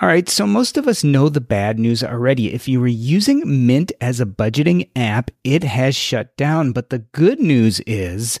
all 0.00 0.08
right, 0.08 0.28
so 0.28 0.46
most 0.46 0.78
of 0.78 0.88
us 0.88 1.04
know 1.04 1.28
the 1.28 1.40
bad 1.40 1.78
news 1.78 2.04
already. 2.04 2.52
If 2.54 2.66
you 2.68 2.80
were 2.80 2.86
using 2.86 3.66
Mint 3.66 3.92
as 4.00 4.20
a 4.20 4.26
budgeting 4.26 4.90
app, 4.96 5.30
it 5.42 5.64
has 5.64 5.96
shut 5.96 6.36
down. 6.36 6.72
But 6.72 6.90
the 6.90 6.98
good 6.98 7.40
news 7.40 7.80
is 7.86 8.40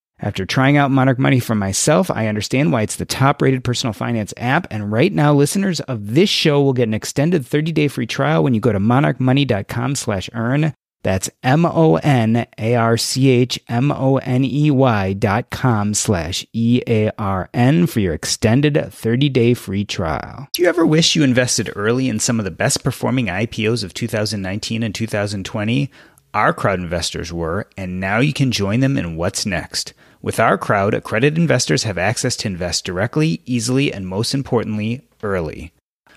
After 0.23 0.45
trying 0.45 0.77
out 0.77 0.91
Monarch 0.91 1.17
Money 1.17 1.39
for 1.39 1.55
myself, 1.55 2.11
I 2.11 2.27
understand 2.27 2.71
why 2.71 2.83
it's 2.83 2.95
the 2.95 3.05
top 3.05 3.41
rated 3.41 3.63
personal 3.63 3.91
finance 3.91 4.35
app. 4.37 4.67
And 4.69 4.91
right 4.91 5.11
now, 5.11 5.33
listeners 5.33 5.79
of 5.81 6.13
this 6.13 6.29
show 6.29 6.61
will 6.61 6.73
get 6.73 6.87
an 6.87 6.93
extended 6.93 7.43
30 7.43 7.71
day 7.71 7.87
free 7.87 8.05
trial 8.05 8.43
when 8.43 8.53
you 8.53 8.59
go 8.59 8.71
to 8.71 8.79
monarchmoney.com 8.79 9.95
slash 9.95 10.29
earn. 10.33 10.75
That's 11.01 11.31
M 11.41 11.65
O 11.65 11.95
N 11.95 12.45
A 12.59 12.75
R 12.75 12.97
C 12.97 13.29
H 13.29 13.59
M 13.67 13.91
O 13.91 14.17
N 14.17 14.45
E 14.45 14.69
Y 14.69 15.13
dot 15.13 15.49
com 15.49 15.95
slash 15.95 16.45
E 16.53 16.83
A 16.87 17.09
R 17.17 17.49
N 17.55 17.87
for 17.87 17.99
your 17.99 18.13
extended 18.13 18.89
30 18.91 19.29
day 19.29 19.55
free 19.55 19.83
trial. 19.83 20.47
Do 20.53 20.61
you 20.61 20.69
ever 20.69 20.85
wish 20.85 21.15
you 21.15 21.23
invested 21.23 21.71
early 21.75 22.07
in 22.07 22.19
some 22.19 22.37
of 22.37 22.45
the 22.45 22.51
best 22.51 22.83
performing 22.83 23.25
IPOs 23.25 23.83
of 23.83 23.95
2019 23.95 24.83
and 24.83 24.93
2020? 24.93 25.89
Our 26.35 26.53
crowd 26.53 26.79
investors 26.79 27.33
were, 27.33 27.67
and 27.75 27.99
now 27.99 28.19
you 28.19 28.31
can 28.31 28.51
join 28.51 28.79
them 28.81 28.95
in 28.95 29.15
what's 29.15 29.47
next. 29.47 29.93
With 30.23 30.39
our 30.39 30.55
crowd, 30.57 30.93
accredited 30.93 31.39
investors 31.39 31.83
have 31.83 31.97
access 31.97 32.35
to 32.37 32.47
invest 32.47 32.85
directly, 32.85 33.41
easily, 33.45 33.91
and 33.91 34.07
most 34.07 34.35
importantly, 34.35 35.01
early. 35.23 35.73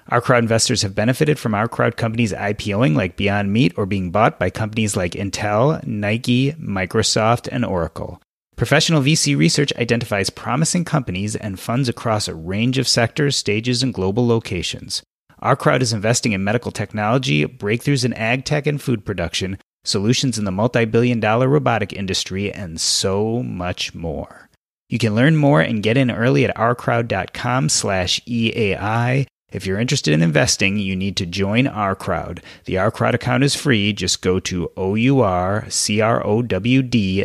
Our 0.09 0.21
crowd 0.21 0.45
investors 0.45 0.83
have 0.83 0.95
benefited 0.95 1.39
from 1.39 1.55
our 1.55 1.67
crowd 1.67 1.97
companies 1.97 2.35
IPOing 2.35 2.95
like 2.95 3.17
Beyond 3.17 3.51
Meat 3.51 3.73
or 3.79 3.87
being 3.87 4.11
bought 4.11 4.39
by 4.39 4.51
companies 4.51 4.95
like 4.95 5.13
Intel, 5.13 5.83
Nike, 5.87 6.53
Microsoft, 6.53 7.49
and 7.51 7.65
Oracle. 7.65 8.21
Professional 8.57 9.01
VC 9.01 9.37
research 9.37 9.73
identifies 9.77 10.29
promising 10.29 10.85
companies 10.85 11.35
and 11.35 11.59
funds 11.59 11.89
across 11.89 12.29
a 12.29 12.35
range 12.35 12.77
of 12.77 12.87
sectors, 12.87 13.37
stages, 13.37 13.83
and 13.83 13.95
global 13.95 14.27
locations. 14.27 15.03
Our 15.39 15.57
crowd 15.57 15.81
is 15.81 15.95
investing 15.95 16.33
in 16.33 16.45
medical 16.45 16.71
technology, 16.71 17.47
breakthroughs 17.47 18.05
in 18.05 18.13
ag 18.13 18.45
tech 18.45 18.67
and 18.67 18.81
food 18.81 19.07
production, 19.07 19.59
solutions 19.85 20.39
in 20.39 20.45
the 20.45 20.51
multi 20.51 20.85
billion 20.85 21.21
dollar 21.21 21.49
robotic 21.49 21.93
industry, 21.93 22.53
and 22.53 22.81
so 22.81 23.43
much 23.43 23.95
more. 23.95 24.49
You 24.89 24.99
can 24.99 25.15
learn 25.15 25.37
more 25.37 25.61
and 25.61 25.83
get 25.83 25.97
in 25.97 26.11
early 26.11 26.45
at 26.45 26.57
ourcrowd.com 26.57 27.69
slash 27.69 28.21
EAI. 28.27 29.27
If 29.53 29.67
you're 29.67 29.79
interested 29.79 30.13
in 30.13 30.21
investing, 30.21 30.79
you 30.79 30.97
need 30.97 31.17
to 31.19 31.27
join 31.27 31.69
our 31.69 31.95
crowd. 31.95 32.43
The 32.65 32.79
Our 32.79 32.91
Crowd 32.91 33.15
account 33.15 33.45
is 33.45 33.55
free. 33.55 33.93
Just 33.93 34.21
go 34.21 34.41
to 34.41 34.69
O-U-R-C-R-O-W-D 34.77 35.69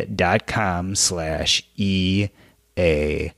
dot 0.04 0.46
com 0.46 0.94
slash 0.94 1.64
E-A-I. 1.76 3.32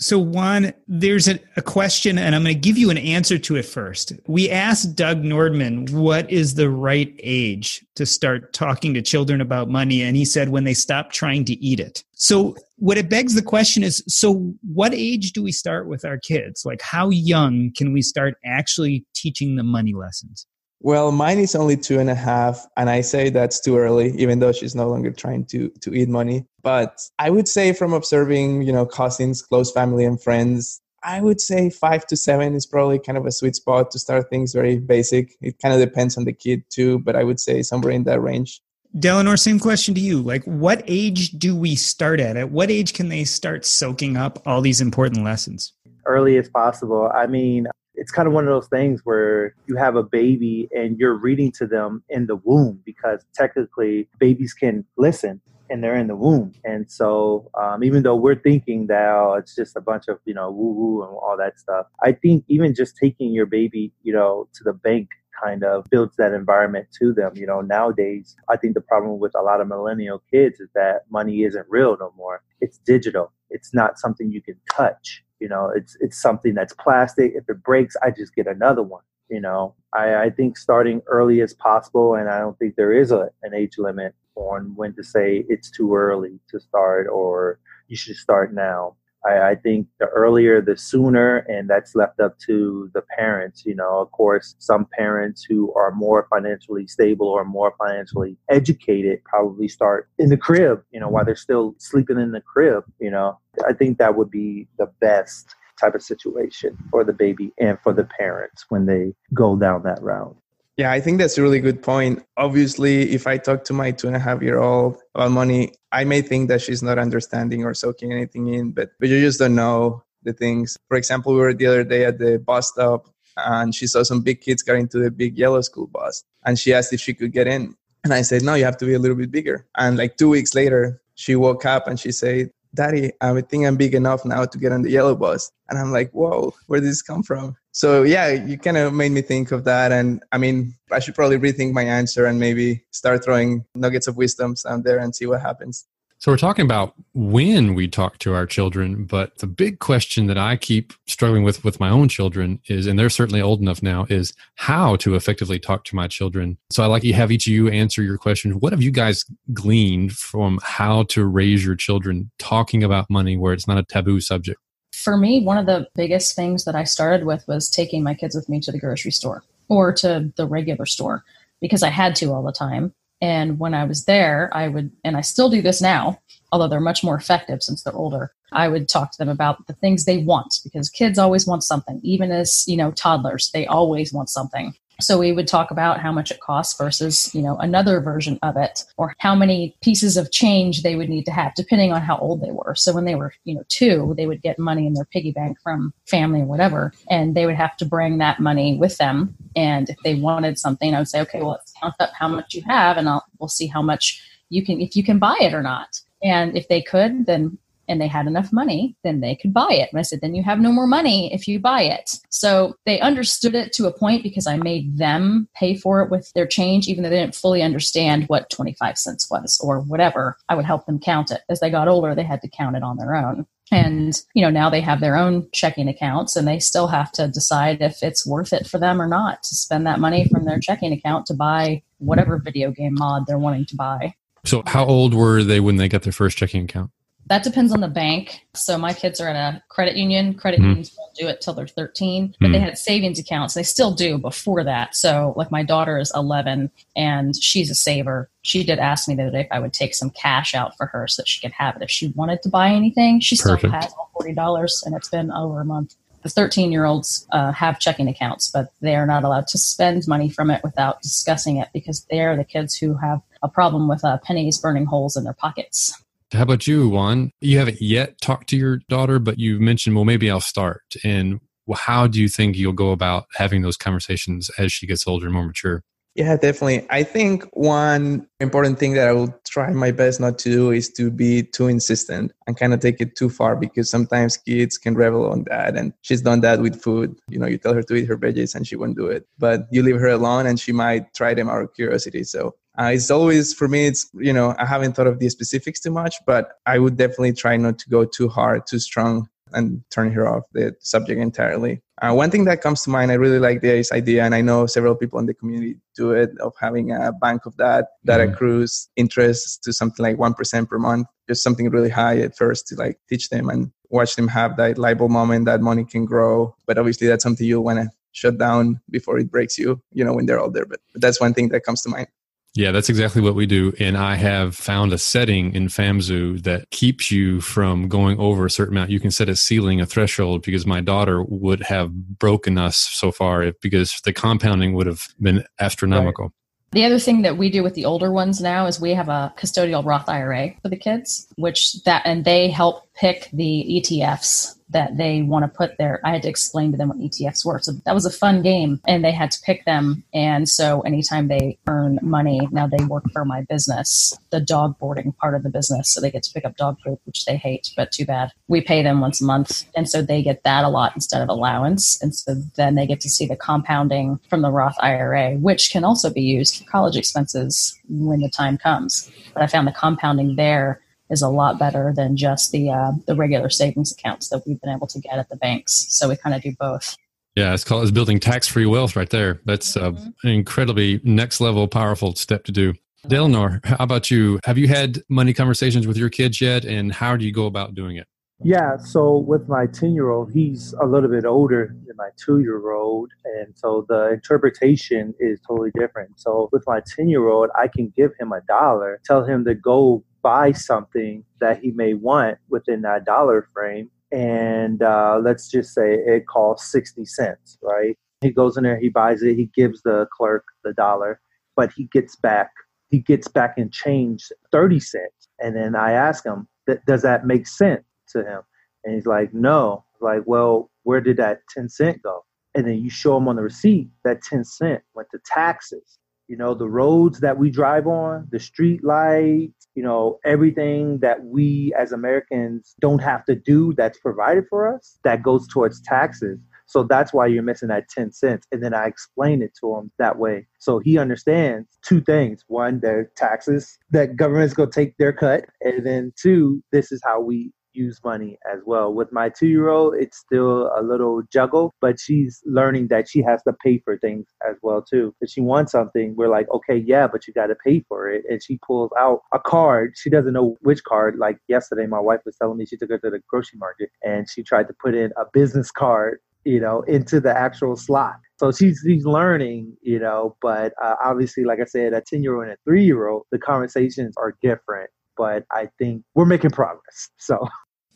So, 0.00 0.16
Juan, 0.20 0.72
there's 0.86 1.26
a, 1.26 1.40
a, 1.56 1.62
question, 1.62 2.18
and 2.18 2.32
I'm 2.32 2.44
going 2.44 2.54
to 2.54 2.60
give 2.60 2.78
you 2.78 2.88
an 2.90 2.98
answer 2.98 3.36
to 3.36 3.56
it 3.56 3.64
first. 3.64 4.12
We 4.28 4.48
asked 4.48 4.94
Doug 4.94 5.24
Nordman 5.24 5.90
what 5.90 6.30
is 6.30 6.54
the 6.54 6.70
right 6.70 7.12
age 7.20 7.84
to 7.96 8.06
start 8.06 8.52
talking 8.52 8.94
to 8.94 9.02
children 9.02 9.40
about 9.40 9.68
money, 9.68 10.02
and 10.02 10.16
he 10.16 10.24
said 10.24 10.50
when 10.50 10.62
they 10.62 10.74
stop 10.74 11.10
trying 11.10 11.44
to 11.46 11.54
eat 11.54 11.80
it. 11.80 12.04
So, 12.12 12.54
what 12.76 12.96
it 12.96 13.10
begs 13.10 13.34
the 13.34 13.42
question 13.42 13.82
is 13.82 14.04
so, 14.06 14.54
what 14.62 14.94
age 14.94 15.32
do 15.32 15.42
we 15.42 15.50
start 15.50 15.88
with 15.88 16.04
our 16.04 16.18
kids? 16.18 16.64
Like, 16.64 16.80
how 16.80 17.10
young 17.10 17.72
can 17.76 17.92
we 17.92 18.02
start 18.02 18.34
actually 18.44 19.04
teaching 19.16 19.56
them 19.56 19.66
money 19.66 19.94
lessons? 19.94 20.46
Well, 20.80 21.10
mine 21.10 21.38
is 21.38 21.56
only 21.56 21.76
two 21.76 21.98
and 21.98 22.08
a 22.08 22.14
half, 22.14 22.64
and 22.76 22.88
I 22.88 23.00
say 23.00 23.30
that's 23.30 23.60
too 23.60 23.76
early, 23.76 24.12
even 24.16 24.38
though 24.38 24.52
she's 24.52 24.76
no 24.76 24.88
longer 24.88 25.10
trying 25.10 25.44
to 25.46 25.70
to 25.80 25.92
eat 25.92 26.08
money. 26.08 26.46
But 26.62 27.00
I 27.18 27.30
would 27.30 27.48
say, 27.48 27.72
from 27.72 27.92
observing, 27.92 28.62
you 28.62 28.72
know, 28.72 28.86
cousins, 28.86 29.42
close 29.42 29.72
family, 29.72 30.04
and 30.04 30.22
friends, 30.22 30.80
I 31.02 31.20
would 31.20 31.40
say 31.40 31.70
five 31.70 32.06
to 32.06 32.16
seven 32.16 32.54
is 32.54 32.66
probably 32.66 32.98
kind 32.98 33.18
of 33.18 33.26
a 33.26 33.32
sweet 33.32 33.56
spot 33.56 33.90
to 33.92 33.98
start 33.98 34.30
things 34.30 34.52
very 34.52 34.78
basic. 34.78 35.36
It 35.40 35.58
kind 35.60 35.74
of 35.74 35.80
depends 35.80 36.16
on 36.16 36.24
the 36.24 36.32
kid 36.32 36.64
too, 36.70 37.00
but 37.00 37.16
I 37.16 37.24
would 37.24 37.40
say 37.40 37.62
somewhere 37.62 37.92
in 37.92 38.04
that 38.04 38.20
range. 38.20 38.60
Delano, 38.98 39.36
same 39.36 39.58
question 39.58 39.94
to 39.94 40.00
you. 40.00 40.22
Like, 40.22 40.44
what 40.44 40.82
age 40.86 41.32
do 41.32 41.54
we 41.54 41.74
start 41.74 42.20
at? 42.20 42.36
At 42.36 42.50
what 42.50 42.70
age 42.70 42.94
can 42.94 43.10
they 43.10 43.24
start 43.24 43.66
soaking 43.66 44.16
up 44.16 44.42
all 44.46 44.60
these 44.60 44.80
important 44.80 45.24
lessons? 45.24 45.72
Early 46.06 46.38
as 46.38 46.48
possible. 46.48 47.10
I 47.14 47.26
mean, 47.26 47.68
it's 47.98 48.12
kind 48.12 48.28
of 48.28 48.32
one 48.34 48.44
of 48.44 48.50
those 48.50 48.68
things 48.68 49.00
where 49.04 49.54
you 49.66 49.76
have 49.76 49.96
a 49.96 50.02
baby 50.02 50.68
and 50.72 50.98
you're 50.98 51.16
reading 51.16 51.50
to 51.52 51.66
them 51.66 52.02
in 52.08 52.26
the 52.26 52.36
womb 52.36 52.80
because 52.84 53.24
technically 53.34 54.08
babies 54.18 54.54
can 54.54 54.84
listen 54.96 55.40
and 55.70 55.82
they're 55.82 55.96
in 55.96 56.06
the 56.06 56.16
womb. 56.16 56.52
And 56.64 56.90
so, 56.90 57.50
um, 57.60 57.84
even 57.84 58.02
though 58.02 58.16
we're 58.16 58.40
thinking 58.40 58.86
that 58.86 59.08
oh, 59.10 59.34
it's 59.34 59.54
just 59.54 59.76
a 59.76 59.80
bunch 59.80 60.04
of 60.08 60.18
you 60.24 60.34
know 60.34 60.50
woo 60.50 60.72
woo 60.72 61.02
and 61.02 61.10
all 61.10 61.36
that 61.38 61.58
stuff, 61.58 61.86
I 62.02 62.12
think 62.12 62.44
even 62.48 62.74
just 62.74 62.96
taking 62.96 63.32
your 63.32 63.46
baby, 63.46 63.92
you 64.02 64.12
know, 64.12 64.48
to 64.54 64.64
the 64.64 64.72
bank 64.72 65.08
kind 65.42 65.64
of 65.64 65.84
builds 65.90 66.16
that 66.16 66.32
environment 66.32 66.88
to 67.00 67.12
them. 67.12 67.32
You 67.34 67.46
know, 67.46 67.60
nowadays, 67.60 68.36
I 68.48 68.56
think 68.56 68.74
the 68.74 68.80
problem 68.80 69.18
with 69.18 69.34
a 69.36 69.42
lot 69.42 69.60
of 69.60 69.68
millennial 69.68 70.22
kids 70.32 70.60
is 70.60 70.68
that 70.74 71.02
money 71.10 71.42
isn't 71.42 71.66
real 71.68 71.96
no 71.98 72.12
more. 72.16 72.42
It's 72.60 72.78
digital. 72.78 73.32
It's 73.50 73.74
not 73.74 73.98
something 73.98 74.30
you 74.30 74.42
can 74.42 74.56
touch. 74.70 75.24
You 75.40 75.48
know, 75.48 75.72
it's 75.74 75.96
it's 76.00 76.20
something 76.20 76.54
that's 76.54 76.72
plastic. 76.74 77.32
If 77.34 77.48
it 77.48 77.62
breaks, 77.62 77.96
I 78.02 78.10
just 78.10 78.34
get 78.34 78.46
another 78.46 78.82
one. 78.82 79.02
You 79.28 79.40
know, 79.40 79.74
I, 79.94 80.14
I 80.16 80.30
think 80.30 80.56
starting 80.56 81.02
early 81.06 81.42
as 81.42 81.54
possible, 81.54 82.14
and 82.14 82.28
I 82.28 82.40
don't 82.40 82.58
think 82.58 82.76
there 82.76 82.92
is 82.92 83.12
a, 83.12 83.30
an 83.42 83.54
age 83.54 83.78
limit 83.78 84.14
on 84.34 84.72
when 84.74 84.94
to 84.94 85.02
say 85.02 85.44
it's 85.48 85.70
too 85.70 85.94
early 85.94 86.38
to 86.48 86.60
start 86.60 87.08
or 87.10 87.58
you 87.88 87.96
should 87.96 88.16
start 88.16 88.54
now. 88.54 88.96
I, 89.26 89.50
I, 89.50 89.54
think 89.56 89.86
the 89.98 90.06
earlier, 90.06 90.60
the 90.60 90.76
sooner, 90.76 91.38
and 91.48 91.68
that's 91.68 91.94
left 91.94 92.20
up 92.20 92.38
to 92.46 92.90
the 92.94 93.02
parents. 93.16 93.64
You 93.66 93.74
know, 93.74 93.98
of 93.98 94.10
course, 94.12 94.54
some 94.58 94.86
parents 94.96 95.44
who 95.44 95.72
are 95.74 95.90
more 95.90 96.26
financially 96.30 96.86
stable 96.86 97.28
or 97.28 97.44
more 97.44 97.74
financially 97.78 98.36
educated 98.50 99.22
probably 99.24 99.68
start 99.68 100.08
in 100.18 100.28
the 100.28 100.36
crib, 100.36 100.82
you 100.90 101.00
know, 101.00 101.08
while 101.08 101.24
they're 101.24 101.36
still 101.36 101.74
sleeping 101.78 102.18
in 102.18 102.32
the 102.32 102.40
crib. 102.40 102.84
You 103.00 103.10
know, 103.10 103.38
I 103.66 103.72
think 103.72 103.98
that 103.98 104.16
would 104.16 104.30
be 104.30 104.68
the 104.78 104.90
best 105.00 105.54
type 105.80 105.94
of 105.94 106.02
situation 106.02 106.76
for 106.90 107.04
the 107.04 107.12
baby 107.12 107.52
and 107.58 107.78
for 107.80 107.92
the 107.92 108.04
parents 108.04 108.66
when 108.68 108.86
they 108.86 109.14
go 109.34 109.56
down 109.56 109.82
that 109.84 110.02
route. 110.02 110.36
Yeah, 110.78 110.92
I 110.92 111.00
think 111.00 111.18
that's 111.18 111.36
a 111.36 111.42
really 111.42 111.58
good 111.58 111.82
point. 111.82 112.24
Obviously, 112.36 113.10
if 113.10 113.26
I 113.26 113.36
talk 113.36 113.64
to 113.64 113.72
my 113.72 113.90
two 113.90 114.06
and 114.06 114.14
a 114.14 114.20
half 114.20 114.40
year 114.40 114.60
old 114.60 114.96
about 115.12 115.32
money, 115.32 115.72
I 115.90 116.04
may 116.04 116.22
think 116.22 116.48
that 116.50 116.62
she's 116.62 116.84
not 116.84 117.00
understanding 117.00 117.64
or 117.64 117.74
soaking 117.74 118.12
anything 118.12 118.46
in, 118.54 118.70
but, 118.70 118.90
but 119.00 119.08
you 119.08 119.20
just 119.20 119.40
don't 119.40 119.56
know 119.56 120.04
the 120.22 120.32
things. 120.32 120.78
For 120.86 120.96
example, 120.96 121.34
we 121.34 121.40
were 121.40 121.52
the 121.52 121.66
other 121.66 121.82
day 121.82 122.04
at 122.04 122.20
the 122.20 122.38
bus 122.38 122.68
stop 122.68 123.08
and 123.36 123.74
she 123.74 123.88
saw 123.88 124.04
some 124.04 124.20
big 124.20 124.40
kids 124.40 124.62
getting 124.62 124.86
to 124.90 124.98
the 125.00 125.10
big 125.10 125.36
yellow 125.36 125.62
school 125.62 125.88
bus 125.88 126.22
and 126.44 126.56
she 126.56 126.72
asked 126.72 126.92
if 126.92 127.00
she 127.00 127.12
could 127.12 127.32
get 127.32 127.48
in. 127.48 127.74
And 128.04 128.14
I 128.14 128.22
said, 128.22 128.42
no, 128.42 128.54
you 128.54 128.64
have 128.64 128.76
to 128.76 128.86
be 128.86 128.94
a 128.94 129.00
little 129.00 129.16
bit 129.16 129.32
bigger. 129.32 129.66
And 129.76 129.98
like 129.98 130.16
two 130.16 130.28
weeks 130.28 130.54
later, 130.54 131.02
she 131.16 131.34
woke 131.34 131.66
up 131.66 131.88
and 131.88 131.98
she 131.98 132.12
said, 132.12 132.52
Daddy, 132.74 133.12
I 133.20 133.40
think 133.40 133.66
I'm 133.66 133.76
big 133.76 133.94
enough 133.94 134.24
now 134.24 134.44
to 134.44 134.58
get 134.58 134.72
on 134.72 134.82
the 134.82 134.90
yellow 134.90 135.14
bus. 135.14 135.50
And 135.68 135.78
I'm 135.78 135.92
like, 135.92 136.10
whoa, 136.12 136.54
where 136.66 136.80
did 136.80 136.88
this 136.88 137.02
come 137.02 137.22
from? 137.22 137.56
So 137.72 138.02
yeah, 138.02 138.28
you 138.30 138.58
kind 138.58 138.76
of 138.76 138.92
made 138.92 139.12
me 139.12 139.22
think 139.22 139.52
of 139.52 139.64
that. 139.64 139.92
And 139.92 140.22
I 140.32 140.38
mean, 140.38 140.74
I 140.90 140.98
should 140.98 141.14
probably 141.14 141.38
rethink 141.38 141.72
my 141.72 141.84
answer 141.84 142.26
and 142.26 142.40
maybe 142.40 142.84
start 142.90 143.24
throwing 143.24 143.64
nuggets 143.74 144.06
of 144.06 144.16
wisdom 144.16 144.54
down 144.64 144.82
there 144.82 144.98
and 144.98 145.14
see 145.14 145.26
what 145.26 145.40
happens. 145.40 145.86
So 146.20 146.32
we're 146.32 146.36
talking 146.36 146.64
about 146.64 146.94
when 147.14 147.74
we 147.76 147.86
talk 147.86 148.18
to 148.18 148.34
our 148.34 148.44
children, 148.44 149.04
but 149.04 149.38
the 149.38 149.46
big 149.46 149.78
question 149.78 150.26
that 150.26 150.36
I 150.36 150.56
keep 150.56 150.92
struggling 151.06 151.44
with 151.44 151.62
with 151.62 151.78
my 151.78 151.90
own 151.90 152.08
children 152.08 152.58
is, 152.66 152.88
and 152.88 152.98
they're 152.98 153.08
certainly 153.08 153.40
old 153.40 153.60
enough 153.60 153.84
now, 153.84 154.04
is 154.10 154.32
how 154.56 154.96
to 154.96 155.14
effectively 155.14 155.60
talk 155.60 155.84
to 155.84 155.94
my 155.94 156.08
children. 156.08 156.58
So 156.70 156.82
I 156.82 156.86
like 156.86 157.02
to 157.02 157.12
have 157.12 157.30
each 157.30 157.46
of 157.46 157.52
you 157.52 157.68
answer 157.68 158.02
your 158.02 158.18
questions. 158.18 158.56
What 158.56 158.72
have 158.72 158.82
you 158.82 158.90
guys 158.90 159.24
gleaned 159.52 160.10
from 160.12 160.58
how 160.64 161.04
to 161.04 161.24
raise 161.24 161.64
your 161.64 161.76
children 161.76 162.32
talking 162.40 162.82
about 162.82 163.08
money 163.08 163.36
where 163.36 163.52
it's 163.52 163.68
not 163.68 163.78
a 163.78 163.84
taboo 163.84 164.20
subject? 164.20 164.58
For 164.92 165.16
me, 165.16 165.44
one 165.44 165.56
of 165.56 165.66
the 165.66 165.86
biggest 165.94 166.34
things 166.34 166.64
that 166.64 166.74
I 166.74 166.82
started 166.82 167.26
with 167.26 167.46
was 167.46 167.70
taking 167.70 168.02
my 168.02 168.14
kids 168.14 168.34
with 168.34 168.48
me 168.48 168.58
to 168.62 168.72
the 168.72 168.80
grocery 168.80 169.12
store 169.12 169.44
or 169.68 169.92
to 169.92 170.32
the 170.34 170.48
regular 170.48 170.84
store 170.84 171.22
because 171.60 171.84
I 171.84 171.90
had 171.90 172.16
to 172.16 172.32
all 172.32 172.42
the 172.42 172.50
time 172.50 172.92
and 173.20 173.58
when 173.58 173.74
I 173.74 173.84
was 173.84 174.04
there, 174.04 174.50
I 174.52 174.68
would, 174.68 174.90
and 175.04 175.16
I 175.16 175.22
still 175.22 175.50
do 175.50 175.62
this 175.62 175.80
now, 175.80 176.20
although 176.52 176.68
they're 176.68 176.80
much 176.80 177.02
more 177.02 177.16
effective 177.16 177.62
since 177.62 177.82
they're 177.82 177.94
older. 177.94 178.32
I 178.52 178.68
would 178.68 178.88
talk 178.88 179.12
to 179.12 179.18
them 179.18 179.28
about 179.28 179.66
the 179.66 179.74
things 179.74 180.04
they 180.04 180.18
want 180.18 180.54
because 180.64 180.88
kids 180.88 181.18
always 181.18 181.46
want 181.46 181.64
something, 181.64 182.00
even 182.02 182.30
as, 182.30 182.64
you 182.66 182.76
know, 182.76 182.92
toddlers, 182.92 183.50
they 183.52 183.66
always 183.66 184.12
want 184.12 184.30
something. 184.30 184.74
So 185.00 185.16
we 185.16 185.30
would 185.30 185.46
talk 185.46 185.70
about 185.70 186.00
how 186.00 186.10
much 186.10 186.32
it 186.32 186.40
costs 186.40 186.76
versus, 186.76 187.32
you 187.32 187.40
know, 187.40 187.56
another 187.58 188.00
version 188.00 188.36
of 188.42 188.56
it 188.56 188.84
or 188.96 189.14
how 189.18 189.32
many 189.32 189.76
pieces 189.80 190.16
of 190.16 190.32
change 190.32 190.82
they 190.82 190.96
would 190.96 191.08
need 191.08 191.24
to 191.26 191.30
have 191.30 191.54
depending 191.54 191.92
on 191.92 192.02
how 192.02 192.18
old 192.18 192.40
they 192.40 192.50
were. 192.50 192.74
So 192.74 192.92
when 192.92 193.04
they 193.04 193.14
were, 193.14 193.32
you 193.44 193.54
know, 193.54 193.62
two, 193.68 194.14
they 194.16 194.26
would 194.26 194.42
get 194.42 194.58
money 194.58 194.88
in 194.88 194.94
their 194.94 195.04
piggy 195.04 195.30
bank 195.30 195.58
from 195.62 195.94
family 196.08 196.40
or 196.40 196.46
whatever, 196.46 196.92
and 197.08 197.36
they 197.36 197.46
would 197.46 197.54
have 197.54 197.76
to 197.76 197.84
bring 197.84 198.18
that 198.18 198.40
money 198.40 198.76
with 198.76 198.98
them. 198.98 199.36
And 199.54 199.88
if 199.88 199.96
they 200.02 200.16
wanted 200.16 200.58
something, 200.58 200.92
I 200.92 200.98
would 200.98 201.08
say, 201.08 201.20
okay, 201.20 201.38
well, 201.38 201.50
let's 201.50 201.72
count 201.80 201.94
up 202.00 202.10
how 202.18 202.26
much 202.26 202.54
you 202.54 202.62
have 202.66 202.96
and 202.96 203.08
I'll, 203.08 203.24
we'll 203.38 203.48
see 203.48 203.68
how 203.68 203.82
much 203.82 204.20
you 204.50 204.64
can, 204.64 204.80
if 204.80 204.96
you 204.96 205.04
can 205.04 205.20
buy 205.20 205.36
it 205.40 205.54
or 205.54 205.62
not. 205.62 206.00
And 206.24 206.56
if 206.56 206.66
they 206.66 206.82
could, 206.82 207.26
then 207.26 207.56
and 207.88 208.00
they 208.00 208.06
had 208.06 208.26
enough 208.26 208.52
money, 208.52 208.96
then 209.02 209.20
they 209.20 209.34
could 209.34 209.52
buy 209.52 209.68
it. 209.70 209.88
And 209.90 209.98
I 209.98 210.02
said, 210.02 210.20
then 210.20 210.34
you 210.34 210.42
have 210.42 210.60
no 210.60 210.72
more 210.72 210.86
money 210.86 211.32
if 211.32 211.48
you 211.48 211.58
buy 211.58 211.82
it. 211.82 212.18
So 212.28 212.76
they 212.86 213.00
understood 213.00 213.54
it 213.54 213.72
to 213.74 213.86
a 213.86 213.92
point 213.92 214.22
because 214.22 214.46
I 214.46 214.56
made 214.56 214.98
them 214.98 215.48
pay 215.54 215.76
for 215.76 216.02
it 216.02 216.10
with 216.10 216.32
their 216.34 216.46
change, 216.46 216.88
even 216.88 217.02
though 217.02 217.10
they 217.10 217.20
didn't 217.20 217.34
fully 217.34 217.62
understand 217.62 218.24
what 218.28 218.50
25 218.50 218.98
cents 218.98 219.30
was 219.30 219.60
or 219.62 219.80
whatever. 219.80 220.36
I 220.48 220.54
would 220.54 220.64
help 220.64 220.86
them 220.86 220.98
count 220.98 221.30
it. 221.30 221.42
As 221.48 221.60
they 221.60 221.70
got 221.70 221.88
older, 221.88 222.14
they 222.14 222.24
had 222.24 222.42
to 222.42 222.48
count 222.48 222.76
it 222.76 222.82
on 222.82 222.96
their 222.96 223.14
own. 223.14 223.46
And, 223.70 224.18
you 224.34 224.42
know, 224.42 224.50
now 224.50 224.70
they 224.70 224.80
have 224.80 225.00
their 225.00 225.16
own 225.16 225.46
checking 225.52 225.88
accounts 225.88 226.36
and 226.36 226.48
they 226.48 226.58
still 226.58 226.86
have 226.86 227.12
to 227.12 227.28
decide 227.28 227.82
if 227.82 228.02
it's 228.02 228.26
worth 228.26 228.52
it 228.52 228.66
for 228.66 228.78
them 228.78 229.00
or 229.00 229.06
not 229.06 229.42
to 229.42 229.54
spend 229.54 229.86
that 229.86 230.00
money 230.00 230.26
from 230.26 230.44
their 230.44 230.58
checking 230.58 230.92
account 230.92 231.26
to 231.26 231.34
buy 231.34 231.82
whatever 231.98 232.38
video 232.38 232.70
game 232.70 232.94
mod 232.94 233.26
they're 233.26 233.38
wanting 233.38 233.66
to 233.66 233.76
buy. 233.76 234.14
So, 234.44 234.62
how 234.66 234.86
old 234.86 235.14
were 235.14 235.42
they 235.42 235.60
when 235.60 235.76
they 235.76 235.88
got 235.88 236.02
their 236.02 236.12
first 236.12 236.38
checking 236.38 236.64
account? 236.64 236.90
That 237.28 237.42
depends 237.42 237.72
on 237.72 237.80
the 237.80 237.88
bank. 237.88 238.46
So 238.54 238.78
my 238.78 238.94
kids 238.94 239.20
are 239.20 239.28
at 239.28 239.36
a 239.36 239.62
credit 239.68 239.96
union. 239.96 240.32
Credit 240.32 240.60
mm-hmm. 240.60 240.68
unions 240.68 240.90
don't 240.96 241.14
do 241.14 241.28
it 241.28 241.42
till 241.42 241.52
they're 241.52 241.66
13, 241.66 242.34
but 242.40 242.46
mm-hmm. 242.46 242.52
they 242.52 242.58
had 242.58 242.78
savings 242.78 243.18
accounts. 243.18 243.52
They 243.52 243.62
still 243.62 243.92
do 243.92 244.16
before 244.16 244.64
that. 244.64 244.94
So 244.94 245.34
like 245.36 245.50
my 245.50 245.62
daughter 245.62 245.98
is 245.98 246.10
11 246.14 246.70
and 246.96 247.36
she's 247.36 247.70
a 247.70 247.74
saver. 247.74 248.30
She 248.42 248.64
did 248.64 248.78
ask 248.78 249.08
me 249.08 249.14
the 249.14 249.24
other 249.24 249.32
day 249.32 249.40
if 249.42 249.48
I 249.50 249.58
would 249.58 249.74
take 249.74 249.94
some 249.94 250.08
cash 250.10 250.54
out 250.54 250.76
for 250.78 250.86
her 250.86 251.06
so 251.06 251.20
that 251.20 251.28
she 251.28 251.40
could 251.42 251.52
have 251.52 251.76
it 251.76 251.82
if 251.82 251.90
she 251.90 252.08
wanted 252.16 252.42
to 252.42 252.48
buy 252.48 252.70
anything. 252.70 253.20
She 253.20 253.36
still 253.36 253.56
Perfect. 253.56 253.74
has 253.74 253.92
all 253.92 254.10
$40 254.18 254.86
and 254.86 254.96
it's 254.96 255.10
been 255.10 255.30
over 255.30 255.60
a 255.60 255.66
month. 255.66 255.96
The 256.22 256.30
13 256.30 256.72
year 256.72 256.86
olds 256.86 257.26
uh, 257.30 257.52
have 257.52 257.78
checking 257.78 258.08
accounts, 258.08 258.50
but 258.50 258.72
they 258.80 258.96
are 258.96 259.06
not 259.06 259.22
allowed 259.22 259.48
to 259.48 259.58
spend 259.58 260.08
money 260.08 260.30
from 260.30 260.50
it 260.50 260.64
without 260.64 261.02
discussing 261.02 261.58
it 261.58 261.68
because 261.74 262.06
they 262.10 262.20
are 262.20 262.36
the 262.36 262.44
kids 262.44 262.74
who 262.74 262.94
have 262.94 263.20
a 263.42 263.48
problem 263.48 263.86
with 263.86 264.02
uh, 264.02 264.16
pennies 264.24 264.58
burning 264.58 264.86
holes 264.86 265.14
in 265.16 265.24
their 265.24 265.34
pockets. 265.34 265.94
How 266.32 266.42
about 266.42 266.66
you, 266.66 266.88
Juan? 266.88 267.30
You 267.40 267.58
haven't 267.58 267.80
yet 267.80 268.20
talked 268.20 268.50
to 268.50 268.56
your 268.56 268.80
daughter, 268.88 269.18
but 269.18 269.38
you 269.38 269.58
mentioned, 269.60 269.96
well, 269.96 270.04
maybe 270.04 270.30
I'll 270.30 270.40
start. 270.40 270.82
And 271.02 271.40
how 271.74 272.06
do 272.06 272.20
you 272.20 272.28
think 272.28 272.56
you'll 272.56 272.72
go 272.72 272.90
about 272.90 273.26
having 273.34 273.62
those 273.62 273.76
conversations 273.76 274.50
as 274.58 274.70
she 274.70 274.86
gets 274.86 275.06
older 275.06 275.26
and 275.26 275.34
more 275.34 275.46
mature? 275.46 275.82
Yeah, 276.14 276.36
definitely. 276.36 276.84
I 276.90 277.04
think 277.04 277.44
one 277.52 278.26
important 278.40 278.80
thing 278.80 278.94
that 278.94 279.06
I 279.06 279.12
will 279.12 279.32
try 279.46 279.72
my 279.72 279.92
best 279.92 280.18
not 280.18 280.36
to 280.40 280.50
do 280.50 280.70
is 280.72 280.90
to 280.94 281.12
be 281.12 281.44
too 281.44 281.68
insistent 281.68 282.32
and 282.46 282.56
kind 282.56 282.74
of 282.74 282.80
take 282.80 283.00
it 283.00 283.14
too 283.14 283.30
far 283.30 283.54
because 283.54 283.88
sometimes 283.88 284.36
kids 284.36 284.78
can 284.78 284.96
revel 284.96 285.30
on 285.30 285.44
that. 285.44 285.76
And 285.76 285.92
she's 286.02 286.20
done 286.20 286.40
that 286.40 286.60
with 286.60 286.82
food. 286.82 287.16
You 287.28 287.38
know, 287.38 287.46
you 287.46 287.56
tell 287.56 287.72
her 287.72 287.84
to 287.84 287.94
eat 287.94 288.06
her 288.06 288.18
veggies 288.18 288.56
and 288.56 288.66
she 288.66 288.74
won't 288.74 288.96
do 288.96 289.06
it, 289.06 289.26
but 289.38 289.68
you 289.70 289.82
leave 289.82 290.00
her 290.00 290.08
alone 290.08 290.46
and 290.46 290.58
she 290.58 290.72
might 290.72 291.14
try 291.14 291.34
them 291.34 291.48
out 291.48 291.62
of 291.62 291.72
curiosity. 291.74 292.24
So 292.24 292.56
uh, 292.78 292.90
it's 292.94 293.10
always 293.10 293.52
for 293.52 293.68
me. 293.68 293.86
It's 293.86 294.08
you 294.14 294.32
know 294.32 294.54
I 294.58 294.66
haven't 294.66 294.94
thought 294.94 295.06
of 295.06 295.18
the 295.18 295.28
specifics 295.28 295.80
too 295.80 295.90
much, 295.90 296.16
but 296.26 296.52
I 296.66 296.78
would 296.78 296.96
definitely 296.96 297.32
try 297.32 297.56
not 297.56 297.78
to 297.80 297.90
go 297.90 298.04
too 298.04 298.28
hard, 298.28 298.66
too 298.66 298.78
strong, 298.78 299.28
and 299.52 299.82
turn 299.90 300.12
her 300.12 300.28
off 300.28 300.44
the 300.52 300.76
subject 300.80 301.20
entirely. 301.20 301.82
Uh, 302.00 302.14
one 302.14 302.30
thing 302.30 302.44
that 302.44 302.60
comes 302.60 302.82
to 302.82 302.90
mind, 302.90 303.10
I 303.10 303.14
really 303.14 303.40
like 303.40 303.60
this 303.60 303.90
idea, 303.90 304.22
and 304.22 304.32
I 304.34 304.42
know 304.42 304.66
several 304.66 304.94
people 304.94 305.18
in 305.18 305.26
the 305.26 305.34
community 305.34 305.78
do 305.96 306.12
it, 306.12 306.30
of 306.40 306.54
having 306.60 306.92
a 306.92 307.12
bank 307.12 307.46
of 307.46 307.56
that 307.56 307.88
that 308.04 308.20
mm-hmm. 308.20 308.32
accrues 308.32 308.88
interest 308.94 309.64
to 309.64 309.72
something 309.72 310.04
like 310.04 310.18
one 310.18 310.34
percent 310.34 310.70
per 310.70 310.78
month, 310.78 311.08
just 311.28 311.42
something 311.42 311.68
really 311.70 311.90
high 311.90 312.18
at 312.20 312.36
first 312.36 312.68
to 312.68 312.76
like 312.76 313.00
teach 313.08 313.28
them 313.28 313.48
and 313.48 313.72
watch 313.90 314.14
them 314.14 314.28
have 314.28 314.56
that 314.56 314.76
bulb 314.76 315.10
moment 315.10 315.46
that 315.46 315.60
money 315.60 315.84
can 315.84 316.04
grow. 316.04 316.54
But 316.66 316.78
obviously, 316.78 317.08
that's 317.08 317.24
something 317.24 317.46
you 317.46 317.60
want 317.60 317.80
to 317.80 317.90
shut 318.12 318.38
down 318.38 318.80
before 318.90 319.18
it 319.18 319.30
breaks 319.30 319.58
you, 319.58 319.82
you 319.92 320.04
know, 320.04 320.12
when 320.12 320.26
they're 320.26 320.40
older. 320.40 320.64
But, 320.64 320.80
but 320.92 321.02
that's 321.02 321.20
one 321.20 321.34
thing 321.34 321.48
that 321.48 321.64
comes 321.64 321.82
to 321.82 321.88
mind. 321.88 322.08
Yeah, 322.54 322.72
that's 322.72 322.88
exactly 322.88 323.22
what 323.22 323.34
we 323.34 323.46
do. 323.46 323.72
And 323.78 323.96
I 323.96 324.16
have 324.16 324.56
found 324.56 324.92
a 324.92 324.98
setting 324.98 325.54
in 325.54 325.68
FAMZoo 325.68 326.42
that 326.42 326.68
keeps 326.70 327.10
you 327.10 327.40
from 327.40 327.88
going 327.88 328.18
over 328.18 328.46
a 328.46 328.50
certain 328.50 328.76
amount. 328.76 328.90
You 328.90 329.00
can 329.00 329.10
set 329.10 329.28
a 329.28 329.36
ceiling, 329.36 329.80
a 329.80 329.86
threshold, 329.86 330.42
because 330.42 330.66
my 330.66 330.80
daughter 330.80 331.22
would 331.22 331.62
have 331.62 331.92
broken 331.92 332.58
us 332.58 332.76
so 332.76 333.12
far 333.12 333.42
if, 333.42 333.60
because 333.60 334.00
the 334.04 334.12
compounding 334.12 334.72
would 334.74 334.86
have 334.86 335.06
been 335.20 335.44
astronomical. 335.60 336.24
Right. 336.24 336.32
The 336.72 336.84
other 336.84 336.98
thing 336.98 337.22
that 337.22 337.38
we 337.38 337.48
do 337.48 337.62
with 337.62 337.74
the 337.74 337.86
older 337.86 338.10
ones 338.10 338.42
now 338.42 338.66
is 338.66 338.80
we 338.80 338.92
have 338.92 339.08
a 339.08 339.32
custodial 339.38 339.84
Roth 339.84 340.08
IRA 340.08 340.50
for 340.60 340.68
the 340.68 340.76
kids, 340.76 341.26
which 341.36 341.82
that 341.84 342.02
and 342.04 342.24
they 342.24 342.50
help 342.50 342.92
pick 342.94 343.30
the 343.32 343.82
ETFs 343.82 344.57
that 344.70 344.96
they 344.96 345.22
want 345.22 345.44
to 345.44 345.48
put 345.48 345.76
there. 345.78 346.00
I 346.04 346.12
had 346.12 346.22
to 346.22 346.28
explain 346.28 346.72
to 346.72 346.78
them 346.78 346.88
what 346.88 346.98
ETFs 346.98 347.44
were. 347.44 347.58
So 347.58 347.72
that 347.84 347.94
was 347.94 348.06
a 348.06 348.10
fun 348.10 348.42
game 348.42 348.80
and 348.86 349.04
they 349.04 349.12
had 349.12 349.30
to 349.30 349.40
pick 349.42 349.64
them. 349.64 350.04
And 350.12 350.48
so 350.48 350.80
anytime 350.82 351.28
they 351.28 351.58
earn 351.66 351.98
money, 352.02 352.46
now 352.50 352.66
they 352.66 352.84
work 352.84 353.04
for 353.12 353.24
my 353.24 353.42
business, 353.42 354.18
the 354.30 354.40
dog 354.40 354.78
boarding 354.78 355.12
part 355.12 355.34
of 355.34 355.42
the 355.42 355.50
business. 355.50 355.92
So 355.92 356.00
they 356.00 356.10
get 356.10 356.22
to 356.24 356.32
pick 356.32 356.44
up 356.44 356.56
dog 356.56 356.78
poop, 356.84 357.00
which 357.04 357.24
they 357.24 357.36
hate, 357.36 357.72
but 357.76 357.92
too 357.92 358.04
bad. 358.04 358.32
We 358.48 358.60
pay 358.60 358.82
them 358.82 359.00
once 359.00 359.20
a 359.20 359.24
month. 359.24 359.64
And 359.74 359.88
so 359.88 360.02
they 360.02 360.22
get 360.22 360.42
that 360.44 360.64
a 360.64 360.68
lot 360.68 360.92
instead 360.94 361.22
of 361.22 361.28
allowance. 361.28 362.00
And 362.02 362.14
so 362.14 362.34
then 362.56 362.74
they 362.74 362.86
get 362.86 363.00
to 363.02 363.10
see 363.10 363.26
the 363.26 363.36
compounding 363.36 364.20
from 364.28 364.42
the 364.42 364.50
Roth 364.50 364.76
IRA, 364.80 365.34
which 365.34 365.70
can 365.70 365.84
also 365.84 366.10
be 366.10 366.22
used 366.22 366.56
for 366.56 366.70
college 366.70 366.96
expenses 366.96 367.78
when 367.88 368.20
the 368.20 368.28
time 368.28 368.58
comes. 368.58 369.10
But 369.34 369.42
I 369.42 369.46
found 369.46 369.66
the 369.66 369.72
compounding 369.72 370.36
there 370.36 370.80
is 371.10 371.22
a 371.22 371.28
lot 371.28 371.58
better 371.58 371.92
than 371.94 372.16
just 372.16 372.52
the 372.52 372.70
uh, 372.70 372.92
the 373.06 373.14
regular 373.14 373.50
savings 373.50 373.92
accounts 373.92 374.28
that 374.28 374.42
we've 374.46 374.60
been 374.60 374.74
able 374.74 374.86
to 374.88 375.00
get 375.00 375.18
at 375.18 375.28
the 375.28 375.36
banks. 375.36 375.86
So 375.90 376.08
we 376.08 376.16
kind 376.16 376.34
of 376.34 376.42
do 376.42 376.54
both. 376.58 376.96
Yeah, 377.34 377.54
it's 377.54 377.64
called 377.64 377.82
it's 377.82 377.92
building 377.92 378.18
tax 378.18 378.48
free 378.48 378.66
wealth 378.66 378.96
right 378.96 379.10
there. 379.10 379.40
That's 379.44 379.76
uh, 379.76 379.92
mm-hmm. 379.92 380.26
an 380.26 380.30
incredibly 380.30 381.00
next 381.04 381.40
level 381.40 381.68
powerful 381.68 382.14
step 382.14 382.44
to 382.44 382.52
do. 382.52 382.74
Delano, 383.06 383.60
how 383.62 383.76
about 383.78 384.10
you? 384.10 384.40
Have 384.44 384.58
you 384.58 384.68
had 384.68 385.02
money 385.08 385.32
conversations 385.32 385.86
with 385.86 385.96
your 385.96 386.10
kids 386.10 386.40
yet, 386.40 386.64
and 386.64 386.92
how 386.92 387.16
do 387.16 387.24
you 387.24 387.32
go 387.32 387.46
about 387.46 387.74
doing 387.74 387.96
it? 387.96 388.06
Yeah, 388.44 388.76
so 388.76 389.18
with 389.18 389.48
my 389.48 389.66
10 389.66 389.94
year 389.94 390.10
old, 390.10 390.32
he's 390.32 390.72
a 390.80 390.86
little 390.86 391.10
bit 391.10 391.24
older 391.24 391.74
than 391.86 391.96
my 391.96 392.10
two 392.16 392.38
year 392.38 392.70
old. 392.70 393.10
And 393.24 393.52
so 393.56 393.84
the 393.88 394.12
interpretation 394.12 395.12
is 395.18 395.40
totally 395.46 395.72
different. 395.76 396.20
So 396.20 396.48
with 396.52 396.62
my 396.66 396.80
10 396.96 397.08
year 397.08 397.28
old, 397.28 397.50
I 397.58 397.66
can 397.66 397.92
give 397.96 398.12
him 398.18 398.32
a 398.32 398.40
dollar, 398.42 399.00
tell 399.04 399.24
him 399.24 399.44
to 399.44 399.54
go 399.56 400.04
buy 400.22 400.52
something 400.52 401.24
that 401.40 401.60
he 401.60 401.70
may 401.72 401.94
want 401.94 402.38
within 402.48 402.82
that 402.82 403.04
dollar 403.04 403.48
frame. 403.52 403.90
And 404.10 404.82
uh, 404.82 405.20
let's 405.22 405.50
just 405.50 405.74
say 405.74 405.94
it 405.94 406.26
costs 406.26 406.72
60 406.72 407.04
cents, 407.04 407.58
right? 407.62 407.96
He 408.20 408.30
goes 408.30 408.56
in 408.56 408.64
there, 408.64 408.78
he 408.78 408.88
buys 408.88 409.22
it, 409.22 409.36
he 409.36 409.50
gives 409.54 409.82
the 409.82 410.06
clerk 410.16 410.44
the 410.64 410.72
dollar, 410.72 411.20
but 411.56 411.72
he 411.72 411.84
gets 411.92 412.16
back, 412.16 412.50
he 412.90 412.98
gets 412.98 413.28
back 413.28 413.54
in 413.58 413.70
change 413.70 414.28
30 414.50 414.80
cents. 414.80 415.28
And 415.38 415.54
then 415.54 415.76
I 415.76 415.92
ask 415.92 416.24
him, 416.24 416.48
does 416.86 417.02
that 417.02 417.26
make 417.26 417.46
sense 417.46 417.84
to 418.10 418.24
him? 418.24 418.40
And 418.84 418.94
he's 418.94 419.06
like, 419.06 419.32
no. 419.32 419.84
Like, 420.00 420.22
well, 420.26 420.70
where 420.82 421.00
did 421.00 421.16
that 421.18 421.40
10 421.50 421.68
cent 421.68 422.02
go? 422.02 422.24
And 422.54 422.66
then 422.66 422.78
you 422.78 422.90
show 422.90 423.16
him 423.16 423.28
on 423.28 423.36
the 423.36 423.42
receipt 423.42 423.88
that 424.04 424.22
10 424.22 424.44
cent 424.44 424.82
went 424.94 425.08
to 425.10 425.18
taxes 425.24 425.98
you 426.28 426.36
know 426.36 426.54
the 426.54 426.68
roads 426.68 427.20
that 427.20 427.38
we 427.38 427.50
drive 427.50 427.86
on 427.86 428.28
the 428.30 428.38
street 428.38 428.84
lights 428.84 429.68
you 429.74 429.82
know 429.82 430.18
everything 430.24 430.98
that 431.00 431.24
we 431.24 431.72
as 431.78 431.92
americans 431.92 432.74
don't 432.80 433.00
have 433.00 433.24
to 433.24 433.34
do 433.34 433.72
that's 433.74 433.98
provided 433.98 434.44
for 434.48 434.72
us 434.72 434.98
that 435.04 435.22
goes 435.22 435.46
towards 435.48 435.80
taxes. 435.82 436.38
So 436.66 436.82
that's 436.82 437.14
why 437.14 437.26
you're 437.26 437.42
missing 437.42 437.68
that 437.68 437.88
10 437.88 438.12
cents. 438.12 438.46
And 438.52 438.62
then 438.62 438.74
i 438.74 438.86
explain 438.86 439.42
it 439.42 439.52
to 439.60 439.74
him 439.76 439.90
that 439.98 440.18
way. 440.18 440.46
So 440.58 440.78
he 440.78 440.98
understands 440.98 441.66
two 441.82 442.02
things. 442.02 442.44
One 442.48 442.80
their 442.80 443.10
taxes 443.16 443.78
that 443.90 444.16
government's 444.16 444.54
going 444.54 444.70
to 444.70 444.74
take 444.74 444.96
their 444.98 445.12
cut. 445.12 445.46
And 445.62 445.86
then 445.86 446.12
two 446.20 446.62
this 446.72 446.92
is 446.92 447.00
how 447.04 447.20
we 447.20 447.52
use 447.78 448.00
money 448.04 448.38
as 448.52 448.60
well. 448.66 448.92
With 448.92 449.12
my 449.12 449.28
two 449.28 449.48
year 449.48 449.68
old, 449.68 449.94
it's 449.94 450.18
still 450.18 450.70
a 450.76 450.82
little 450.82 451.22
juggle, 451.32 451.74
but 451.80 451.98
she's 452.00 452.42
learning 452.44 452.88
that 452.88 453.08
she 453.08 453.22
has 453.22 453.42
to 453.44 453.52
pay 453.64 453.78
for 453.84 453.96
things 453.98 454.26
as 454.48 454.56
well 454.62 454.82
too. 454.82 455.14
If 455.20 455.30
she 455.30 455.40
wants 455.40 455.72
something, 455.72 456.14
we're 456.16 456.28
like, 456.28 456.48
okay, 456.50 456.76
yeah, 456.76 457.06
but 457.06 457.26
you 457.26 457.32
got 457.32 457.46
to 457.46 457.54
pay 457.54 457.84
for 457.88 458.10
it. 458.10 458.24
And 458.28 458.42
she 458.42 458.58
pulls 458.66 458.90
out 458.98 459.20
a 459.32 459.38
card. 459.38 459.94
She 459.96 460.10
doesn't 460.10 460.32
know 460.32 460.56
which 460.62 460.82
card. 460.84 461.16
Like 461.18 461.38
yesterday, 461.48 461.86
my 461.86 462.00
wife 462.00 462.20
was 462.26 462.36
telling 462.36 462.58
me 462.58 462.66
she 462.66 462.76
took 462.76 462.90
her 462.90 462.98
to 462.98 463.10
the 463.10 463.20
grocery 463.28 463.58
market 463.58 463.90
and 464.02 464.28
she 464.28 464.42
tried 464.42 464.68
to 464.68 464.74
put 464.82 464.94
in 464.94 465.12
a 465.16 465.24
business 465.32 465.70
card, 465.70 466.18
you 466.44 466.60
know, 466.60 466.82
into 466.82 467.20
the 467.20 467.36
actual 467.36 467.76
slot. 467.76 468.16
So 468.38 468.52
she's 468.52 468.82
she's 468.86 469.04
learning, 469.04 469.76
you 469.82 469.98
know, 469.98 470.36
but 470.40 470.72
uh, 470.82 470.94
obviously, 471.04 471.44
like 471.44 471.60
I 471.60 471.64
said, 471.64 471.92
a 471.92 472.00
ten 472.00 472.22
year 472.22 472.36
old 472.36 472.44
and 472.44 472.52
a 472.52 472.56
three 472.64 472.84
year 472.84 473.08
old, 473.08 473.24
the 473.32 473.38
conversations 473.38 474.14
are 474.16 474.34
different. 474.42 474.90
But 475.16 475.44
I 475.50 475.68
think 475.78 476.04
we're 476.14 476.24
making 476.24 476.50
progress. 476.50 477.10
So 477.16 477.48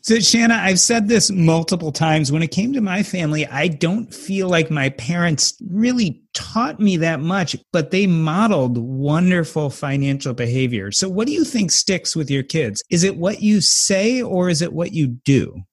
so, 0.03 0.19
Shanna, 0.19 0.55
I've 0.55 0.81
said 0.81 1.07
this 1.07 1.31
multiple 1.31 1.93
times. 1.93 2.29
When 2.29 2.43
it 2.43 2.51
came 2.51 2.73
to 2.73 2.81
my 2.81 3.03
family, 3.03 3.47
I 3.47 3.69
don't 3.69 4.13
feel 4.13 4.49
like 4.49 4.69
my 4.69 4.89
parents 4.89 5.55
really 5.69 6.21
taught 6.33 6.77
me 6.77 6.97
that 6.97 7.21
much, 7.21 7.55
but 7.71 7.91
they 7.91 8.05
modeled 8.05 8.77
wonderful 8.77 9.69
financial 9.69 10.33
behavior. 10.33 10.91
So, 10.91 11.07
what 11.07 11.25
do 11.25 11.31
you 11.31 11.45
think 11.45 11.71
sticks 11.71 12.17
with 12.17 12.29
your 12.29 12.43
kids? 12.43 12.83
Is 12.89 13.05
it 13.05 13.15
what 13.15 13.41
you 13.41 13.61
say 13.61 14.21
or 14.21 14.49
is 14.49 14.61
it 14.61 14.73
what 14.73 14.91
you 14.91 15.07
do? 15.07 15.63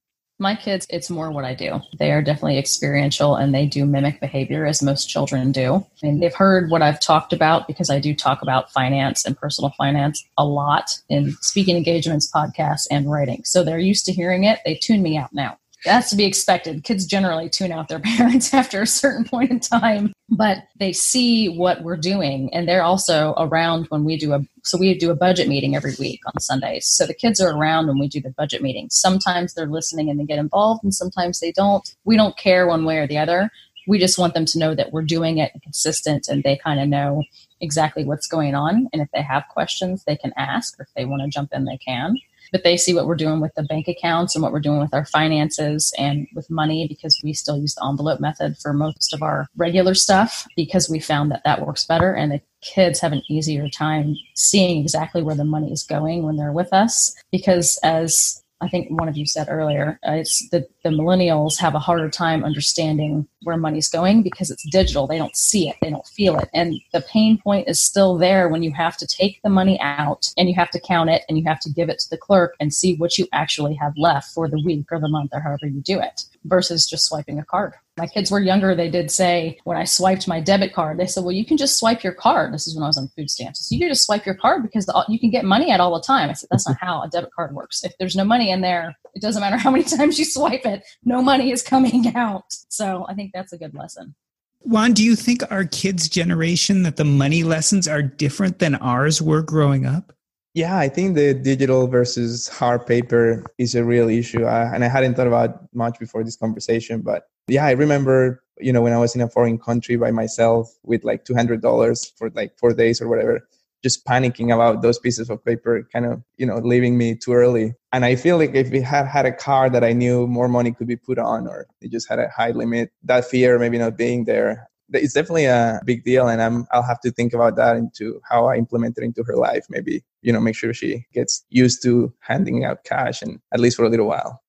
My 0.41 0.55
kids, 0.57 0.87
it's 0.89 1.11
more 1.11 1.31
what 1.31 1.45
I 1.45 1.55
do. 1.55 1.81
They 1.99 2.13
are 2.13 2.23
definitely 2.23 2.57
experiential 2.57 3.37
and 3.37 3.55
they 3.55 3.67
do 3.67 3.85
mimic 3.85 4.21
behavior 4.21 4.65
as 4.65 4.83
most 4.83 5.05
children 5.11 5.53
do. 5.53 5.87
Mean, 6.03 6.21
they've 6.21 6.35
heard 6.35 6.71
what 6.71 6.81
I've 6.81 6.99
talked 6.99 7.35
about 7.35 7.67
because 7.67 7.91
I 7.91 8.01
do 8.01 8.15
talk 8.15 8.41
about 8.41 8.73
finance 8.73 9.27
and 9.27 9.37
personal 9.37 9.71
finance 9.77 10.27
a 10.39 10.47
lot 10.47 10.99
in 11.11 11.37
speaking 11.43 11.77
engagements, 11.77 12.33
podcasts, 12.35 12.87
and 12.91 13.11
writing. 13.11 13.43
So 13.45 13.63
they're 13.63 13.79
used 13.79 14.07
to 14.07 14.13
hearing 14.13 14.45
it. 14.45 14.61
They 14.65 14.77
tune 14.77 15.03
me 15.03 15.19
out 15.19 15.35
now. 15.35 15.59
That's 15.85 16.11
to 16.11 16.17
be 16.17 16.25
expected. 16.25 16.85
Kids 16.85 17.07
generally 17.07 17.49
tune 17.49 17.73
out 17.73 17.89
their 17.89 18.01
parents 18.17 18.53
after 18.53 18.83
a 18.83 18.87
certain 18.87 19.25
point 19.25 19.51
in 19.51 19.61
time, 19.61 20.13
but 20.29 20.65
they 20.79 20.93
see 20.93 21.49
what 21.49 21.83
we're 21.83 21.97
doing 21.97 22.53
and 22.53 22.69
they're 22.69 22.83
also 22.83 23.35
around 23.39 23.87
when 23.87 24.05
we 24.05 24.17
do 24.17 24.33
a 24.33 24.41
so 24.63 24.77
we 24.77 24.97
do 24.97 25.11
a 25.11 25.17
budget 25.17 25.49
meeting 25.49 25.75
every 25.75 25.95
week 25.99 26.21
on 26.27 26.41
Sundays. 26.41 26.87
So 26.87 27.07
the 27.07 27.15
kids 27.15 27.41
are 27.41 27.57
around 27.57 27.87
when 27.87 27.99
we 27.99 28.09
do 28.09 28.21
the 28.21 28.31
budget 28.31 28.63
meeting. 28.63 28.89
Sometimes 28.91 29.55
they're 29.55 29.67
listening 29.67 30.11
and 30.11 30.21
they 30.21 30.25
get 30.25 30.39
involved 30.39 30.85
and 30.85 30.95
sometimes 30.95 31.41
they 31.41 31.53
don't. 31.53 31.95
We 32.05 32.17
don't 32.17 32.37
care 32.37 32.67
one 32.67 32.85
way 32.85 32.99
or 32.99 33.07
the 33.07 33.19
other. 33.19 33.51
We 33.89 33.99
just 33.99 34.19
want 34.19 34.35
them 34.35 34.45
to 34.45 34.59
know 34.59 34.75
that 34.75 34.93
we're 34.93 35.03
doing 35.03 35.39
it 35.39 35.53
consistent 35.63 36.29
and 36.29 36.43
they 36.43 36.57
kind 36.57 36.79
of 36.79 36.89
know 36.89 37.25
exactly 37.61 38.05
what's 38.05 38.27
going 38.27 38.55
on 38.55 38.89
and 38.93 39.03
if 39.03 39.09
they 39.13 39.23
have 39.23 39.45
questions 39.51 40.05
they 40.05 40.17
can 40.17 40.33
ask 40.37 40.79
or 40.79 40.83
if 40.85 40.89
they 40.95 41.05
want 41.05 41.23
to 41.23 41.29
jump 41.29 41.53
in 41.53 41.65
they 41.65 41.77
can 41.77 42.17
but 42.53 42.65
they 42.65 42.77
see 42.77 42.95
what 42.95 43.07
we're 43.07 43.17
doing 43.17 43.41
with 43.41 43.53
the 43.55 43.63
bank 43.63 43.89
accounts 43.89 44.35
and 44.35 44.43
what 44.43 44.53
we're 44.53 44.61
doing 44.61 44.81
with 44.81 44.95
our 44.95 45.05
finances 45.05 45.93
and 45.99 46.27
with 46.35 46.51
money 46.51 46.87
because 46.89 47.21
we 47.23 47.33
still 47.33 47.59
use 47.59 47.75
the 47.75 47.87
envelope 47.87 48.21
method 48.21 48.57
for 48.59 48.73
most 48.73 49.13
of 49.13 49.23
our 49.23 49.47
regular 49.57 49.95
stuff 49.95 50.47
because 50.57 50.89
we 50.89 50.99
found 50.99 51.31
that 51.31 51.43
that 51.45 51.65
works 51.67 51.85
better 51.85 52.13
and 52.13 52.33
the 52.33 52.41
kids 52.63 53.01
have 53.01 53.13
an 53.13 53.23
easier 53.29 53.69
time 53.69 54.15
seeing 54.35 54.81
exactly 54.81 55.23
where 55.23 55.35
the 55.35 55.45
money 55.45 55.73
is 55.73 55.83
going 55.83 56.25
when 56.25 56.37
they're 56.37 56.53
with 56.53 56.73
us 56.73 57.15
because 57.33 57.79
as 57.83 58.40
I 58.61 58.69
think 58.69 58.89
one 58.91 59.09
of 59.09 59.17
you 59.17 59.27
said 59.27 59.49
earlier, 59.49 59.99
uh, 60.07 60.13
it's 60.13 60.49
the, 60.51 60.67
the 60.85 60.91
millennials 60.91 61.59
have 61.59 61.75
a 61.75 61.79
harder 61.79 62.11
time 62.11 62.45
understanding 62.45 63.27
where 63.43 63.57
money's 63.57 63.89
going 63.89 64.23
because 64.23 64.51
it's 64.51 64.69
digital. 64.71 65.07
They 65.07 65.19
don't 65.19 65.37
see 65.37 65.69
it, 65.69 65.77
they 65.81 65.91
don't 65.91 66.07
feel 66.07 66.39
it. 66.39 66.49
And 66.53 66.81
the 66.93 67.01
pain 67.01 67.39
point 67.39 67.69
is 67.69 67.81
still 67.81 68.19
there 68.19 68.49
when 68.49 68.63
you 68.63 68.73
have 68.73 68.97
to 68.99 69.07
take 69.07 69.41
the 69.43 69.49
money 69.49 69.81
out 69.81 70.31
and 70.37 70.49
you 70.49 70.55
have 70.57 70.71
to 70.71 70.81
count 70.81 71.11
it 71.11 71.23
and 71.29 71.39
you 71.39 71.45
have 71.47 71.61
to 71.61 71.71
give 71.71 71.89
it 71.89 71.99
to 72.01 72.11
the 72.11 72.19
clerk 72.19 72.55
and 72.61 72.75
see 72.75 72.97
what 72.97 73.17
you 73.17 73.27
actually 73.33 73.75
have 73.75 73.95
left 73.97 74.33
for 74.33 74.49
the 74.49 74.63
week 74.63 74.87
or 74.91 75.01
the 75.01 75.09
month 75.09 75.31
or 75.33 75.41
however 75.41 75.67
you 75.67 75.81
do 75.81 75.99
it 75.99 76.25
versus 76.45 76.87
just 76.87 77.07
swiping 77.07 77.39
a 77.39 77.45
card. 77.45 77.75
My 77.99 78.07
kids 78.07 78.31
were 78.31 78.41
younger, 78.41 78.75
they 78.75 78.89
did 78.89 79.11
say 79.11 79.59
when 79.65 79.77
I 79.77 79.85
swiped 79.85 80.27
my 80.27 80.41
debit 80.41 80.73
card, 80.73 80.99
they 80.99 81.07
said, 81.07 81.23
Well, 81.25 81.33
you 81.33 81.45
can 81.45 81.57
just 81.57 81.79
swipe 81.79 82.03
your 82.03 82.15
card. 82.15 82.55
This 82.55 82.67
is 82.67 82.75
when 82.75 82.83
I 82.83 82.87
was 82.87 82.97
on 82.97 83.09
food 83.09 83.31
stamps. 83.31 83.69
So 83.69 83.75
you 83.75 83.81
can 83.81 83.89
just 83.89 84.07
swipe 84.07 84.25
your 84.25 84.35
card 84.35 84.63
because 84.63 84.87
the, 84.87 85.05
you 85.09 85.19
can 85.19 85.31
get 85.31 85.45
money 85.45 85.71
out 85.71 85.81
all 85.81 85.95
the 85.95 86.05
time. 86.05 86.31
I 86.31 86.33
said, 86.33 86.49
That's 86.51 86.67
not 86.67 86.79
how 86.81 87.03
a 87.03 87.09
debit 87.09 87.33
card 87.35 87.55
works. 87.55 87.85
If 87.85 87.93
there's 87.99 88.17
no 88.17 88.25
money 88.25 88.51
in 88.51 88.63
there, 88.63 88.97
it 89.15 89.23
doesn't 89.23 89.41
matter 89.41 89.57
how 89.59 89.71
many 89.71 89.85
times 89.85 90.19
you 90.19 90.25
swipe 90.25 90.65
it, 90.65 90.83
no 91.05 91.23
money 91.23 91.51
is 91.51 91.63
coming 91.63 92.13
out. 92.17 92.45
So 92.69 93.05
I 93.09 93.15
think 93.15 93.33
that's 93.35 93.53
a 93.53 93.59
good 93.59 93.75
lesson. 93.75 94.15
Juan, 94.63 94.93
do 94.93 95.03
you 95.03 95.17
think 95.17 95.43
our 95.51 95.65
kids' 95.65 96.09
generation 96.09 96.83
that 96.83 96.97
the 96.97 97.05
money 97.05 97.43
lessons 97.43 97.89
are 97.89 98.03
different 98.03 98.59
than 98.59 98.75
ours 98.75 99.23
were 99.23 99.43
growing 99.43 99.87
up? 99.87 100.13
Yeah, 100.55 100.77
I 100.79 100.89
think 100.89 101.15
the 101.15 101.33
digital 101.33 101.87
versus 101.87 102.49
hard 102.49 102.85
paper 102.87 103.45
is 103.59 103.75
a 103.77 103.85
real 103.85 104.09
issue. 104.09 104.45
Uh, 104.45 104.71
and 104.75 104.85
I 104.85 104.89
hadn't 104.89 105.15
thought 105.15 105.29
about 105.29 105.73
much 105.73 105.99
before 106.01 106.25
this 106.25 106.37
conversation. 106.37 107.03
But 107.03 107.25
yeah, 107.47 107.65
I 107.67 107.71
remember, 107.73 108.43
you 108.59 108.73
know, 108.73 108.83
when 108.83 108.93
I 108.93 108.99
was 108.99 109.15
in 109.15 109.21
a 109.21 109.29
foreign 109.29 109.59
country 109.59 109.97
by 109.97 110.11
myself 110.11 110.75
with 110.83 111.05
like 111.05 111.25
$200 111.25 112.13
for 112.17 112.31
like 112.31 112.59
four 112.59 112.75
days 112.75 113.01
or 113.01 113.09
whatever, 113.09 113.47
just 113.85 114.05
panicking 114.05 114.53
about 114.53 114.83
those 114.83 114.99
pieces 114.99 115.31
of 115.31 115.43
paper, 115.45 115.89
kind 115.93 116.05
of, 116.05 116.23
you 116.37 116.47
know, 116.47 116.59
leaving 116.59 116.99
me 116.99 117.15
too 117.15 117.33
early. 117.33 117.75
And 117.93 118.05
I 118.05 118.17
feel 118.17 118.37
like 118.37 118.55
if 118.55 118.71
we 118.71 118.81
had 118.81 119.07
had 119.07 119.27
a 119.27 119.33
car 119.33 119.71
that 119.71 119.85
I 119.85 119.93
knew 119.93 120.27
more 120.27 120.49
money 120.49 120.73
could 120.73 120.89
be 120.89 120.97
put 120.97 121.19
on, 121.19 121.47
or 121.47 121.67
it 121.81 121.93
just 121.93 122.09
had 122.09 122.19
a 122.19 122.29
high 122.29 122.51
limit, 122.51 122.91
that 123.05 123.25
fear 123.25 123.59
maybe 123.59 123.79
not 123.79 123.97
being 123.97 124.25
there, 124.25 124.69
it's 124.93 125.15
definitely 125.15 125.47
a 125.47 125.81
big 125.85 126.05
deal. 126.05 126.29
And 126.29 126.43
I'm, 126.43 126.67
I'll 126.73 126.83
have 126.83 127.01
to 127.01 127.11
think 127.11 127.33
about 127.33 127.57
that 127.57 127.77
into 127.77 128.21
how 128.29 128.47
I 128.47 128.57
implement 128.57 128.99
it 128.99 129.05
into 129.05 129.23
her 129.25 129.37
life. 129.37 129.65
Maybe, 129.69 130.03
you 130.23 130.33
know, 130.33 130.41
make 130.41 130.57
sure 130.57 130.73
she 130.75 131.07
gets 131.13 131.45
used 131.51 131.83
to 131.85 132.13
handing 132.21 132.65
out 132.65 132.85
cash 132.85 133.23
and 133.23 133.41
at 133.53 133.61
least 133.61 133.77
for 133.77 133.85
a 133.85 133.89
little 133.89 134.07
while. 134.07 134.43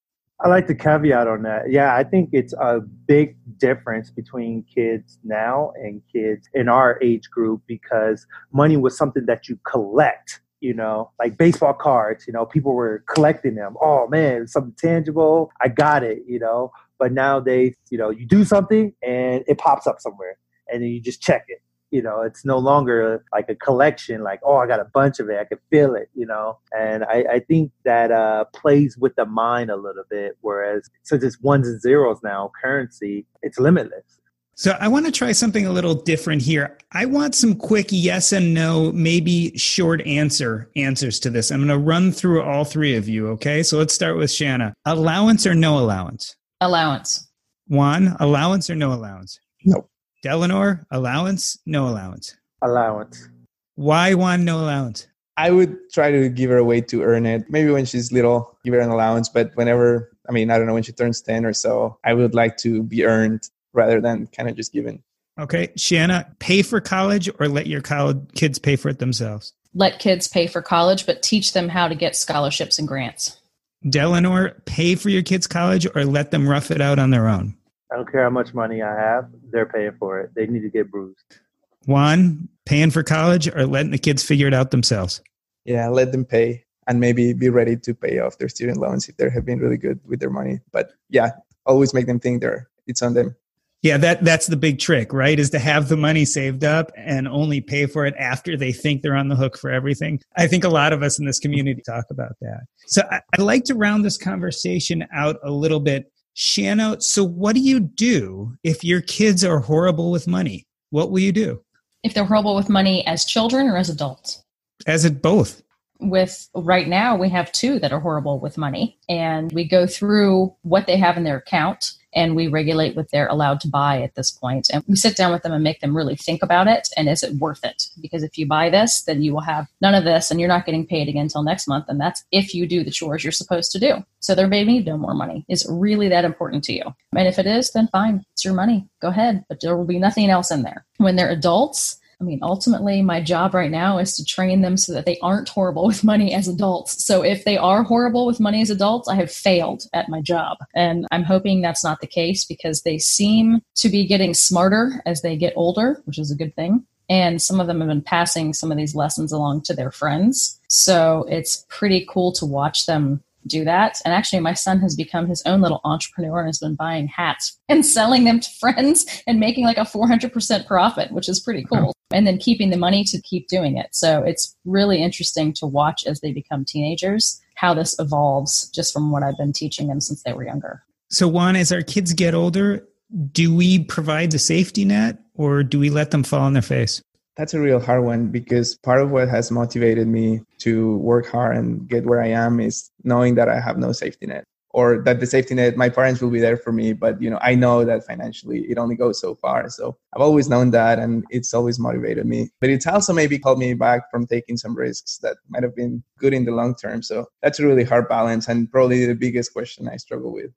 I 0.44 0.48
like 0.48 0.66
the 0.66 0.74
caveat 0.74 1.28
on 1.28 1.44
that. 1.44 1.70
Yeah, 1.70 1.96
I 1.96 2.04
think 2.04 2.30
it's 2.34 2.54
a 2.54 2.80
big 2.80 3.38
difference 3.60 4.10
between 4.10 4.64
kids 4.64 5.20
now 5.24 5.72
and 5.76 6.02
kids 6.12 6.50
in 6.56 6.68
our 6.68 6.98
age 7.02 7.30
group 7.30 7.62
because 7.68 8.26
money 8.52 8.76
was 8.76 8.98
something 8.98 9.28
that 9.28 9.48
you 9.48 9.60
collect, 9.70 10.42
you 10.60 10.74
know, 10.74 11.12
like 11.20 11.38
baseball 11.38 11.74
cards, 11.74 12.26
you 12.26 12.34
know, 12.34 12.48
people 12.48 12.74
were 12.74 13.04
collecting 13.08 13.54
them. 13.54 13.76
Oh 13.84 14.08
man, 14.08 14.48
something 14.48 14.74
tangible. 14.80 15.52
I 15.62 15.68
got 15.68 16.04
it, 16.04 16.24
you 16.28 16.40
know. 16.40 16.72
But 17.02 17.14
nowadays, 17.14 17.76
you 17.90 17.98
know, 17.98 18.12
you 18.12 18.28
do 18.28 18.46
something 18.46 18.94
and 19.02 19.44
it 19.48 19.58
pops 19.58 19.88
up 19.88 20.00
somewhere 20.00 20.38
and 20.72 20.84
then 20.84 20.90
you 20.90 21.02
just 21.02 21.20
check 21.20 21.46
it 21.48 21.64
you 21.90 22.02
know 22.02 22.22
it's 22.22 22.46
no 22.46 22.58
longer 22.58 23.24
like 23.34 23.50
a 23.50 23.56
collection 23.56 24.24
like 24.24 24.40
oh 24.44 24.58
i 24.58 24.66
got 24.66 24.80
a 24.80 24.86
bunch 24.94 25.20
of 25.20 25.30
it 25.30 25.38
i 25.38 25.44
can 25.44 25.58
feel 25.70 25.94
it 25.94 26.10
you 26.16 26.26
know 26.26 26.58
and 26.72 27.04
i, 27.04 27.26
I 27.30 27.40
think 27.40 27.72
that 27.84 28.12
uh, 28.12 28.46
plays 28.54 28.98
with 28.98 29.14
the 29.16 29.26
mind 29.26 29.70
a 29.70 29.76
little 29.76 30.06
bit 30.10 30.38
whereas 30.40 30.90
since 31.04 31.24
it's 31.24 31.40
ones 31.42 31.68
and 31.68 31.82
zeros 31.82 32.20
now 32.24 32.52
currency 32.62 33.26
it's 33.42 33.60
limitless 33.60 34.22
so 34.54 34.78
I 34.80 34.90
want 34.90 35.08
to 35.08 35.12
try 35.12 35.32
something 35.32 35.66
a 35.66 35.72
little 35.72 35.96
different 35.96 36.44
here. 36.44 36.78
I 36.92 37.06
want 37.06 37.34
some 37.34 37.56
quick 37.56 37.88
yes 37.90 38.32
and 38.32 38.54
no, 38.54 38.92
maybe 38.92 39.58
short 39.58 40.06
answer 40.06 40.70
answers 40.76 41.20
to 41.22 41.32
this. 41.32 41.52
I'm 41.52 41.66
going 41.66 41.70
to 41.70 41.84
run 41.84 42.12
through 42.12 42.44
all 42.44 42.64
three 42.64 42.96
of 42.96 43.08
you. 43.08 43.30
Okay. 43.30 43.64
So 43.64 43.80
let's 43.80 43.94
start 43.94 44.18
with 44.18 44.30
Shanna. 44.30 44.76
Allowance 44.86 45.48
or 45.48 45.56
no 45.56 45.80
allowance? 45.80 46.36
Allowance. 46.62 47.28
Juan, 47.68 48.16
allowance 48.20 48.70
or 48.70 48.76
no 48.76 48.94
allowance? 48.94 49.40
No. 49.66 49.90
Delano, 50.22 50.78
allowance, 50.92 51.58
no 51.66 51.88
allowance. 51.88 52.36
Allowance. 52.62 53.28
Why 53.76 54.14
one 54.14 54.46
no 54.46 54.60
allowance? 54.60 55.08
I 55.38 55.50
would 55.50 55.76
try 55.92 56.12
to 56.12 56.30
give 56.30 56.52
her 56.52 56.58
a 56.58 56.64
way 56.64 56.82
to 56.82 57.02
earn 57.02 57.26
it. 57.26 57.50
Maybe 57.50 57.72
when 57.72 57.86
she's 57.86 58.12
little, 58.12 58.60
give 58.64 58.76
her 58.76 58.80
an 58.80 58.92
allowance. 58.92 59.28
But 59.28 59.52
whenever, 59.56 60.12
I 60.30 60.32
mean, 60.32 60.52
I 60.52 60.60
don't 60.60 60.68
know, 60.68 60.76
when 60.76 60.84
she 60.84 60.92
turns 60.92 61.22
10 61.22 61.46
or 61.46 61.54
so, 61.54 61.98
I 62.04 62.14
would 62.14 62.36
like 62.36 62.58
to 62.58 62.84
be 62.84 63.06
earned 63.06 63.50
rather 63.74 64.00
than 64.00 64.28
kind 64.28 64.48
of 64.48 64.56
just 64.56 64.72
given. 64.72 65.02
Okay. 65.40 65.72
Shanna, 65.78 66.36
pay 66.38 66.62
for 66.62 66.80
college 66.80 67.28
or 67.40 67.48
let 67.48 67.66
your 67.66 67.82
college 67.82 68.20
kids 68.36 68.60
pay 68.60 68.76
for 68.76 68.90
it 68.90 69.00
themselves? 69.00 69.54
Let 69.74 69.98
kids 69.98 70.28
pay 70.28 70.46
for 70.46 70.62
college, 70.62 71.08
but 71.08 71.24
teach 71.24 71.54
them 71.54 71.70
how 71.70 71.88
to 71.88 71.96
get 71.96 72.16
scholarships 72.16 72.78
and 72.78 72.88
grants. 72.88 73.41
Delano, 73.90 74.52
pay 74.66 74.96
for 74.96 75.10
your 75.10 75.24
kids' 75.24 75.48
college 75.48 75.88
or 75.96 76.06
let 76.06 76.32
them 76.32 76.48
rough 76.48 76.72
it 76.72 76.82
out 76.82 77.00
on 77.00 77.10
their 77.10 77.28
own? 77.28 77.56
I 77.92 77.96
don't 77.96 78.10
care 78.10 78.24
how 78.24 78.30
much 78.30 78.54
money 78.54 78.82
I 78.82 78.96
have, 78.96 79.30
they're 79.52 79.66
paying 79.66 79.92
for 80.00 80.20
it. 80.20 80.32
They 80.36 80.48
need 80.48 80.62
to 80.62 80.70
get 80.70 80.90
bruised. 80.90 81.40
Juan, 81.86 82.48
paying 82.66 82.92
for 82.92 83.04
college 83.04 83.48
or 83.48 83.66
letting 83.66 83.92
the 83.92 83.98
kids 83.98 84.24
figure 84.24 84.48
it 84.48 84.54
out 84.54 84.72
themselves? 84.72 85.22
Yeah, 85.66 85.90
let 85.90 86.12
them 86.12 86.26
pay 86.26 86.64
and 86.88 87.00
maybe 87.00 87.34
be 87.34 87.50
ready 87.50 87.76
to 87.78 87.94
pay 87.94 88.20
off 88.20 88.38
their 88.38 88.50
student 88.50 88.78
loans 88.78 89.10
if 89.10 89.18
they 89.18 89.30
have 89.30 89.46
been 89.46 89.60
really 89.60 89.78
good 89.78 90.00
with 90.06 90.20
their 90.20 90.30
money. 90.30 90.60
But 90.72 90.92
yeah, 91.10 91.32
always 91.66 91.94
make 91.94 92.08
them 92.08 92.20
think 92.20 92.42
they're 92.42 92.70
it's 92.88 93.02
on 93.02 93.14
them. 93.14 93.36
Yeah, 93.82 93.98
that 93.98 94.24
that's 94.24 94.46
the 94.46 94.58
big 94.58 94.78
trick, 94.78 95.12
right? 95.12 95.40
Is 95.40 95.50
to 95.52 95.60
have 95.60 95.90
the 95.90 95.98
money 95.98 96.24
saved 96.24 96.64
up 96.64 96.92
and 96.96 97.28
only 97.28 97.62
pay 97.62 97.88
for 97.88 98.06
it 98.06 98.14
after 98.20 98.56
they 98.56 98.72
think 98.72 99.02
they're 99.02 99.16
on 99.16 99.28
the 99.28 99.36
hook 99.36 99.58
for 99.58 99.72
everything. 99.72 100.20
I 100.38 100.46
think 100.46 100.64
a 100.64 100.70
lot 100.70 100.94
of 100.94 101.02
us 101.02 101.18
in 101.18 101.26
this 101.26 101.40
community 101.40 101.82
talk 101.82 102.06
about 102.12 102.34
that. 102.42 102.62
So 102.86 103.02
I'd 103.10 103.40
like 103.40 103.64
to 103.66 103.76
round 103.76 104.06
this 104.06 104.18
conversation 104.18 105.08
out 105.12 105.38
a 105.44 105.50
little 105.50 105.80
bit 105.80 106.12
Shanna, 106.34 107.02
so 107.02 107.24
what 107.24 107.56
do 107.56 107.62
you 107.62 107.80
do 107.80 108.56
if 108.64 108.84
your 108.84 109.02
kids 109.02 109.44
are 109.44 109.60
horrible 109.60 110.12
with 110.12 110.28
money? 110.28 110.66
What 110.90 111.12
will 111.12 111.20
you 111.20 111.32
do? 111.32 111.62
If 112.04 112.14
they're 112.14 112.26
horrible 112.26 112.56
with 112.56 112.70
money 112.70 113.06
as 113.06 113.26
children 113.26 113.68
or 113.68 113.78
as 113.78 113.90
adults? 113.90 114.44
As 114.88 115.06
it 115.06 115.22
both. 115.22 115.62
With 116.00 116.50
right 116.56 116.88
now, 116.88 117.16
we 117.16 117.30
have 117.30 117.52
two 117.52 117.80
that 117.80 117.92
are 117.92 118.00
horrible 118.00 118.40
with 118.40 118.58
money, 118.58 118.98
and 119.08 119.52
we 119.52 119.68
go 119.68 119.86
through 119.86 120.56
what 120.64 120.88
they 120.88 120.98
have 120.98 121.16
in 121.16 121.24
their 121.24 121.38
account 121.38 121.92
and 122.14 122.36
we 122.36 122.48
regulate 122.48 122.96
what 122.96 123.10
they're 123.12 123.28
allowed 123.28 123.60
to 123.62 123.68
buy 123.68 124.02
at 124.02 124.16
this 124.16 124.32
point. 124.32 124.70
And 124.72 124.84
we 124.88 124.96
sit 124.96 125.16
down 125.16 125.32
with 125.32 125.44
them 125.44 125.54
and 125.54 125.64
make 125.64 125.80
them 125.80 125.96
really 125.96 126.16
think 126.16 126.44
about 126.44 126.68
it 126.68 126.90
and 126.98 127.10
is 127.10 127.24
it 127.24 127.36
worth 127.36 127.64
it? 127.64 127.84
Because 128.02 128.24
if 128.24 128.38
you 128.38 128.46
buy 128.46 128.70
this, 128.70 129.04
then 129.04 129.22
you 129.22 129.34
will 129.34 129.42
have 129.42 129.68
none 129.82 129.96
of 129.96 130.04
this 130.04 130.32
and 130.32 130.40
you're 130.40 130.50
not 130.50 130.66
getting 130.66 130.86
paid 130.86 131.08
again 131.08 131.24
until 131.24 131.44
next 131.44 131.68
month. 131.68 131.86
And 131.88 132.00
that's 132.00 132.24
if 132.32 132.54
you 132.54 132.68
do 132.68 132.84
the 132.84 132.92
chores 132.92 133.24
you're 133.24 133.32
supposed 133.32 133.72
to 133.72 133.80
do. 133.80 134.04
So 134.20 134.36
there 134.36 134.48
may 134.48 134.64
be 134.64 134.80
no 134.80 134.98
more 134.98 135.14
money. 135.14 135.46
Is 135.50 135.68
really 135.70 136.10
that 136.10 136.26
important 136.26 136.64
to 136.66 136.74
you? 136.74 136.84
And 137.16 137.28
if 137.28 137.40
it 137.40 137.48
is, 137.48 137.72
then 137.72 137.88
fine, 137.88 138.24
it's 138.34 138.46
your 138.46 138.54
money. 138.54 138.88
Go 139.02 139.10
ahead. 139.10 139.46
But 139.50 139.62
there 139.62 139.76
will 139.76 139.86
be 139.86 140.00
nothing 140.00 140.30
else 140.30 140.52
in 140.52 140.64
there. 140.64 140.86
When 140.98 141.16
they're 141.16 141.32
adults, 141.32 142.01
I 142.22 142.24
mean, 142.24 142.40
ultimately, 142.44 143.02
my 143.02 143.20
job 143.20 143.56
right 143.56 143.72
now 143.72 143.98
is 143.98 144.16
to 144.16 144.24
train 144.24 144.62
them 144.62 144.78
so 144.78 144.94
that 144.94 145.06
they 145.06 145.18
aren't 145.24 145.50
horrible 145.50 145.88
with 145.88 146.04
money 146.04 146.36
as 146.36 146.48
adults. 146.48 147.04
So 147.04 147.24
if 147.24 147.46
they 147.46 147.58
are 147.58 147.82
horrible 147.82 148.28
with 148.28 148.40
money 148.40 148.62
as 148.62 148.70
adults, 148.70 149.10
I 149.10 149.16
have 149.16 149.32
failed 149.32 149.86
at 149.94 150.08
my 150.08 150.22
job. 150.22 150.60
And 150.76 151.08
I'm 151.12 151.24
hoping 151.24 151.62
that's 151.62 151.84
not 151.84 152.00
the 152.00 152.08
case 152.08 152.46
because 152.46 152.84
they 152.84 153.00
seem 153.00 153.62
to 153.76 153.90
be 153.90 154.06
getting 154.06 154.36
smarter 154.36 155.02
as 155.08 155.24
they 155.24 155.36
get 155.36 155.54
older, 155.56 156.00
which 156.06 156.20
is 156.20 156.30
a 156.30 156.36
good 156.36 156.56
thing. 156.56 156.86
And 157.10 157.42
some 157.42 157.60
of 157.60 157.66
them 157.66 157.80
have 157.80 157.90
been 157.90 158.04
passing 158.04 158.54
some 158.54 158.72
of 158.72 158.78
these 158.78 158.96
lessons 158.96 159.32
along 159.32 159.64
to 159.64 159.74
their 159.74 159.92
friends. 159.92 160.60
So 160.68 161.26
it's 161.28 161.66
pretty 161.70 162.08
cool 162.08 162.32
to 162.34 162.46
watch 162.46 162.86
them 162.86 163.24
do 163.48 163.64
that. 163.66 164.00
And 164.06 164.14
actually, 164.14 164.40
my 164.40 164.54
son 164.54 164.80
has 164.80 164.96
become 164.96 165.28
his 165.28 165.42
own 165.46 165.62
little 165.62 165.82
entrepreneur 165.84 166.40
and 166.40 166.48
has 166.48 166.60
been 166.60 166.76
buying 166.76 167.08
hats 167.08 167.60
and 167.70 167.86
selling 167.86 168.24
them 168.24 168.40
to 168.40 168.50
friends 168.60 169.24
and 169.28 169.40
making 169.40 169.66
like 169.66 169.78
a 169.78 169.82
400% 169.82 170.68
profit, 170.68 171.12
which 171.12 171.30
is 171.30 171.40
pretty 171.40 171.64
cool. 171.64 171.94
And 172.12 172.28
then 172.28 172.38
keeping 172.38 172.70
the 172.70 172.78
money 172.78 173.04
to 173.06 173.22
keep 173.22 173.48
doing 173.48 173.78
it. 173.78 173.90
So 173.92 174.22
it's 174.22 174.56
really 174.66 175.02
interesting 175.02 175.54
to 175.54 175.66
watch 175.66 176.06
as 176.06 176.20
they 176.20 176.32
become 176.32 176.66
teenagers 176.66 177.42
how 177.56 177.74
this 177.74 177.98
evolves 178.00 178.70
just 178.70 178.92
from 178.92 179.12
what 179.12 179.24
I've 179.24 179.38
been 179.38 179.54
teaching 179.54 179.88
them 179.88 180.02
since 180.02 180.24
they 180.24 180.34
were 180.34 180.44
younger. 180.44 180.84
So, 181.10 181.28
Juan, 181.28 181.56
as 181.56 181.72
our 181.72 181.82
kids 181.82 182.14
get 182.14 182.34
older, 182.34 182.88
do 183.32 183.54
we 183.54 183.84
provide 183.84 184.32
the 184.32 184.40
safety 184.40 184.86
net 184.86 185.20
or 185.36 185.64
do 185.64 185.80
we 185.80 185.90
let 185.90 186.12
them 186.12 186.24
fall 186.24 186.42
on 186.42 186.54
their 186.54 186.62
face? 186.62 187.02
That's 187.38 187.54
a 187.54 187.60
real 187.60 187.80
hard 187.80 188.04
one 188.04 188.28
because 188.28 188.76
part 188.76 189.02
of 189.02 189.12
what 189.12 189.30
has 189.30 189.52
motivated 189.52 190.08
me 190.08 190.42
to 190.60 190.98
work 190.98 191.28
hard 191.28 191.56
and 191.56 191.88
get 191.88 192.06
where 192.06 192.22
I 192.22 192.28
am 192.28 192.60
is 192.60 192.92
knowing 193.04 193.36
that 193.36 193.50
I 193.50 193.60
have 193.60 193.78
no 193.78 193.94
safety 193.94 194.28
net 194.28 194.46
or 194.74 195.02
that 195.04 195.20
the 195.20 195.26
safety 195.26 195.54
net 195.56 195.78
my 195.78 195.90
parents 195.90 196.22
will 196.22 196.30
be 196.30 196.40
there 196.40 196.58
for 196.58 196.72
me 196.72 196.94
but 196.94 197.22
you 197.22 197.30
know 197.30 197.40
i 197.42 197.54
know 197.54 197.84
that 197.86 198.06
financially 198.06 198.62
it 198.70 198.78
only 198.78 198.96
goes 198.96 199.20
so 199.20 199.36
far. 199.36 199.70
So 199.70 199.98
i've 200.14 200.22
always 200.22 200.50
known 200.50 200.72
that 200.72 201.00
and 201.00 201.24
it's 201.30 201.54
always 201.54 201.80
motivated 201.80 202.26
me 202.26 202.50
but 202.60 202.70
it's 202.70 202.88
also 202.88 203.14
maybe 203.14 203.40
called 203.40 203.60
me 203.60 203.74
back 203.74 204.10
from 204.12 204.28
taking 204.28 204.58
some 204.58 204.76
risks 204.76 205.18
that 205.20 205.38
might 205.50 205.64
have 205.64 205.76
been 205.76 206.04
good 206.18 206.34
in 206.34 206.46
the 206.46 206.52
long 206.52 206.76
term. 206.76 207.02
So 207.02 207.28
that's 207.42 207.60
a 207.60 207.66
really 207.66 207.84
hard 207.84 208.08
balance 208.08 208.48
and 208.48 208.72
probably 208.72 209.06
the 209.06 209.16
biggest 209.16 209.54
question 209.54 209.88
i 209.88 209.98
struggle 209.98 210.34
with. 210.34 210.52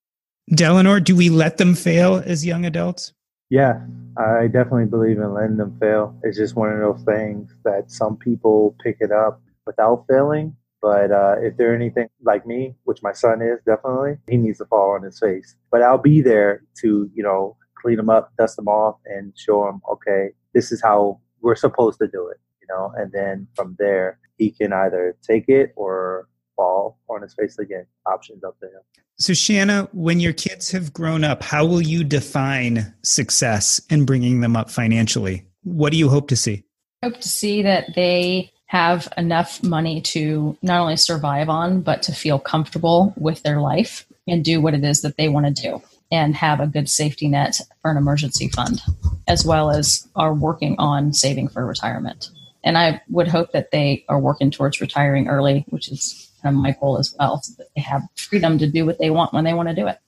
Delano 0.51 1.01
do 1.01 1.17
we 1.17 1.31
let 1.31 1.57
them 1.57 1.75
fail 1.75 2.23
as 2.25 2.45
young 2.45 2.65
adults 2.65 3.13
yeah, 3.55 3.79
I 4.19 4.49
definitely 4.49 4.87
believe 4.87 5.19
in 5.19 5.33
letting 5.33 5.59
them 5.59 5.79
fail. 5.79 6.13
It's 6.25 6.37
just 6.37 6.57
one 6.57 6.73
of 6.73 6.81
those 6.81 7.05
things 7.05 7.55
that 7.65 7.89
some 7.89 8.17
people 8.17 8.75
pick 8.83 8.97
it 8.99 9.13
up 9.13 9.41
without 9.65 10.07
failing. 10.11 10.57
But 10.83 11.13
uh, 11.13 11.37
if 11.39 11.57
they're 11.57 11.75
anything 11.75 12.09
like 12.21 12.45
me, 12.49 12.75
which 12.83 13.01
my 13.01 13.13
son 13.13 13.41
is 13.43 13.61
definitely, 13.65 14.17
he 14.29 14.39
needs 14.39 14.59
to 14.59 14.65
fall 14.65 14.97
on 14.97 15.05
his 15.05 15.21
face. 15.21 15.55
But 15.71 15.83
I'll 15.83 15.99
be 15.99 16.21
there 16.21 16.65
to, 16.81 17.09
you 17.15 17.23
know, 17.23 17.57
clean 17.81 17.97
them 17.97 18.11
up, 18.11 18.33
dust 18.37 18.57
them 18.57 18.67
off, 18.67 18.97
and 19.07 19.33
show 19.37 19.69
him, 19.69 19.81
okay, 19.89 20.31
this 20.53 20.73
is 20.73 20.83
how 20.83 21.21
we're 21.41 21.55
supposed 21.55 22.01
to 22.01 22.09
do 22.09 22.27
it, 22.27 22.39
you 22.61 22.67
know. 22.69 22.93
And 22.97 23.13
then 23.13 23.47
from 23.55 23.77
there, 23.79 24.19
he 24.37 24.51
can 24.51 24.73
either 24.73 25.17
take 25.23 25.49
it 25.49 25.73
or 25.77 26.29
fall 26.57 26.99
on 27.09 27.23
his 27.23 27.35
face 27.35 27.59
again. 27.59 27.87
Options 28.07 28.45
up 28.45 28.59
to 28.61 28.67
him. 28.67 28.81
So, 29.17 29.33
Shanna, 29.33 29.89
when 29.93 30.19
your 30.19 30.33
kids 30.33 30.71
have 30.73 30.93
grown 30.93 31.23
up, 31.23 31.43
how 31.43 31.65
will 31.65 31.81
you 31.81 32.03
define 32.03 32.93
success 33.03 33.81
in 33.89 34.05
bringing 34.05 34.41
them 34.41 34.57
up 34.57 34.71
financially? 34.71 35.47
What 35.63 35.93
do 35.93 35.99
you 35.99 36.09
hope 36.09 36.29
to 36.29 36.37
see? 36.37 36.65
I 37.03 37.07
hope 37.07 37.21
to 37.21 37.29
see 37.29 37.63
that 37.63 37.95
they 37.95 38.53
have 38.67 39.09
enough 39.17 39.63
money 39.63 40.01
to 40.01 40.57
not 40.63 40.81
only 40.81 40.97
survive 40.97 41.49
on, 41.49 41.81
but 41.81 42.03
to 42.03 42.13
feel 42.13 42.41
comfortable 42.41 43.15
with 43.17 43.43
their 43.43 43.61
life 43.61 44.05
and 44.27 44.45
do 44.45 44.61
what 44.61 44.75
it 44.75 44.83
is 44.83 45.03
that 45.03 45.17
they 45.17 45.29
want 45.29 45.47
to 45.47 45.63
do 45.63 45.83
and 46.11 46.35
have 46.35 46.61
a 46.61 46.67
good 46.67 46.89
safety 46.89 47.29
net 47.29 47.61
for 47.83 47.91
an 47.91 47.97
emergency 47.97 48.49
fund, 48.49 48.81
as 49.29 49.45
well 49.45 49.71
as 49.71 50.09
are 50.17 50.35
working 50.35 50.75
on 50.79 51.13
saving 51.13 51.49
for 51.49 51.65
retirement. 51.65 52.31
And 52.65 52.79
I 52.79 53.01
would 53.11 53.29
hope 53.29 53.53
that 53.53 53.71
they 53.71 54.05
are 54.09 54.19
working 54.19 54.51
towards 54.51 54.81
retiring 54.81 55.29
early, 55.29 55.65
which 55.69 55.91
is 55.91 56.31
kind 56.45 56.57
of 56.57 56.63
my 56.63 56.77
goal 56.81 56.99
as 56.99 57.15
well, 57.19 57.41
so 57.43 57.55
that 57.59 57.69
they 57.75 57.81
have 57.81 58.03
freedom 58.15 58.59
to 58.59 58.71
do 58.71 58.85
what 58.85 58.99
they 58.99 59.11
want 59.11 59.33
when 59.33 59.45
they 59.45 59.55
want 59.55 59.69
to 59.69 59.75
do 59.75 59.87
it. 59.87 59.99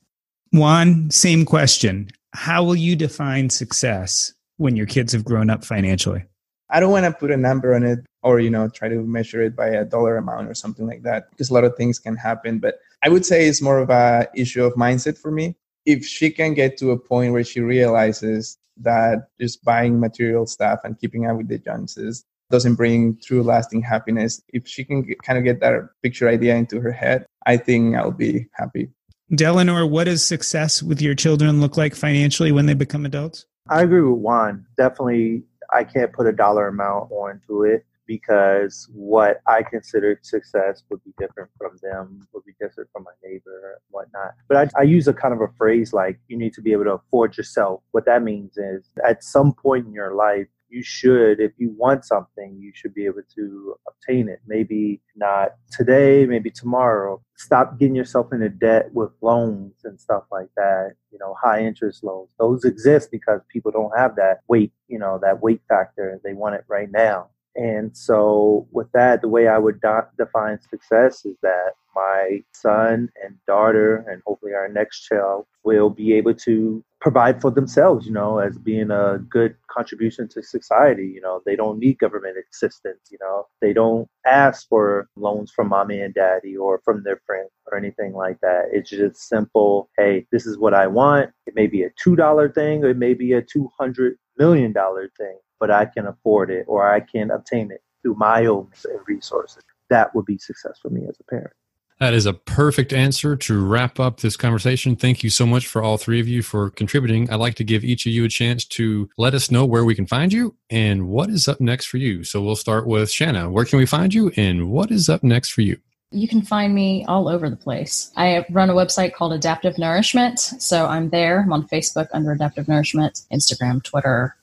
Juan, 0.53 1.11
same 1.11 1.45
question. 1.45 2.11
How 2.33 2.63
will 2.63 2.77
you 2.77 2.95
define 2.95 3.51
success 3.51 4.33
when 4.59 4.77
your 4.77 4.87
kids 4.87 5.13
have 5.13 5.25
grown 5.25 5.51
up 5.51 5.65
financially? 5.65 6.25
I 6.71 6.81
don't 6.81 6.91
want 6.91 7.07
to 7.07 7.13
put 7.13 7.31
a 7.31 7.37
number 7.37 7.75
on 7.75 7.85
it 7.85 8.01
or, 8.23 8.41
you 8.41 8.51
know, 8.51 8.69
try 8.69 8.89
to 8.89 9.03
measure 9.03 9.43
it 9.43 9.57
by 9.57 9.69
a 9.69 9.85
dollar 9.85 10.17
amount 10.17 10.49
or 10.49 10.55
something 10.55 10.87
like 10.87 11.03
that 11.03 11.31
because 11.31 11.51
a 11.51 11.55
lot 11.55 11.65
of 11.65 11.77
things 11.77 11.99
can 11.99 12.17
happen. 12.17 12.59
But 12.59 12.81
I 13.03 13.09
would 13.09 13.25
say 13.25 13.47
it's 13.47 13.63
more 13.63 13.79
of 13.79 13.91
a 13.91 14.29
issue 14.35 14.65
of 14.65 14.75
mindset 14.75 15.17
for 15.17 15.31
me. 15.31 15.57
If 15.85 16.05
she 16.05 16.31
can 16.31 16.55
get 16.55 16.77
to 16.79 16.91
a 16.91 16.99
point 16.99 17.33
where 17.33 17.45
she 17.45 17.61
realizes 17.61 18.59
that 18.79 19.29
just 19.41 19.65
buying 19.65 20.01
material 20.01 20.47
stuff 20.47 20.81
and 20.85 20.99
keeping 20.99 21.27
up 21.27 21.37
with 21.37 21.49
the 21.49 21.59
Joneses 21.59 22.25
doesn't 22.51 22.75
bring 22.75 23.19
true 23.23 23.43
lasting 23.43 23.83
happiness, 23.83 24.43
if 24.49 24.67
she 24.67 24.85
can 24.85 25.03
get, 25.03 25.23
kind 25.23 25.39
of 25.39 25.45
get 25.45 25.61
that 25.61 25.89
picture 26.03 26.29
idea 26.29 26.55
into 26.55 26.81
her 26.81 26.93
head, 26.93 27.27
I 27.47 27.57
think 27.57 27.97
I'll 27.97 28.11
be 28.11 28.47
happy. 28.53 28.91
Delano, 29.35 29.85
what 29.87 30.05
does 30.05 30.25
success 30.25 30.83
with 30.83 31.03
your 31.03 31.15
children 31.15 31.61
look 31.61 31.77
like 31.77 31.95
financially 31.95 32.53
when 32.53 32.67
they 32.67 32.75
become 32.75 33.05
adults? 33.05 33.47
I 33.69 33.83
agree 33.83 34.03
with 34.03 34.21
Juan. 34.21 34.65
Definitely, 34.77 35.43
I 35.73 35.83
can't 35.83 36.13
put 36.13 36.27
a 36.27 36.33
dollar 36.33 36.69
amount 36.69 37.11
onto 37.11 37.65
it 37.65 37.85
because 38.07 38.89
what 38.93 39.41
I 39.47 39.63
consider 39.63 40.19
success 40.23 40.85
would 40.91 41.03
be 41.05 41.13
different 41.19 41.51
from 41.59 41.77
them, 41.83 42.27
would 42.33 42.45
be 42.45 42.53
different 42.61 42.89
from 42.93 43.05
my 43.05 43.11
neighbor 43.23 43.73
and 43.75 43.83
whatnot. 43.91 44.35
But 44.49 44.73
I, 44.77 44.81
I, 44.81 44.83
use 44.85 45.09
a 45.09 45.13
kind 45.13 45.35
of 45.35 45.41
a 45.41 45.49
phrase 45.59 45.93
like 45.93 46.21
you 46.29 46.37
need 46.37 46.53
to 46.55 46.63
be 46.63 46.73
able 46.73 46.85
to 46.85 46.93
afford 46.93 47.37
yourself. 47.37 47.83
What 47.91 48.07
that 48.07 48.23
means 48.23 48.57
is 48.57 48.89
at 49.05 49.25
some 49.25 49.53
point 49.53 49.87
in 49.87 49.93
your 49.93 50.15
life, 50.15 50.47
you 50.77 50.83
should, 50.83 51.41
if 51.41 51.53
you 51.57 51.71
want 51.71 52.05
something, 52.05 52.59
you 52.61 52.71
should 52.75 52.95
be 52.95 53.07
able 53.07 53.23
to 53.35 53.75
obtain 53.89 54.29
it. 54.29 54.41
Maybe 54.47 55.01
not 55.17 55.55
today, 55.73 56.27
maybe 56.27 56.51
tomorrow. 56.51 57.23
Stop 57.37 57.79
getting 57.79 57.97
yourself 57.97 58.31
into 58.33 58.51
debt 58.51 58.93
with 58.93 59.11
loans 59.23 59.73
and 59.85 59.99
stuff 59.99 60.25
like 60.31 60.51
that. 60.57 60.93
You 61.11 61.19
know, 61.19 61.35
high 61.43 61.65
interest 61.65 62.05
loans. 62.05 62.29
Those 62.39 62.65
exist 62.65 63.11
because 63.11 63.41
people 63.49 63.73
don't 63.73 63.97
have 63.97 64.17
that 64.17 64.41
weight, 64.49 64.73
you 64.87 64.99
know, 64.99 65.19
that 65.23 65.43
weight 65.43 65.63
factor. 65.67 66.21
They 66.23 66.35
want 66.35 66.57
it 66.57 66.65
right 66.69 66.91
now. 66.91 67.31
And 67.57 67.97
so, 67.97 68.69
with 68.71 68.93
that, 68.93 69.23
the 69.23 69.29
way 69.29 69.49
I 69.49 69.57
would 69.57 69.81
define 70.19 70.61
success 70.61 71.25
is 71.25 71.39
that 71.43 71.73
my 71.95 72.45
son 72.53 73.09
and 73.25 73.37
daughter, 73.47 74.05
and 74.11 74.23
hopefully 74.27 74.53
our 74.53 74.69
next 74.69 75.05
child, 75.05 75.47
will 75.65 75.89
be 75.89 76.13
able 76.13 76.35
to 76.35 76.85
provide 77.07 77.41
for 77.41 77.53
themselves, 77.53 78.05
you 78.05 78.11
know, 78.11 78.41
as 78.41 78.59
being 78.59 78.91
a 78.91 79.19
good 79.31 79.55
contribution 79.71 80.27
to 80.27 80.43
society. 80.43 81.07
You 81.07 81.21
know, 81.21 81.41
they 81.47 81.55
don't 81.55 81.79
need 81.79 82.01
government 82.01 82.37
assistance, 82.51 82.99
you 83.13 83.19
know, 83.21 83.47
they 83.61 83.73
don't 83.73 84.09
ask 84.27 84.69
for 84.69 85.09
loans 85.15 85.53
from 85.55 85.69
mommy 85.69 86.01
and 86.01 86.13
daddy 86.13 86.57
or 86.57 86.81
from 86.85 87.05
their 87.05 87.21
friends 87.25 87.51
or 87.71 87.79
anything 87.79 88.13
like 88.13 88.41
that. 88.41 88.71
It's 88.73 88.91
just 88.91 89.29
simple, 89.29 89.89
hey, 89.97 90.27
this 90.33 90.47
is 90.47 90.59
what 90.59 90.75
I 90.75 90.89
want. 90.89 91.31
It 91.47 91.55
may 91.55 91.69
be 91.69 91.85
a 91.85 91.91
$2 91.91 92.53
thing 92.53 92.83
or 92.83 92.89
it 92.89 92.97
may 92.97 93.15
be 93.15 93.35
a 93.35 93.43
$200 93.43 94.15
million 94.37 94.75
thing 94.75 95.39
but 95.59 95.71
I 95.71 95.87
can 95.87 96.07
afford 96.07 96.51
it 96.51 96.65
or 96.69 96.93
I 96.93 97.01
can 97.01 97.31
obtain 97.31 97.71
it 97.71 97.83
through 98.03 98.17
my 98.17 98.47
own 98.47 98.69
resources. 99.07 99.63
That 99.91 100.13
would 100.15 100.27
be 100.27 100.39
success 100.39 100.79
for 100.83 100.91
me 100.91 101.07
as 101.09 101.19
a 101.21 101.25
parent. 101.25 101.55
That 101.99 102.13
is 102.13 102.27
a 102.27 102.35
perfect 102.35 102.93
answer 102.93 103.37
to 103.37 103.65
wrap 103.65 103.99
up 103.99 104.21
this 104.21 104.37
conversation. 104.37 104.97
Thank 104.97 105.25
you 105.25 105.31
so 105.31 105.47
much 105.47 105.67
for 105.67 105.83
all 105.83 105.97
three 105.97 106.21
of 106.21 106.29
you 106.29 106.43
for 106.43 106.69
contributing. 106.69 107.31
I'd 107.31 107.37
like 107.37 107.55
to 107.55 107.65
give 107.65 107.85
each 107.85 108.05
of 108.05 108.13
you 108.13 108.25
a 108.25 108.29
chance 108.29 108.67
to 108.67 109.09
let 109.17 109.33
us 109.33 109.51
know 109.51 109.65
where 109.65 109.85
we 109.85 109.95
can 109.95 110.07
find 110.07 110.31
you 110.31 110.55
and 110.69 111.09
what 111.09 111.31
is 111.31 111.49
up 111.49 111.59
next 111.59 111.87
for 111.87 111.97
you. 111.97 112.23
So 112.23 112.43
we'll 112.43 112.55
start 112.55 112.87
with 112.87 113.11
Shanna. 113.11 113.49
Where 113.51 113.65
can 113.65 113.79
we 113.79 113.87
find 113.87 114.13
you 114.13 114.31
and 114.37 114.71
what 114.71 114.91
is 114.91 115.09
up 115.09 115.23
next 115.23 115.53
for 115.53 115.63
you? 115.63 115.79
You 116.11 116.29
can 116.29 116.43
find 116.43 116.75
me 116.75 117.05
all 117.07 117.29
over 117.29 117.49
the 117.49 117.57
place. 117.57 118.13
I 118.17 118.45
run 118.51 118.71
a 118.71 118.75
website 118.75 119.15
called 119.15 119.33
Adaptive 119.33 119.79
Nourishment. 119.79 120.39
So 120.39 120.87
I'm 120.87 121.09
there. 121.09 121.41
I'm 121.41 121.53
on 121.53 121.67
Facebook 121.67 122.09
under 122.13 122.33
Adaptive 122.33 122.69
Nourishment, 122.69 123.23
Instagram, 123.33 123.83
Twitter, 123.83 124.37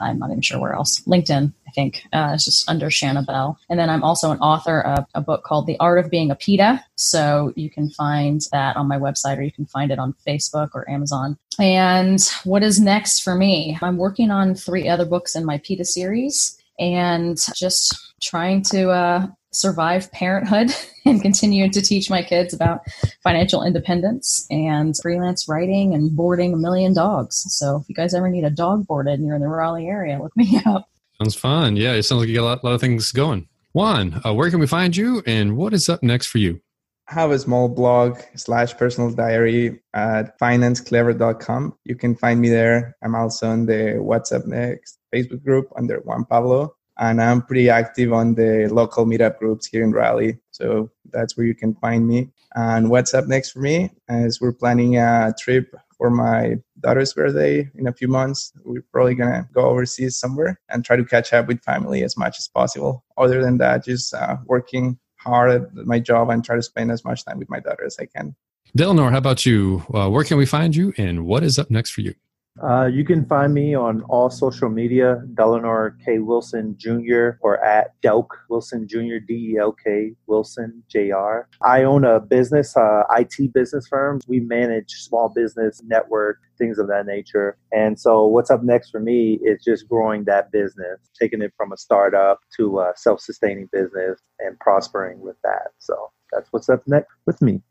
I'm 0.00 0.18
not 0.18 0.30
even 0.30 0.42
sure 0.42 0.58
where 0.58 0.74
else. 0.74 1.00
LinkedIn, 1.00 1.52
I 1.66 1.70
think. 1.72 2.04
Uh, 2.12 2.32
it's 2.34 2.44
just 2.44 2.68
under 2.68 2.90
Shanna 2.90 3.22
Bell. 3.22 3.58
And 3.68 3.78
then 3.78 3.90
I'm 3.90 4.02
also 4.02 4.30
an 4.30 4.38
author 4.38 4.80
of 4.82 5.06
a 5.14 5.20
book 5.20 5.44
called 5.44 5.66
The 5.66 5.78
Art 5.80 5.98
of 5.98 6.10
Being 6.10 6.30
a 6.30 6.34
PITA. 6.34 6.84
So 6.96 7.52
you 7.56 7.70
can 7.70 7.90
find 7.90 8.42
that 8.52 8.76
on 8.76 8.88
my 8.88 8.98
website 8.98 9.38
or 9.38 9.42
you 9.42 9.52
can 9.52 9.66
find 9.66 9.90
it 9.90 9.98
on 9.98 10.14
Facebook 10.26 10.70
or 10.74 10.88
Amazon. 10.90 11.38
And 11.58 12.20
what 12.44 12.62
is 12.62 12.80
next 12.80 13.20
for 13.20 13.34
me? 13.34 13.78
I'm 13.82 13.96
working 13.96 14.30
on 14.30 14.54
three 14.54 14.88
other 14.88 15.04
books 15.04 15.34
in 15.36 15.44
my 15.44 15.58
PITA 15.58 15.84
series 15.84 16.60
and 16.78 17.38
just 17.54 18.14
trying 18.20 18.62
to 18.62 18.90
uh, 18.90 19.26
survive 19.52 20.10
parenthood 20.12 20.70
and 21.04 21.22
continue 21.22 21.68
to 21.70 21.82
teach 21.82 22.10
my 22.10 22.22
kids 22.22 22.52
about 22.54 22.80
financial 23.22 23.62
independence 23.62 24.46
and 24.50 24.94
freelance 25.02 25.48
writing 25.48 25.94
and 25.94 26.14
boarding 26.14 26.54
a 26.54 26.56
million 26.56 26.94
dogs. 26.94 27.44
So 27.48 27.76
if 27.76 27.88
you 27.88 27.94
guys 27.94 28.14
ever 28.14 28.28
need 28.28 28.44
a 28.44 28.50
dog 28.50 28.86
boarded 28.86 29.18
and 29.18 29.26
you're 29.26 29.36
in 29.36 29.42
the 29.42 29.48
Raleigh 29.48 29.88
area, 29.88 30.20
look 30.20 30.36
me 30.36 30.60
up. 30.66 30.88
Sounds 31.18 31.34
fun. 31.34 31.76
Yeah, 31.76 31.92
it 31.92 32.04
sounds 32.04 32.20
like 32.20 32.28
you 32.28 32.34
got 32.34 32.42
a 32.42 32.44
lot, 32.44 32.64
lot 32.64 32.72
of 32.72 32.80
things 32.80 33.12
going. 33.12 33.46
Juan, 33.72 34.20
uh, 34.24 34.34
where 34.34 34.50
can 34.50 34.58
we 34.58 34.66
find 34.66 34.96
you 34.96 35.22
and 35.26 35.56
what 35.56 35.74
is 35.74 35.88
up 35.88 36.02
next 36.02 36.26
for 36.26 36.38
you? 36.38 36.60
I 37.08 37.14
have 37.14 37.32
a 37.32 37.38
small 37.38 37.68
blog 37.68 38.20
slash 38.36 38.76
personal 38.76 39.10
diary 39.10 39.80
at 39.94 40.38
financeclever.com. 40.38 41.76
You 41.84 41.96
can 41.96 42.14
find 42.14 42.40
me 42.40 42.48
there. 42.48 42.96
I'm 43.02 43.16
also 43.16 43.48
on 43.48 43.66
the 43.66 43.96
What's 43.98 44.30
Up 44.30 44.46
Next 44.46 44.98
Facebook 45.12 45.44
group 45.44 45.72
under 45.76 45.98
Juan 46.00 46.24
Pablo 46.24 46.76
and 47.00 47.20
I'm 47.20 47.42
pretty 47.42 47.70
active 47.70 48.12
on 48.12 48.34
the 48.34 48.68
local 48.70 49.06
meetup 49.06 49.38
groups 49.38 49.66
here 49.66 49.82
in 49.82 49.90
Raleigh. 49.90 50.38
So 50.50 50.90
that's 51.10 51.36
where 51.36 51.46
you 51.46 51.54
can 51.54 51.74
find 51.76 52.06
me. 52.06 52.30
And 52.54 52.90
what's 52.90 53.14
up 53.14 53.26
next 53.26 53.50
for 53.52 53.60
me 53.60 53.90
is 54.10 54.40
we're 54.40 54.52
planning 54.52 54.98
a 54.98 55.34
trip 55.38 55.74
for 55.96 56.10
my 56.10 56.56
daughter's 56.80 57.14
birthday 57.14 57.70
in 57.74 57.86
a 57.86 57.92
few 57.92 58.08
months. 58.08 58.52
We're 58.64 58.84
probably 58.92 59.14
gonna 59.14 59.48
go 59.52 59.62
overseas 59.62 60.18
somewhere 60.18 60.60
and 60.68 60.84
try 60.84 60.96
to 60.96 61.04
catch 61.04 61.32
up 61.32 61.48
with 61.48 61.62
family 61.62 62.04
as 62.04 62.16
much 62.18 62.38
as 62.38 62.48
possible. 62.48 63.04
Other 63.16 63.42
than 63.42 63.58
that, 63.58 63.84
just 63.84 64.12
uh, 64.12 64.36
working 64.46 64.98
hard 65.16 65.50
at 65.50 65.74
my 65.74 65.98
job 65.98 66.28
and 66.30 66.44
try 66.44 66.56
to 66.56 66.62
spend 66.62 66.90
as 66.90 67.04
much 67.04 67.24
time 67.24 67.38
with 67.38 67.50
my 67.50 67.60
daughter 67.60 67.84
as 67.84 67.96
I 67.98 68.06
can. 68.06 68.34
Delano, 68.76 69.08
how 69.08 69.18
about 69.18 69.44
you? 69.46 69.84
Uh, 69.92 70.08
where 70.08 70.24
can 70.24 70.36
we 70.36 70.46
find 70.46 70.76
you, 70.76 70.92
and 70.96 71.26
what 71.26 71.42
is 71.42 71.58
up 71.58 71.70
next 71.70 71.90
for 71.90 72.02
you? 72.02 72.14
Uh, 72.58 72.86
you 72.86 73.04
can 73.04 73.24
find 73.24 73.54
me 73.54 73.74
on 73.74 74.02
all 74.02 74.28
social 74.28 74.68
media, 74.68 75.22
Delano 75.34 75.90
K. 76.04 76.18
Wilson 76.18 76.76
Jr. 76.76 77.38
or 77.40 77.62
at 77.64 77.94
Delk 78.02 78.26
Wilson 78.48 78.86
Jr. 78.88 79.18
D 79.26 79.52
E 79.54 79.58
L 79.58 79.72
K 79.72 80.12
Wilson 80.26 80.82
Jr. 80.88 81.46
I 81.62 81.84
own 81.84 82.04
a 82.04 82.20
business, 82.20 82.76
uh, 82.76 83.02
IT 83.16 83.52
business 83.54 83.86
firm. 83.88 84.20
We 84.26 84.40
manage 84.40 84.90
small 84.90 85.28
business 85.28 85.80
network, 85.86 86.38
things 86.58 86.78
of 86.78 86.88
that 86.88 87.06
nature. 87.06 87.56
And 87.72 87.98
so, 87.98 88.26
what's 88.26 88.50
up 88.50 88.62
next 88.62 88.90
for 88.90 89.00
me 89.00 89.38
is 89.42 89.62
just 89.64 89.88
growing 89.88 90.24
that 90.24 90.52
business, 90.52 90.98
taking 91.18 91.40
it 91.42 91.54
from 91.56 91.72
a 91.72 91.76
startup 91.76 92.40
to 92.56 92.80
a 92.80 92.92
self 92.96 93.20
sustaining 93.20 93.68
business 93.72 94.20
and 94.40 94.58
prospering 94.58 95.20
with 95.20 95.36
that. 95.44 95.68
So, 95.78 96.10
that's 96.32 96.52
what's 96.52 96.68
up 96.68 96.82
next 96.86 97.08
with 97.26 97.40
me. 97.40 97.62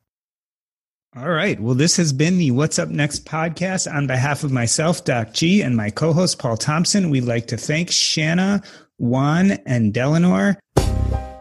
All 1.17 1.29
right. 1.29 1.59
Well, 1.59 1.73
this 1.73 1.97
has 1.97 2.13
been 2.13 2.37
the 2.37 2.51
What's 2.51 2.77
Up 2.77 2.89
Next 2.89 3.25
podcast. 3.25 3.91
On 3.91 4.05
behalf 4.05 4.43
of 4.43 4.51
myself, 4.51 5.03
Doc 5.05 5.33
G, 5.33 5.63
and 5.63 5.75
my 5.75 5.89
co 5.89 6.13
host, 6.13 6.37
Paul 6.37 6.55
Thompson, 6.55 7.09
we'd 7.09 7.23
like 7.23 7.47
to 7.47 7.57
thank 7.57 7.89
Shanna, 7.89 8.61
Juan, 8.97 9.53
and 9.65 9.91
Delano. 9.91 10.53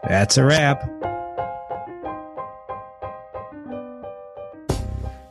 That's 0.04 0.38
a 0.38 0.44
wrap. 0.44 0.97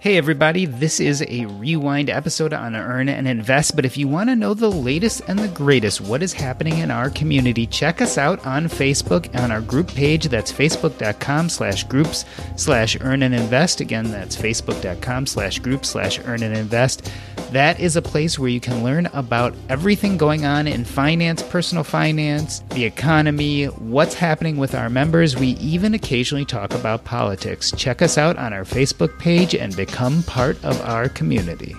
Hey, 0.07 0.15
everybody, 0.15 0.65
this 0.65 1.01
is 1.01 1.21
a 1.27 1.47
rewind 1.47 2.09
episode 2.09 2.53
on 2.53 2.77
Earn 2.77 3.09
and 3.09 3.27
Invest. 3.27 3.75
But 3.75 3.83
if 3.83 3.97
you 3.97 4.07
want 4.07 4.29
to 4.29 4.37
know 4.37 4.53
the 4.53 4.71
latest 4.71 5.21
and 5.27 5.37
the 5.37 5.49
greatest, 5.49 5.99
what 5.99 6.23
is 6.23 6.31
happening 6.31 6.77
in 6.77 6.91
our 6.91 7.09
community, 7.09 7.67
check 7.67 7.99
us 7.99 8.17
out 8.17 8.45
on 8.45 8.67
Facebook 8.67 9.37
on 9.37 9.51
our 9.51 9.59
group 9.59 9.89
page. 9.89 10.29
That's 10.29 10.49
facebook.com 10.49 11.49
slash 11.49 11.83
groups 11.83 12.23
slash 12.55 12.95
earn 13.01 13.21
and 13.21 13.35
invest. 13.35 13.81
Again, 13.81 14.09
that's 14.09 14.37
facebook.com 14.37 15.25
slash 15.25 15.59
groups 15.59 15.89
slash 15.89 16.21
earn 16.23 16.41
and 16.41 16.55
invest. 16.55 17.11
That 17.51 17.79
is 17.79 17.97
a 17.97 18.01
place 18.01 18.39
where 18.39 18.49
you 18.49 18.61
can 18.61 18.85
learn 18.85 19.07
about 19.07 19.55
everything 19.67 20.17
going 20.17 20.45
on 20.45 20.67
in 20.67 20.85
finance, 20.85 21.43
personal 21.43 21.83
finance, 21.83 22.59
the 22.69 22.85
economy, 22.85 23.65
what's 23.65 24.13
happening 24.13 24.55
with 24.55 24.73
our 24.73 24.89
members. 24.89 25.35
We 25.35 25.49
even 25.49 25.93
occasionally 25.93 26.45
talk 26.45 26.73
about 26.73 27.03
politics. 27.03 27.71
Check 27.71 28.01
us 28.01 28.17
out 28.17 28.37
on 28.37 28.53
our 28.53 28.63
Facebook 28.63 29.17
page 29.19 29.53
and 29.53 29.75
become 29.75 29.96
part 30.23 30.63
of 30.63 30.79
our 30.81 31.09
community. 31.09 31.75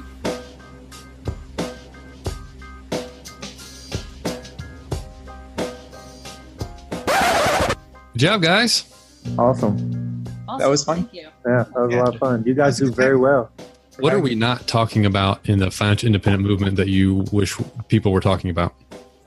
Good 8.12 8.26
job, 8.26 8.42
guys. 8.42 8.92
Awesome. 9.38 10.24
awesome. 10.48 10.58
That 10.58 10.68
was 10.68 10.82
fun. 10.82 10.96
Thank 10.96 11.14
you. 11.14 11.28
Yeah, 11.46 11.64
that 11.64 11.74
was 11.76 11.94
a 11.94 11.96
lot 11.98 12.14
of 12.14 12.18
fun. 12.18 12.42
You 12.44 12.54
guys 12.54 12.78
do 12.78 12.90
very 12.90 13.16
well. 13.16 13.52
What 14.00 14.12
are 14.12 14.20
we 14.20 14.34
not 14.34 14.66
talking 14.66 15.06
about 15.06 15.48
in 15.48 15.60
the 15.60 15.70
financial 15.70 16.08
independent 16.08 16.42
movement 16.42 16.76
that 16.76 16.88
you 16.88 17.24
wish 17.30 17.56
people 17.86 18.10
were 18.10 18.20
talking 18.20 18.50
about? 18.50 18.74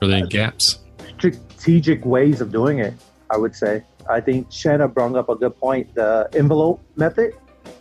Are 0.02 0.08
there 0.08 0.18
any 0.18 0.24
uh, 0.24 0.26
gaps? 0.26 0.80
Strategic 1.16 2.04
ways 2.04 2.42
of 2.42 2.52
doing 2.52 2.80
it, 2.80 2.92
I 3.30 3.38
would 3.38 3.56
say. 3.56 3.84
I 4.10 4.20
think 4.20 4.52
Shanna 4.52 4.88
brought 4.88 5.16
up 5.16 5.30
a 5.30 5.36
good 5.36 5.56
point. 5.58 5.94
The 5.94 6.28
envelope 6.34 6.82
method. 6.96 7.32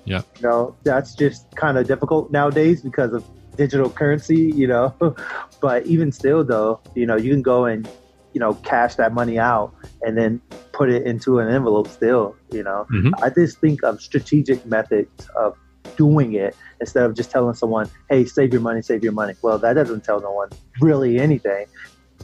Yeah. 0.05 0.21
You 0.37 0.41
know, 0.47 0.75
that's 0.83 1.15
just 1.15 1.55
kind 1.55 1.77
of 1.77 1.87
difficult 1.87 2.31
nowadays 2.31 2.81
because 2.81 3.13
of 3.13 3.23
digital 3.55 3.89
currency, 3.89 4.51
you 4.55 4.67
know. 4.67 4.93
but 5.61 5.85
even 5.85 6.11
still, 6.11 6.43
though, 6.43 6.79
you 6.95 7.05
know, 7.05 7.17
you 7.17 7.31
can 7.31 7.41
go 7.41 7.65
and 7.65 7.87
you 8.33 8.39
know, 8.39 8.53
cash 8.55 8.95
that 8.95 9.13
money 9.13 9.37
out 9.37 9.73
and 10.01 10.17
then 10.17 10.41
put 10.71 10.89
it 10.89 11.05
into 11.05 11.39
an 11.39 11.53
envelope 11.53 11.87
still, 11.87 12.35
you 12.51 12.63
know. 12.63 12.87
Mm-hmm. 12.91 13.23
I 13.23 13.29
just 13.29 13.59
think 13.59 13.83
of 13.83 14.01
strategic 14.01 14.65
methods 14.65 15.27
of 15.35 15.57
doing 15.97 16.33
it 16.33 16.55
instead 16.79 17.03
of 17.03 17.13
just 17.13 17.31
telling 17.31 17.53
someone, 17.55 17.89
hey, 18.09 18.25
save 18.25 18.53
your 18.53 18.61
money, 18.61 18.81
save 18.81 19.03
your 19.03 19.13
money. 19.13 19.33
Well, 19.41 19.57
that 19.59 19.73
doesn't 19.73 20.03
tell 20.03 20.21
no 20.21 20.31
one 20.31 20.49
really 20.79 21.19
anything. 21.19 21.65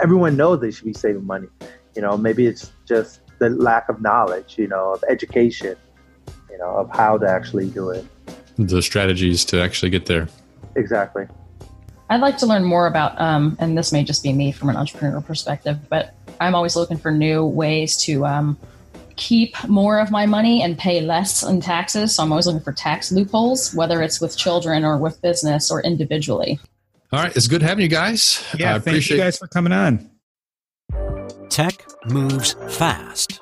Everyone 0.01 0.38
knows 0.38 0.62
they 0.62 0.72
should 0.72 0.86
be 0.86 0.93
saving 0.93 1.26
money. 1.26 1.47
You 1.95 2.01
know, 2.01 2.18
maybe 2.18 2.45
it's 2.47 2.72
just 2.88 3.22
the 3.39 3.49
lack 3.49 3.89
of 3.89 4.01
knowledge, 4.01 4.58
you 4.58 4.68
know, 4.68 4.93
of 4.93 5.03
education, 5.10 5.76
you 6.58 6.64
know, 6.64 6.78
of 6.78 6.89
how 6.89 7.18
to 7.20 7.30
actually 7.30 7.70
do 7.70 7.91
it. 7.91 8.03
The 8.58 8.82
strategies 8.82 9.45
to 9.45 9.62
actually 9.62 9.91
get 9.91 10.08
there. 10.08 10.28
Exactly. 10.76 11.28
I'd 12.10 12.22
like 12.22 12.38
to 12.39 12.47
learn 12.47 12.64
more 12.64 12.88
about, 12.88 13.20
um, 13.22 13.55
and 13.60 13.78
this 13.78 13.91
may 13.91 14.03
just 14.03 14.24
be 14.24 14.34
me 14.34 14.51
from 14.51 14.70
an 14.70 14.76
entrepreneur 14.76 15.22
perspective, 15.22 15.78
but 15.89 16.16
I'm 16.39 16.55
always 16.55 16.76
looking 16.76 16.97
for 16.97 17.12
new 17.12 17.45
ways 17.45 17.97
to 18.05 18.26
um, 18.26 18.58
keep 19.18 19.55
more 19.68 19.99
of 19.99 20.10
my 20.10 20.26
money 20.26 20.64
and 20.64 20.78
pay 20.78 21.01
less 21.01 21.43
in 21.43 21.62
taxes. 21.62 22.16
So 22.16 22.24
I'm 22.24 22.32
always 22.32 22.47
looking 22.47 22.62
for 22.62 22.72
tax 22.72 23.12
loopholes, 23.12 23.76
whether 23.76 24.01
it's 24.01 24.20
with 24.20 24.36
children 24.36 24.84
or 24.84 24.97
with 24.97 25.22
business 25.22 25.70
or 25.70 25.82
individually. 25.82 26.60
All 27.12 27.22
right, 27.22 27.36
it's 27.36 27.47
good 27.47 27.62
having 27.62 27.84
you 27.84 27.89
guys. 27.89 28.43
Yeah, 28.58 28.76
I 28.76 28.80
thank 28.80 29.08
you 29.10 29.18
guys 29.18 29.38
for 29.38 29.47
coming 29.47 29.74
on. 29.74 30.10
Tech 31.49 31.86
moves 32.10 32.55
fast, 32.70 33.41